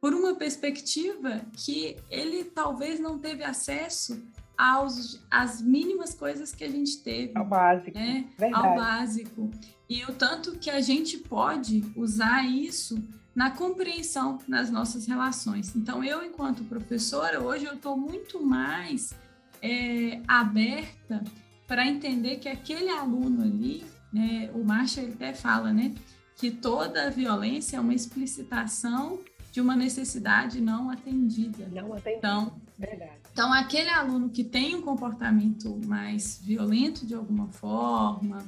por 0.00 0.14
uma 0.14 0.34
perspectiva 0.34 1.42
que 1.52 1.96
ele 2.10 2.44
talvez 2.44 2.98
não 2.98 3.18
teve 3.18 3.44
acesso 3.44 4.22
aos, 4.56 5.22
às 5.30 5.60
mínimas 5.60 6.14
coisas 6.14 6.52
que 6.52 6.64
a 6.64 6.70
gente 6.70 6.98
teve. 6.98 7.32
Ao 7.34 7.44
básico. 7.44 7.98
Né? 7.98 8.28
Ao 8.52 8.74
básico. 8.74 9.50
E 9.88 10.04
o 10.04 10.12
tanto 10.12 10.52
que 10.58 10.70
a 10.70 10.80
gente 10.80 11.18
pode 11.18 11.84
usar 11.96 12.46
isso 12.46 13.02
na 13.34 13.50
compreensão 13.50 14.38
nas 14.48 14.70
nossas 14.70 15.06
relações. 15.06 15.74
Então, 15.76 16.02
eu, 16.02 16.24
enquanto 16.24 16.64
professora, 16.64 17.40
hoje 17.40 17.64
eu 17.64 17.74
estou 17.74 17.96
muito 17.96 18.44
mais 18.44 19.14
é, 19.62 20.20
aberta 20.26 21.22
para 21.66 21.86
entender 21.86 22.36
que 22.36 22.48
aquele 22.48 22.90
aluno 22.90 23.42
ali, 23.42 23.84
né, 24.12 24.50
o 24.54 24.64
Marshall 24.64 25.08
até 25.08 25.32
fala, 25.32 25.72
né, 25.72 25.94
que 26.36 26.50
toda 26.50 27.10
violência 27.10 27.76
é 27.76 27.80
uma 27.80 27.94
explicitação 27.94 29.20
de 29.50 29.60
uma 29.60 29.74
necessidade 29.74 30.60
não 30.60 30.90
atendida. 30.90 31.68
Não 31.72 31.92
atendida. 31.92 32.18
Então, 32.18 32.60
Verdade. 32.78 33.12
então, 33.32 33.52
aquele 33.52 33.88
aluno 33.88 34.30
que 34.30 34.44
tem 34.44 34.74
um 34.74 34.82
comportamento 34.82 35.78
mais 35.86 36.40
violento 36.42 37.06
de 37.06 37.14
alguma 37.14 37.48
forma, 37.48 38.38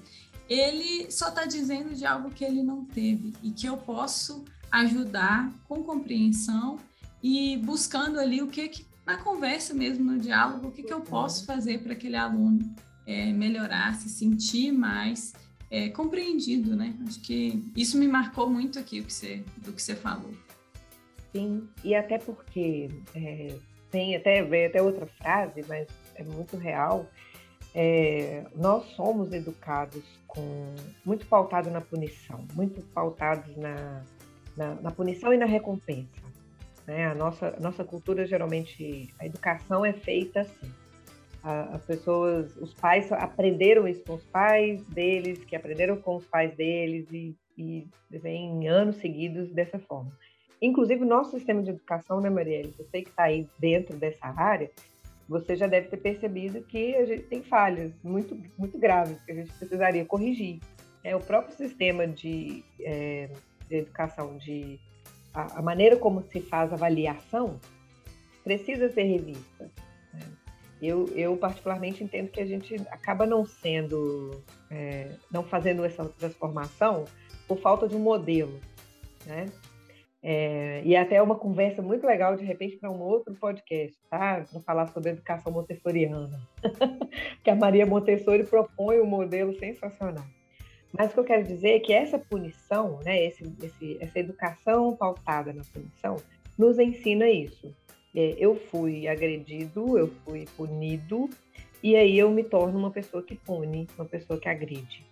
ele 0.49 1.11
só 1.11 1.29
está 1.29 1.45
dizendo 1.45 1.95
de 1.95 2.05
algo 2.05 2.31
que 2.31 2.45
ele 2.45 2.63
não 2.63 2.85
teve 2.85 3.33
e 3.43 3.51
que 3.51 3.67
eu 3.67 3.77
posso 3.77 4.45
ajudar 4.71 5.53
com 5.69 5.83
compreensão 5.83 6.79
e 7.23 7.57
buscando 7.59 8.19
ali 8.19 8.43
o 8.43 8.49
que, 8.49 8.69
que 8.69 8.87
na 9.07 9.17
conversa 9.17 9.75
mesmo, 9.75 10.13
no 10.13 10.19
diálogo, 10.19 10.69
o 10.69 10.71
que, 10.71 10.83
que 10.83 10.93
eu 10.93 11.01
posso 11.01 11.45
fazer 11.45 11.83
para 11.83 11.93
aquele 11.93 12.17
aluno 12.17 12.75
é, 13.07 13.33
melhorar, 13.33 13.95
se 13.97 14.09
sentir 14.09 14.73
mais 14.73 15.33
é, 15.71 15.89
compreendido, 15.89 16.77
né? 16.77 16.95
Acho 17.07 17.21
que 17.21 17.65
isso 17.75 17.99
me 17.99 18.07
marcou 18.07 18.49
muito 18.49 18.79
aqui 18.79 19.01
o 19.01 19.05
que 19.05 19.13
você, 19.13 19.45
do 19.57 19.73
que 19.73 19.83
você 19.83 19.97
falou. 19.97 20.33
E 21.83 21.95
até 21.95 22.19
porque 22.19 22.89
é, 23.15 23.55
tem 23.91 24.17
até, 24.17 24.43
vem 24.43 24.67
até 24.67 24.83
outra 24.83 25.07
frase, 25.07 25.65
mas 25.69 25.87
é 26.15 26.23
muito 26.23 26.57
real. 26.57 27.07
É, 27.75 28.45
nós 28.55 28.85
somos 28.97 29.33
educados 29.33 30.05
com 30.27 30.75
muito 31.05 31.27
pautado 31.27 31.71
na 31.71 31.81
punição, 31.81 32.47
muito 32.55 32.83
pautados 32.89 33.57
na, 33.57 34.05
na, 34.57 34.75
na 34.75 34.91
punição 34.91 35.33
e 35.33 35.39
na 35.39 35.47
recompensa. 35.47 36.21
Né? 36.87 37.07
A 37.07 37.15
nossa, 37.15 37.57
nossa 37.61 37.83
cultura 37.83 38.27
geralmente, 38.27 39.09
a 39.19 39.25
educação 39.25 39.85
é 39.87 39.93
feita 39.93 40.43
assim 40.43 40.71
as 41.45 41.85
pessoas, 41.85 42.57
os 42.57 42.73
pais 42.73 43.11
aprenderam 43.11 43.89
isso 43.89 44.03
com 44.05 44.15
os 44.15 44.25
pais 44.25 44.85
deles, 44.87 45.45
que 45.45 45.57
aprenderam 45.57 45.97
com 45.97 46.17
os 46.17 46.25
pais 46.25 46.55
deles 46.55 47.11
e, 47.11 47.37
e 47.59 47.89
vem 48.11 48.69
anos 48.69 48.97
seguidos 48.97 49.51
dessa 49.53 49.79
forma. 49.81 50.13
Inclusive, 50.63 51.03
o 51.03 51.07
nosso 51.07 51.33
sistema 51.33 51.61
de 51.61 51.71
educação, 51.71 52.21
né, 52.21 52.31
Marielle? 52.31 52.73
Você 52.79 53.03
que 53.03 53.11
está 53.11 53.25
aí 53.25 53.49
dentro 53.59 53.97
dessa 53.97 54.29
área, 54.29 54.71
você 55.29 55.57
já 55.57 55.67
deve 55.67 55.89
ter 55.89 55.97
percebido 55.97 56.63
que 56.63 56.95
a 56.95 57.05
gente 57.05 57.25
tem 57.25 57.43
falhas 57.43 57.93
muito, 58.05 58.41
muito 58.57 58.79
graves 58.79 59.21
que 59.23 59.33
a 59.33 59.35
gente 59.35 59.53
precisaria 59.55 60.05
corrigir. 60.05 60.61
É, 61.03 61.17
o 61.17 61.21
próprio 61.21 61.57
sistema 61.57 62.07
de, 62.07 62.63
é, 62.81 63.29
de 63.69 63.77
educação, 63.77 64.39
de, 64.39 64.79
a, 65.35 65.59
a 65.59 65.63
maneira 65.63 65.97
como 65.97 66.23
se 66.23 66.41
faz 66.41 66.73
avaliação, 66.73 67.59
precisa 68.45 68.89
ser 68.89 69.03
revista. 69.03 69.69
Eu, 70.81 71.07
eu 71.15 71.37
particularmente 71.37 72.03
entendo 72.03 72.29
que 72.29 72.41
a 72.41 72.47
gente 72.47 72.75
acaba 72.91 73.25
não 73.25 73.45
sendo, 73.47 74.43
é, 74.69 75.11
não 75.31 75.45
fazendo 75.45 75.85
essa 75.85 76.05
transformação 76.05 77.05
por 77.47 77.59
falta 77.59 77.89
de 77.89 77.95
um 77.95 78.01
modelo, 78.01 78.61
né? 79.25 79.47
É, 80.25 80.83
e 80.85 80.95
até 80.95 81.21
uma 81.21 81.35
conversa 81.35 81.83
muito 81.83 82.07
legal, 82.07 82.37
de 82.37 82.45
repente, 82.45 82.77
para 82.77 82.91
um 82.91 83.01
outro 83.01 83.35
podcast, 83.35 83.99
tá? 84.09 84.45
Para 84.49 84.61
falar 84.61 84.87
sobre 84.89 85.11
educação 85.11 85.53
montessoriana. 85.53 86.41
que 87.43 87.51
a 87.51 87.57
Maria 87.57 87.85
Montessori 87.85 88.45
propõe 88.45 89.01
um 89.01 89.07
modelo 89.07 89.53
sensacional. 89.59 90.25
Mas 90.93 91.11
o 91.11 91.15
que 91.15 91.21
eu 91.21 91.25
quero 91.25 91.45
dizer 91.45 91.71
é 91.71 91.81
que 91.81 91.93
essa 91.93 92.19
punição, 92.19 93.01
né, 93.05 93.25
esse, 93.25 93.43
esse, 93.63 93.99
essa 94.01 94.19
educação 94.19 94.95
pautada 94.95 95.53
na 95.53 95.63
punição, 95.65 96.17
nos 96.57 96.79
ensina 96.79 97.29
isso. 97.29 97.75
É, 98.15 98.37
eu 98.39 98.55
fui 98.55 99.09
agredido, 99.09 99.99
eu 99.99 100.09
fui 100.25 100.47
punido, 100.57 101.31
e 101.83 101.97
aí 101.97 102.17
eu 102.17 102.31
me 102.31 102.45
torno 102.45 102.79
uma 102.79 102.91
pessoa 102.91 103.23
que 103.23 103.35
pune, 103.35 103.89
uma 103.97 104.05
pessoa 104.05 104.39
que 104.39 104.49
agride. 104.49 105.05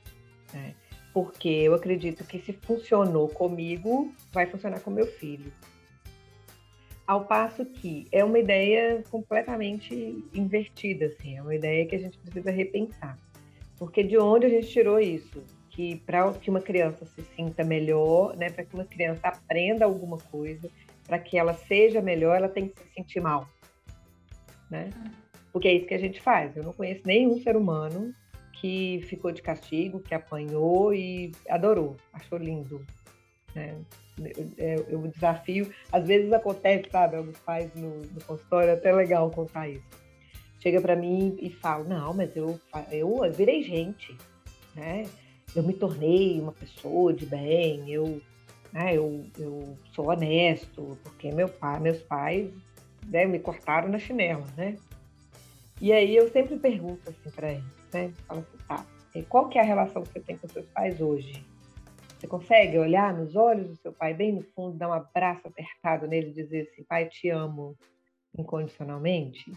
Né? 0.53 0.75
Porque 1.13 1.49
eu 1.49 1.75
acredito 1.75 2.25
que 2.25 2.39
se 2.39 2.53
funcionou 2.53 3.29
comigo, 3.29 4.13
vai 4.33 4.47
funcionar 4.47 4.81
com 4.81 4.91
meu 4.91 5.07
filho. 5.07 5.53
Ao 7.07 7.25
passo 7.25 7.65
que 7.65 8.07
é 8.13 8.25
uma 8.25 8.39
ideia 8.39 9.03
completamente 9.11 10.25
invertida, 10.33 11.07
assim, 11.07 11.37
é 11.37 11.43
uma 11.43 11.55
ideia 11.55 11.85
que 11.87 11.97
a 11.97 11.99
gente 11.99 12.17
precisa 12.19 12.53
repensar. 12.53 13.19
Porque 13.77 14.05
de 14.05 14.17
onde 14.17 14.47
a 14.47 14.49
gente 14.49 14.69
tirou 14.69 15.01
isso? 15.01 15.43
Que 15.71 15.97
para 16.07 16.33
que 16.35 16.51
uma 16.51 16.61
criança 16.61 17.05
se 17.07 17.23
sinta 17.35 17.65
melhor, 17.65 18.37
né, 18.37 18.51
para 18.51 18.65
que 18.65 18.75
uma 18.75 18.85
criança 18.85 19.27
aprenda 19.27 19.85
alguma 19.85 20.19
coisa, 20.19 20.71
para 21.05 21.19
que 21.19 21.37
ela 21.37 21.55
seja 21.55 22.01
melhor, 22.01 22.37
ela 22.37 22.49
tem 22.49 22.69
que 22.69 22.81
se 22.81 22.95
sentir 22.95 23.21
mal. 23.21 23.49
Né? 24.71 24.91
Porque 25.53 25.67
é 25.67 25.75
isso 25.75 25.87
que 25.87 25.95
a 25.95 25.99
gente 25.99 26.21
faz. 26.21 26.57
Eu 26.57 26.63
não 26.63 26.73
conheço 26.73 27.03
nenhum 27.05 27.41
ser 27.43 27.57
humano 27.57 28.15
que 28.61 29.01
ficou 29.09 29.33
de 29.33 29.41
castigo, 29.41 30.01
que 30.01 30.15
apanhou 30.15 30.93
e 30.93 31.33
adorou, 31.49 31.97
achou 32.13 32.39
lindo. 32.39 32.85
Né? 33.55 33.75
Eu, 34.59 34.87
eu, 34.89 35.09
desafio, 35.09 35.73
às 35.91 36.07
vezes 36.07 36.31
acontece, 36.31 36.91
sabe, 36.91 37.17
alguns 37.17 37.39
pais 37.39 37.71
no, 37.75 38.03
no 38.03 38.25
consultório, 38.27 38.71
é 38.71 38.75
até 38.75 38.93
legal 38.93 39.31
contar 39.31 39.69
isso. 39.69 39.83
chega 40.61 40.79
para 40.79 40.95
mim 40.95 41.39
e 41.41 41.49
fala: 41.49 41.85
Não, 41.85 42.13
mas 42.13 42.37
eu, 42.37 42.61
eu 42.93 43.33
virei 43.33 43.63
gente, 43.63 44.15
né? 44.75 45.07
Eu 45.57 45.63
me 45.63 45.73
tornei 45.73 46.39
uma 46.39 46.53
pessoa 46.53 47.15
de 47.15 47.25
bem, 47.25 47.91
eu, 47.91 48.21
né, 48.73 48.95
eu, 48.95 49.25
eu 49.39 49.77
sou 49.95 50.11
honesto, 50.11 50.99
porque 51.03 51.33
meu 51.33 51.49
pai, 51.49 51.81
meus 51.81 51.99
pais 52.03 52.53
né, 53.07 53.25
me 53.25 53.39
cortaram 53.39 53.89
na 53.89 53.99
chinela, 53.99 54.45
né? 54.57 54.77
E 55.81 55.93
aí 55.93 56.15
eu 56.15 56.31
sempre 56.31 56.57
pergunto 56.59 57.09
assim 57.09 57.31
para 57.31 57.53
eles, 57.53 57.80
né? 57.93 58.13
Falo 58.27 58.41
assim, 58.41 58.59
tá, 58.67 58.87
qual 59.29 59.49
que 59.49 59.59
é 59.59 59.63
a 59.63 59.65
relação 59.65 60.03
que 60.03 60.13
você 60.13 60.21
tem 60.21 60.37
com 60.37 60.49
seus 60.49 60.67
pais 60.67 61.01
hoje? 61.01 61.45
Você 62.19 62.27
consegue 62.27 62.79
olhar 62.79 63.15
nos 63.15 63.35
olhos 63.35 63.69
do 63.69 63.77
seu 63.77 63.93
pai 63.93 64.13
bem 64.13 64.33
no 64.33 64.43
fundo, 64.55 64.77
dar 64.77 64.89
um 64.89 64.93
abraço 64.93 65.49
apertado 65.49 66.07
nele 66.07 66.31
e 66.31 66.35
dizer 66.35 66.69
assim, 66.71 66.85
pai, 66.85 67.09
te 67.09 67.31
amo 67.31 67.77
incondicionalmente? 68.37 69.51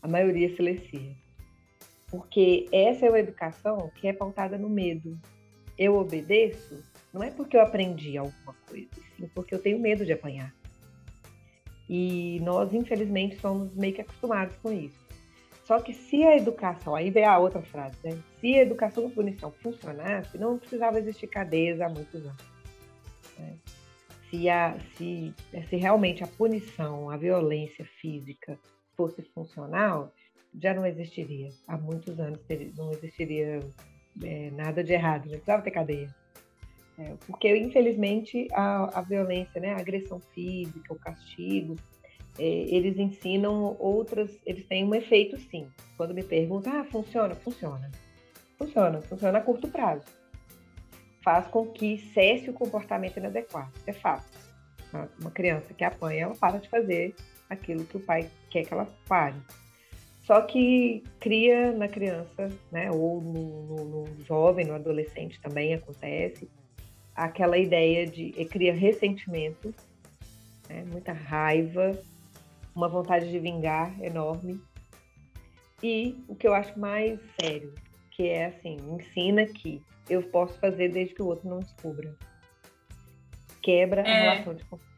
A 0.00 0.08
maioria 0.08 0.54
silencia. 0.56 1.14
Porque 2.10 2.68
essa 2.72 3.06
é 3.06 3.08
uma 3.08 3.20
educação 3.20 3.90
que 3.96 4.08
é 4.08 4.12
pautada 4.12 4.58
no 4.58 4.68
medo. 4.68 5.18
Eu 5.78 5.96
obedeço 5.96 6.82
não 7.12 7.22
é 7.22 7.30
porque 7.30 7.56
eu 7.56 7.60
aprendi 7.60 8.16
alguma 8.16 8.54
coisa, 8.66 8.88
sim 9.16 9.28
porque 9.34 9.54
eu 9.54 9.62
tenho 9.62 9.78
medo 9.78 10.04
de 10.04 10.12
apanhar. 10.12 10.54
E 11.88 12.40
nós, 12.40 12.72
infelizmente, 12.72 13.38
somos 13.38 13.74
meio 13.74 13.92
que 13.92 14.00
acostumados 14.00 14.56
com 14.56 14.72
isso. 14.72 15.01
Só 15.72 15.80
que 15.80 15.94
se 15.94 16.22
a 16.22 16.36
educação, 16.36 16.94
aí 16.94 17.08
vem 17.08 17.24
a 17.24 17.38
outra 17.38 17.62
frase, 17.62 17.96
né? 18.04 18.10
Se 18.38 18.58
a 18.58 18.60
educação 18.60 19.08
e 19.08 19.10
punição 19.10 19.50
funcionasse, 19.50 20.36
não 20.36 20.58
precisava 20.58 20.98
existir 20.98 21.28
cadeias 21.28 21.80
há 21.80 21.88
muitos 21.88 22.26
anos. 22.26 22.44
Né? 23.38 23.56
Se, 24.28 24.50
a, 24.50 24.76
se, 24.94 25.34
se 25.70 25.76
realmente 25.76 26.22
a 26.22 26.26
punição, 26.26 27.08
a 27.08 27.16
violência 27.16 27.86
física 28.02 28.58
fosse 28.94 29.22
funcional, 29.22 30.12
já 30.60 30.74
não 30.74 30.84
existiria. 30.84 31.48
Há 31.66 31.78
muitos 31.78 32.20
anos 32.20 32.38
não 32.76 32.90
existiria 32.90 33.60
é, 34.22 34.50
nada 34.50 34.84
de 34.84 34.92
errado, 34.92 35.22
não 35.22 35.30
precisava 35.30 35.62
ter 35.62 35.70
cadeia. 35.70 36.14
É, 36.98 37.14
porque, 37.26 37.56
infelizmente, 37.56 38.46
a, 38.52 38.98
a 38.98 39.00
violência, 39.00 39.58
né, 39.58 39.72
a 39.72 39.80
agressão 39.80 40.20
física, 40.34 40.92
o 40.92 40.98
castigo, 40.98 41.76
eles 42.38 42.98
ensinam 42.98 43.76
outras, 43.78 44.30
eles 44.46 44.64
têm 44.66 44.84
um 44.84 44.94
efeito 44.94 45.38
sim. 45.38 45.66
Quando 45.96 46.14
me 46.14 46.22
perguntam, 46.22 46.72
ah, 46.80 46.84
funciona? 46.84 47.34
Funciona. 47.34 47.90
Funciona, 48.58 49.02
funciona 49.02 49.38
a 49.38 49.42
curto 49.42 49.68
prazo. 49.68 50.06
Faz 51.22 51.46
com 51.46 51.66
que 51.66 51.98
cesse 52.14 52.50
o 52.50 52.52
comportamento 52.52 53.18
inadequado. 53.18 53.72
É 53.86 53.92
fácil. 53.92 54.30
Uma 55.20 55.30
criança 55.30 55.72
que 55.72 55.84
apanha, 55.84 56.24
ela 56.24 56.34
para 56.34 56.58
de 56.58 56.68
fazer 56.68 57.14
aquilo 57.48 57.84
que 57.84 57.96
o 57.96 58.00
pai 58.00 58.28
quer 58.50 58.64
que 58.64 58.72
ela 58.72 58.86
pare. 59.08 59.36
Só 60.24 60.40
que 60.42 61.02
cria 61.18 61.72
na 61.72 61.88
criança, 61.88 62.48
né, 62.70 62.90
ou 62.90 63.20
no, 63.20 63.62
no, 63.66 64.06
no 64.06 64.24
jovem, 64.24 64.64
no 64.64 64.74
adolescente 64.74 65.40
também 65.40 65.74
acontece, 65.74 66.48
aquela 67.14 67.58
ideia 67.58 68.06
de 68.06 68.30
cria 68.46 68.72
ressentimento, 68.72 69.74
né, 70.68 70.84
muita 70.86 71.12
raiva, 71.12 71.98
uma 72.74 72.88
vontade 72.88 73.30
de 73.30 73.38
vingar 73.38 73.94
enorme. 74.02 74.60
E 75.82 76.16
o 76.28 76.34
que 76.34 76.46
eu 76.46 76.54
acho 76.54 76.78
mais 76.78 77.18
sério, 77.40 77.74
que 78.10 78.28
é 78.28 78.46
assim, 78.46 78.76
ensina 78.90 79.46
que 79.46 79.82
eu 80.08 80.22
posso 80.22 80.58
fazer 80.58 80.88
desde 80.90 81.14
que 81.14 81.22
o 81.22 81.26
outro 81.26 81.48
não 81.48 81.60
descubra. 81.60 82.14
Quebra 83.62 84.02
é. 84.02 84.10
a 84.10 84.32
relação 84.32 84.54
de 84.54 84.64
confiança. 84.64 84.92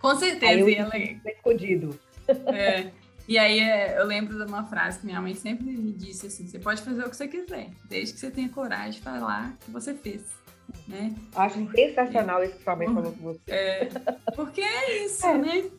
Com 0.00 0.14
certeza. 0.16 0.52
Aí 0.52 0.60
eu 0.60 0.68
e 0.68 0.74
ela... 0.74 0.96
escondido. 0.96 1.98
É. 2.46 2.90
E 3.28 3.38
aí 3.38 3.58
é, 3.58 3.98
eu 3.98 4.06
lembro 4.06 4.34
de 4.36 4.50
uma 4.50 4.64
frase 4.64 4.98
que 4.98 5.06
minha 5.06 5.20
mãe 5.20 5.34
sempre 5.34 5.66
me 5.66 5.92
disse 5.92 6.26
assim: 6.26 6.46
você 6.46 6.58
pode 6.58 6.80
fazer 6.82 7.04
o 7.04 7.10
que 7.10 7.16
você 7.16 7.28
quiser, 7.28 7.70
desde 7.86 8.14
que 8.14 8.20
você 8.20 8.30
tenha 8.30 8.48
coragem 8.48 8.92
de 8.92 9.00
falar 9.00 9.56
que 9.62 9.70
você 9.70 9.94
fez. 9.94 10.22
Né? 10.88 11.14
Acho 11.34 11.70
sensacional 11.70 12.42
isso 12.42 12.56
que 12.56 12.64
sua 12.64 12.76
mãe 12.76 12.86
falou 12.86 13.12
com 13.12 13.22
você. 13.22 13.50
É, 13.50 13.88
porque 14.34 14.60
é 14.60 15.04
isso, 15.04 15.26
é. 15.26 15.38
né? 15.38 15.70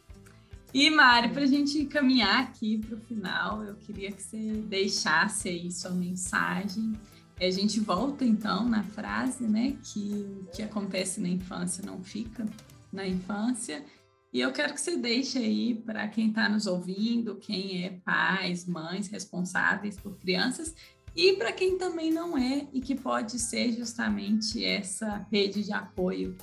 E 0.78 0.90
Mari, 0.90 1.30
para 1.30 1.44
a 1.44 1.48
gente 1.48 1.86
caminhar 1.86 2.44
aqui 2.44 2.78
para 2.78 2.98
o 2.98 3.00
final, 3.00 3.64
eu 3.64 3.76
queria 3.76 4.12
que 4.12 4.22
você 4.22 4.38
deixasse 4.68 5.48
aí 5.48 5.72
sua 5.72 5.92
mensagem. 5.92 7.00
A 7.40 7.50
gente 7.50 7.80
volta 7.80 8.26
então 8.26 8.68
na 8.68 8.84
frase, 8.84 9.48
né? 9.48 9.78
Que 9.82 10.28
o 10.42 10.52
que 10.54 10.62
acontece 10.62 11.22
na 11.22 11.30
infância 11.30 11.82
não 11.86 12.04
fica 12.04 12.46
na 12.92 13.08
infância. 13.08 13.86
E 14.34 14.42
eu 14.42 14.52
quero 14.52 14.74
que 14.74 14.82
você 14.82 14.98
deixe 14.98 15.38
aí 15.38 15.76
para 15.76 16.10
quem 16.10 16.28
está 16.28 16.50
nos 16.50 16.68
ouvindo, 16.68 17.38
quem 17.38 17.86
é 17.86 17.92
pais, 18.04 18.68
mães 18.68 19.08
responsáveis 19.08 19.96
por 19.96 20.18
crianças 20.18 20.76
e 21.16 21.38
para 21.38 21.54
quem 21.54 21.78
também 21.78 22.12
não 22.12 22.38
é 22.38 22.68
e 22.74 22.82
que 22.82 22.96
pode 22.96 23.40
ser 23.40 23.72
justamente 23.72 24.62
essa 24.62 25.26
rede 25.32 25.64
de 25.64 25.72
apoio 25.72 26.36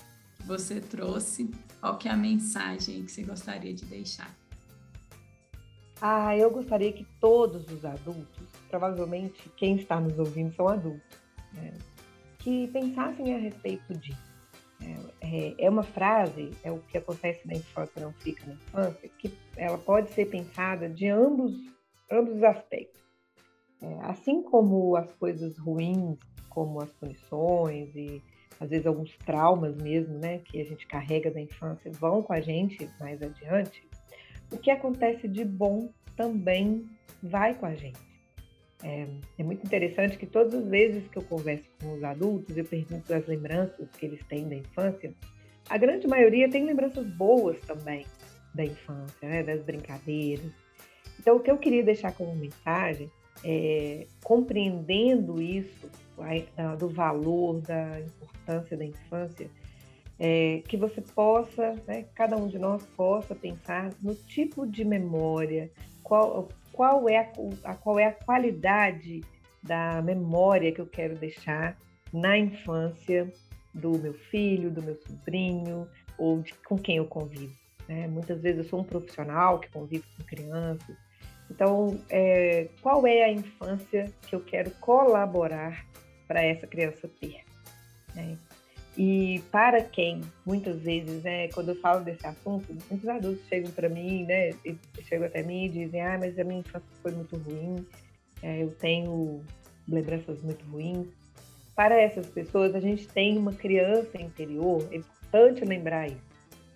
você 0.44 0.80
trouxe 0.80 1.50
qual 1.80 1.98
que 1.98 2.08
é 2.08 2.12
a 2.12 2.16
mensagem 2.16 3.04
que 3.04 3.10
você 3.10 3.22
gostaria 3.22 3.74
de 3.74 3.84
deixar? 3.84 4.32
Ah, 6.00 6.36
eu 6.36 6.50
gostaria 6.50 6.92
que 6.92 7.04
todos 7.20 7.70
os 7.70 7.84
adultos, 7.84 8.48
provavelmente 8.68 9.48
quem 9.56 9.76
está 9.76 10.00
nos 10.00 10.18
ouvindo 10.18 10.52
são 10.54 10.68
adultos, 10.68 11.18
né, 11.52 11.72
que 12.38 12.66
pensassem 12.68 13.34
a 13.34 13.38
respeito 13.38 13.94
disso. 13.94 14.32
É, 14.80 15.06
é, 15.20 15.54
é, 15.58 15.70
uma 15.70 15.84
frase, 15.84 16.50
é 16.64 16.72
o 16.72 16.80
que 16.80 16.98
acontece 16.98 17.46
na 17.46 17.54
infância 17.54 18.02
não 18.02 18.12
fica 18.14 18.44
na 18.46 18.54
infância, 18.54 19.08
que 19.16 19.32
ela 19.56 19.78
pode 19.78 20.10
ser 20.10 20.26
pensada 20.26 20.88
de 20.88 21.08
ambos, 21.08 21.52
ambos 22.10 22.34
os 22.34 22.42
aspectos. 22.42 23.00
É, 23.80 23.98
assim 24.02 24.42
como 24.42 24.96
as 24.96 25.12
coisas 25.14 25.56
ruins, 25.58 26.18
como 26.48 26.80
as 26.80 26.90
punições 26.92 27.94
e 27.94 28.20
às 28.62 28.70
vezes 28.70 28.86
alguns 28.86 29.16
traumas 29.26 29.74
mesmo, 29.76 30.16
né, 30.18 30.38
que 30.38 30.60
a 30.60 30.64
gente 30.64 30.86
carrega 30.86 31.32
da 31.32 31.40
infância 31.40 31.90
vão 31.90 32.22
com 32.22 32.32
a 32.32 32.40
gente 32.40 32.88
mais 33.00 33.20
adiante, 33.20 33.82
o 34.52 34.56
que 34.56 34.70
acontece 34.70 35.26
de 35.26 35.44
bom 35.44 35.90
também 36.16 36.86
vai 37.20 37.54
com 37.54 37.66
a 37.66 37.74
gente. 37.74 37.98
É, 38.84 39.08
é, 39.38 39.42
muito 39.42 39.66
interessante 39.66 40.16
que 40.16 40.26
todas 40.26 40.54
as 40.54 40.64
vezes 40.68 41.08
que 41.08 41.18
eu 41.18 41.22
converso 41.22 41.68
com 41.80 41.94
os 41.94 42.04
adultos, 42.04 42.56
eu 42.56 42.64
pergunto 42.64 43.12
as 43.12 43.26
lembranças 43.26 43.88
que 43.96 44.06
eles 44.06 44.24
têm 44.26 44.48
da 44.48 44.54
infância, 44.54 45.12
a 45.68 45.76
grande 45.76 46.06
maioria 46.06 46.48
tem 46.48 46.64
lembranças 46.64 47.06
boas 47.16 47.58
também 47.60 48.06
da 48.54 48.64
infância, 48.64 49.28
né, 49.28 49.42
das 49.42 49.60
brincadeiras. 49.62 50.52
Então, 51.18 51.36
o 51.36 51.40
que 51.40 51.50
eu 51.50 51.58
queria 51.58 51.82
deixar 51.82 52.12
como 52.12 52.34
mensagem 52.36 53.10
é, 53.44 54.06
compreendendo 54.22 55.42
isso, 55.42 55.90
do 56.78 56.88
valor, 56.88 57.60
da 57.60 58.00
importância 58.00 58.76
da 58.76 58.84
infância, 58.84 59.50
é, 60.18 60.62
que 60.68 60.76
você 60.76 61.00
possa, 61.00 61.74
né, 61.86 62.04
cada 62.14 62.36
um 62.36 62.46
de 62.46 62.58
nós 62.58 62.84
possa 62.96 63.34
pensar 63.34 63.90
no 64.00 64.14
tipo 64.14 64.66
de 64.66 64.84
memória, 64.84 65.70
qual, 66.02 66.48
qual, 66.72 67.08
é 67.08 67.18
a, 67.18 67.32
a, 67.64 67.74
qual 67.74 67.98
é 67.98 68.06
a 68.06 68.12
qualidade 68.12 69.22
da 69.62 70.02
memória 70.02 70.72
que 70.72 70.80
eu 70.80 70.86
quero 70.86 71.16
deixar 71.16 71.76
na 72.12 72.36
infância 72.36 73.32
do 73.74 73.98
meu 73.98 74.12
filho, 74.12 74.70
do 74.70 74.82
meu 74.82 74.96
sobrinho 74.96 75.88
ou 76.18 76.40
de, 76.40 76.52
com 76.66 76.76
quem 76.76 76.96
eu 76.98 77.06
convivo. 77.06 77.54
Né? 77.88 78.06
Muitas 78.06 78.40
vezes 78.42 78.58
eu 78.58 78.64
sou 78.64 78.80
um 78.80 78.84
profissional 78.84 79.58
que 79.58 79.70
convive 79.70 80.04
com 80.16 80.24
crianças, 80.24 80.96
então, 81.52 82.00
é, 82.08 82.68
qual 82.80 83.06
é 83.06 83.24
a 83.24 83.30
infância 83.30 84.10
que 84.22 84.34
eu 84.34 84.40
quero 84.40 84.70
colaborar 84.80 85.84
para 86.32 86.42
essa 86.42 86.66
criança 86.66 87.10
ter? 87.20 87.42
Né? 88.14 88.38
E 88.96 89.42
para 89.50 89.82
quem, 89.82 90.22
muitas 90.46 90.80
vezes, 90.80 91.22
né, 91.22 91.48
quando 91.48 91.70
eu 91.70 91.76
falo 91.76 92.02
desse 92.02 92.26
assunto, 92.26 92.66
muitos 92.90 93.08
adultos 93.08 93.46
chegam 93.48 93.70
para 93.70 93.88
mim, 93.88 94.24
né, 94.24 94.50
chegam 95.02 95.26
até 95.26 95.42
mim 95.42 95.66
e 95.66 95.68
dizem: 95.68 96.00
Ah, 96.00 96.18
mas 96.18 96.38
a 96.38 96.44
minha 96.44 96.60
infância 96.60 96.88
foi 97.02 97.12
muito 97.12 97.36
ruim, 97.36 97.86
é, 98.42 98.62
eu 98.62 98.70
tenho 98.76 99.42
lembranças 99.86 100.42
muito 100.42 100.64
ruins. 100.66 101.06
Para 101.74 101.98
essas 102.00 102.26
pessoas, 102.26 102.74
a 102.74 102.80
gente 102.80 103.08
tem 103.08 103.38
uma 103.38 103.52
criança 103.52 104.20
interior, 104.20 104.86
é 104.90 104.96
importante 104.96 105.64
lembrar 105.64 106.08
isso. 106.08 106.32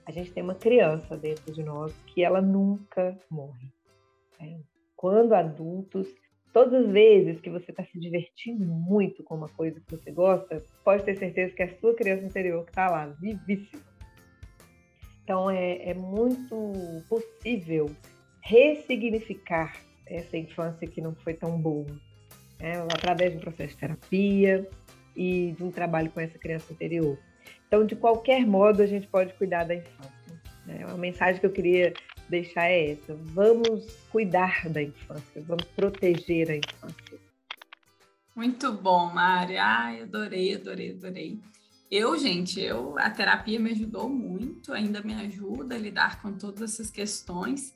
A 0.07 0.13
gente 0.13 0.33
tem 0.33 0.43
uma 0.43 0.55
criança 0.55 1.17
dentro 1.17 1.53
de 1.53 1.63
nós 1.63 1.93
que 2.07 2.23
ela 2.23 2.41
nunca 2.41 3.19
morre. 3.31 3.73
Né? 4.41 4.61
Quando 4.97 5.35
adultos, 5.35 6.09
todas 6.53 6.87
as 6.87 6.93
vezes 6.93 7.41
que 7.41 7.51
você 7.51 7.71
está 7.71 7.85
se 7.85 7.99
divertindo 7.99 8.65
muito 8.67 9.23
com 9.23 9.35
uma 9.35 9.49
coisa 9.49 9.81
que 9.81 9.97
você 9.97 10.11
gosta, 10.11 10.63
pode 10.85 11.05
ter 11.05 11.17
certeza 11.17 11.55
que 11.55 11.63
é 11.63 11.67
a 11.67 11.79
sua 11.79 11.95
criança 11.95 12.25
interior 12.25 12.65
que 12.65 12.71
está 12.71 12.91
lá, 12.91 13.07
vivíssima. 13.07 13.83
Então 15.23 15.51
é, 15.51 15.91
é 15.91 15.95
muito 15.95 16.73
possível 17.09 17.91
ressignificar 18.41 19.75
essa 20.07 20.37
infância 20.37 20.87
que 20.87 21.01
não 21.01 21.15
foi 21.17 21.35
tão 21.35 21.61
boa, 21.61 21.91
né? 22.61 22.79
através 22.95 23.33
de 23.33 23.39
um 23.39 23.41
processo 23.41 23.75
de 23.75 23.81
terapia 23.81 24.69
e 25.17 25.53
de 25.57 25.65
um 25.65 25.71
trabalho 25.71 26.11
com 26.11 26.21
essa 26.21 26.39
criança 26.39 26.73
interior. 26.73 27.19
Então, 27.67 27.85
de 27.85 27.97
qualquer 27.97 28.47
modo, 28.47 28.83
a 28.83 28.87
gente 28.87 29.09
pode 29.09 29.33
cuidar 29.35 29.65
da 29.65 29.75
infância. 29.75 30.41
Né? 30.65 30.79
É 30.83 30.87
uma 30.87 30.97
mensagem 30.97 31.41
que 31.41 31.47
eu 31.47 31.53
queria 31.53 31.93
deixar 32.29 32.67
é 32.67 32.93
essa: 32.93 33.15
vamos 33.15 33.85
cuidar 34.11 34.69
da 34.69 34.83
infância, 34.83 35.43
vamos 35.47 35.65
proteger 35.77 36.51
a 36.51 36.57
infância. 36.57 37.19
Muito 38.35 38.73
bom, 38.73 39.13
Mari. 39.13 39.57
Ai, 39.57 40.03
adorei, 40.03 40.55
adorei, 40.55 40.91
adorei. 40.91 41.41
Eu, 41.91 42.19
gente, 42.19 42.61
eu 42.61 42.99
a 42.99 43.09
terapia 43.09 43.59
me 43.59 43.71
ajudou 43.71 44.09
muito, 44.09 44.73
ainda 44.73 45.01
me 45.01 45.15
ajuda 45.15 45.75
a 45.75 45.79
lidar 45.79 46.21
com 46.21 46.33
todas 46.33 46.63
essas 46.63 46.91
questões. 46.91 47.73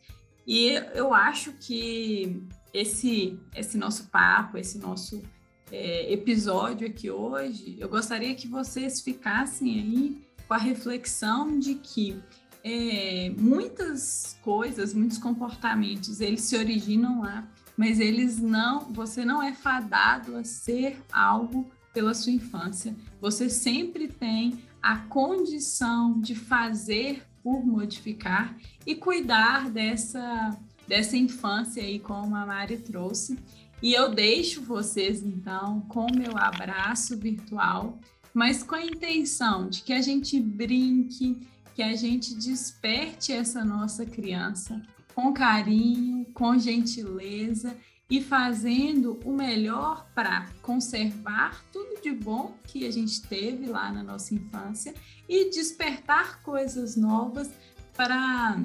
E 0.47 0.73
eu 0.95 1.15
acho 1.15 1.53
que 1.55 2.43
esse 2.75 3.39
esse 3.55 3.79
nosso 3.79 4.09
papo, 4.09 4.59
esse 4.59 4.79
nosso 4.79 5.23
é, 5.71 6.13
episódio 6.13 6.87
aqui 6.87 7.11
hoje, 7.11 7.77
eu 7.79 7.89
gostaria 7.89 8.35
que 8.35 8.49
vocês 8.49 9.01
ficassem 9.01 9.81
aí 9.81 10.31
com 10.47 10.55
a 10.55 10.59
reflexão 10.59 11.59
de 11.59 11.77
que 11.77 12.21
é, 12.63 13.33
muitas 13.39 14.39
coisas, 14.43 14.93
muitos 14.95 15.19
comportamentos, 15.19 16.21
eles 16.21 16.43
se 16.43 16.57
originam 16.57 17.23
lá, 17.23 17.49
mas 17.77 17.99
eles 17.99 18.39
não, 18.39 18.93
você 18.93 19.25
não 19.25 19.43
é 19.43 19.53
fadado 19.53 20.37
a 20.37 20.45
ser 20.45 21.01
algo 21.13 21.71
pela 21.93 22.15
sua 22.15 22.33
infância. 22.33 22.95
Você 23.21 23.49
sempre 23.49 24.09
tem 24.09 24.63
a 24.83 24.97
condição 24.97 26.21
de 26.21 26.35
fazer 26.35 27.23
por 27.43 27.65
modificar 27.65 28.57
e 28.87 28.95
cuidar 28.95 29.71
dessa, 29.71 30.57
dessa 30.87 31.17
infância 31.17 31.83
aí, 31.83 31.99
como 31.99 32.37
a 32.37 32.47
Mari 32.47 32.79
trouxe. 32.79 33.39
E 33.83 33.95
eu 33.95 34.15
deixo 34.15 34.63
vocês, 34.63 35.23
então, 35.23 35.81
com 35.89 36.07
meu 36.15 36.37
abraço 36.37 37.17
virtual, 37.17 37.99
mas 38.35 38.63
com 38.63 38.75
a 38.75 38.85
intenção 38.85 39.69
de 39.69 39.83
que 39.83 39.93
a 39.93 40.03
gente 40.03 40.39
brinque, 40.39 41.41
que 41.81 41.85
a 41.85 41.97
gente 41.97 42.35
desperte 42.35 43.33
essa 43.33 43.65
nossa 43.65 44.05
criança 44.05 44.83
com 45.15 45.33
carinho, 45.33 46.27
com 46.35 46.59
gentileza 46.59 47.75
e 48.11 48.21
fazendo 48.21 49.19
o 49.25 49.33
melhor 49.33 50.07
para 50.15 50.47
conservar 50.61 51.65
tudo 51.73 52.03
de 52.03 52.13
bom 52.13 52.55
que 52.65 52.87
a 52.87 52.91
gente 52.91 53.23
teve 53.23 53.65
lá 53.65 53.91
na 53.91 54.03
nossa 54.03 54.35
infância 54.35 54.95
e 55.27 55.49
despertar 55.49 56.43
coisas 56.43 56.97
novas 56.97 57.51
para 57.97 58.63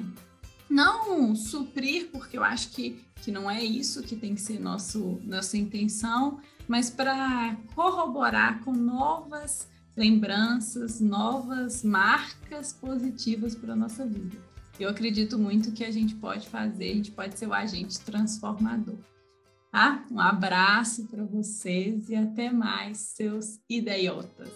não 0.68 1.34
suprir, 1.34 2.10
porque 2.12 2.36
eu 2.36 2.44
acho 2.44 2.68
que, 2.72 3.02
que 3.22 3.32
não 3.32 3.50
é 3.50 3.64
isso 3.64 4.02
que 4.02 4.14
tem 4.14 4.34
que 4.34 4.42
ser 4.42 4.60
nosso, 4.60 5.18
nossa 5.24 5.56
intenção, 5.56 6.38
mas 6.68 6.90
para 6.90 7.56
corroborar 7.74 8.62
com 8.62 8.72
novas 8.72 9.66
lembranças, 9.96 11.00
novas 11.00 11.82
marcas 11.82 12.72
positivas 12.72 13.54
para 13.54 13.72
a 13.72 13.76
nossa 13.76 14.06
vida. 14.06 14.36
Eu 14.78 14.90
acredito 14.90 15.38
muito 15.38 15.72
que 15.72 15.84
a 15.84 15.90
gente 15.90 16.14
pode 16.14 16.48
fazer, 16.48 16.90
a 16.90 16.94
gente 16.94 17.10
pode 17.10 17.38
ser 17.38 17.46
o 17.46 17.54
agente 17.54 17.98
transformador. 18.00 18.98
Tá? 19.72 20.04
Um 20.10 20.20
abraço 20.20 21.06
para 21.06 21.24
vocês 21.24 22.08
e 22.10 22.16
até 22.16 22.50
mais, 22.50 22.98
seus 22.98 23.58
idiotas. 23.68 24.50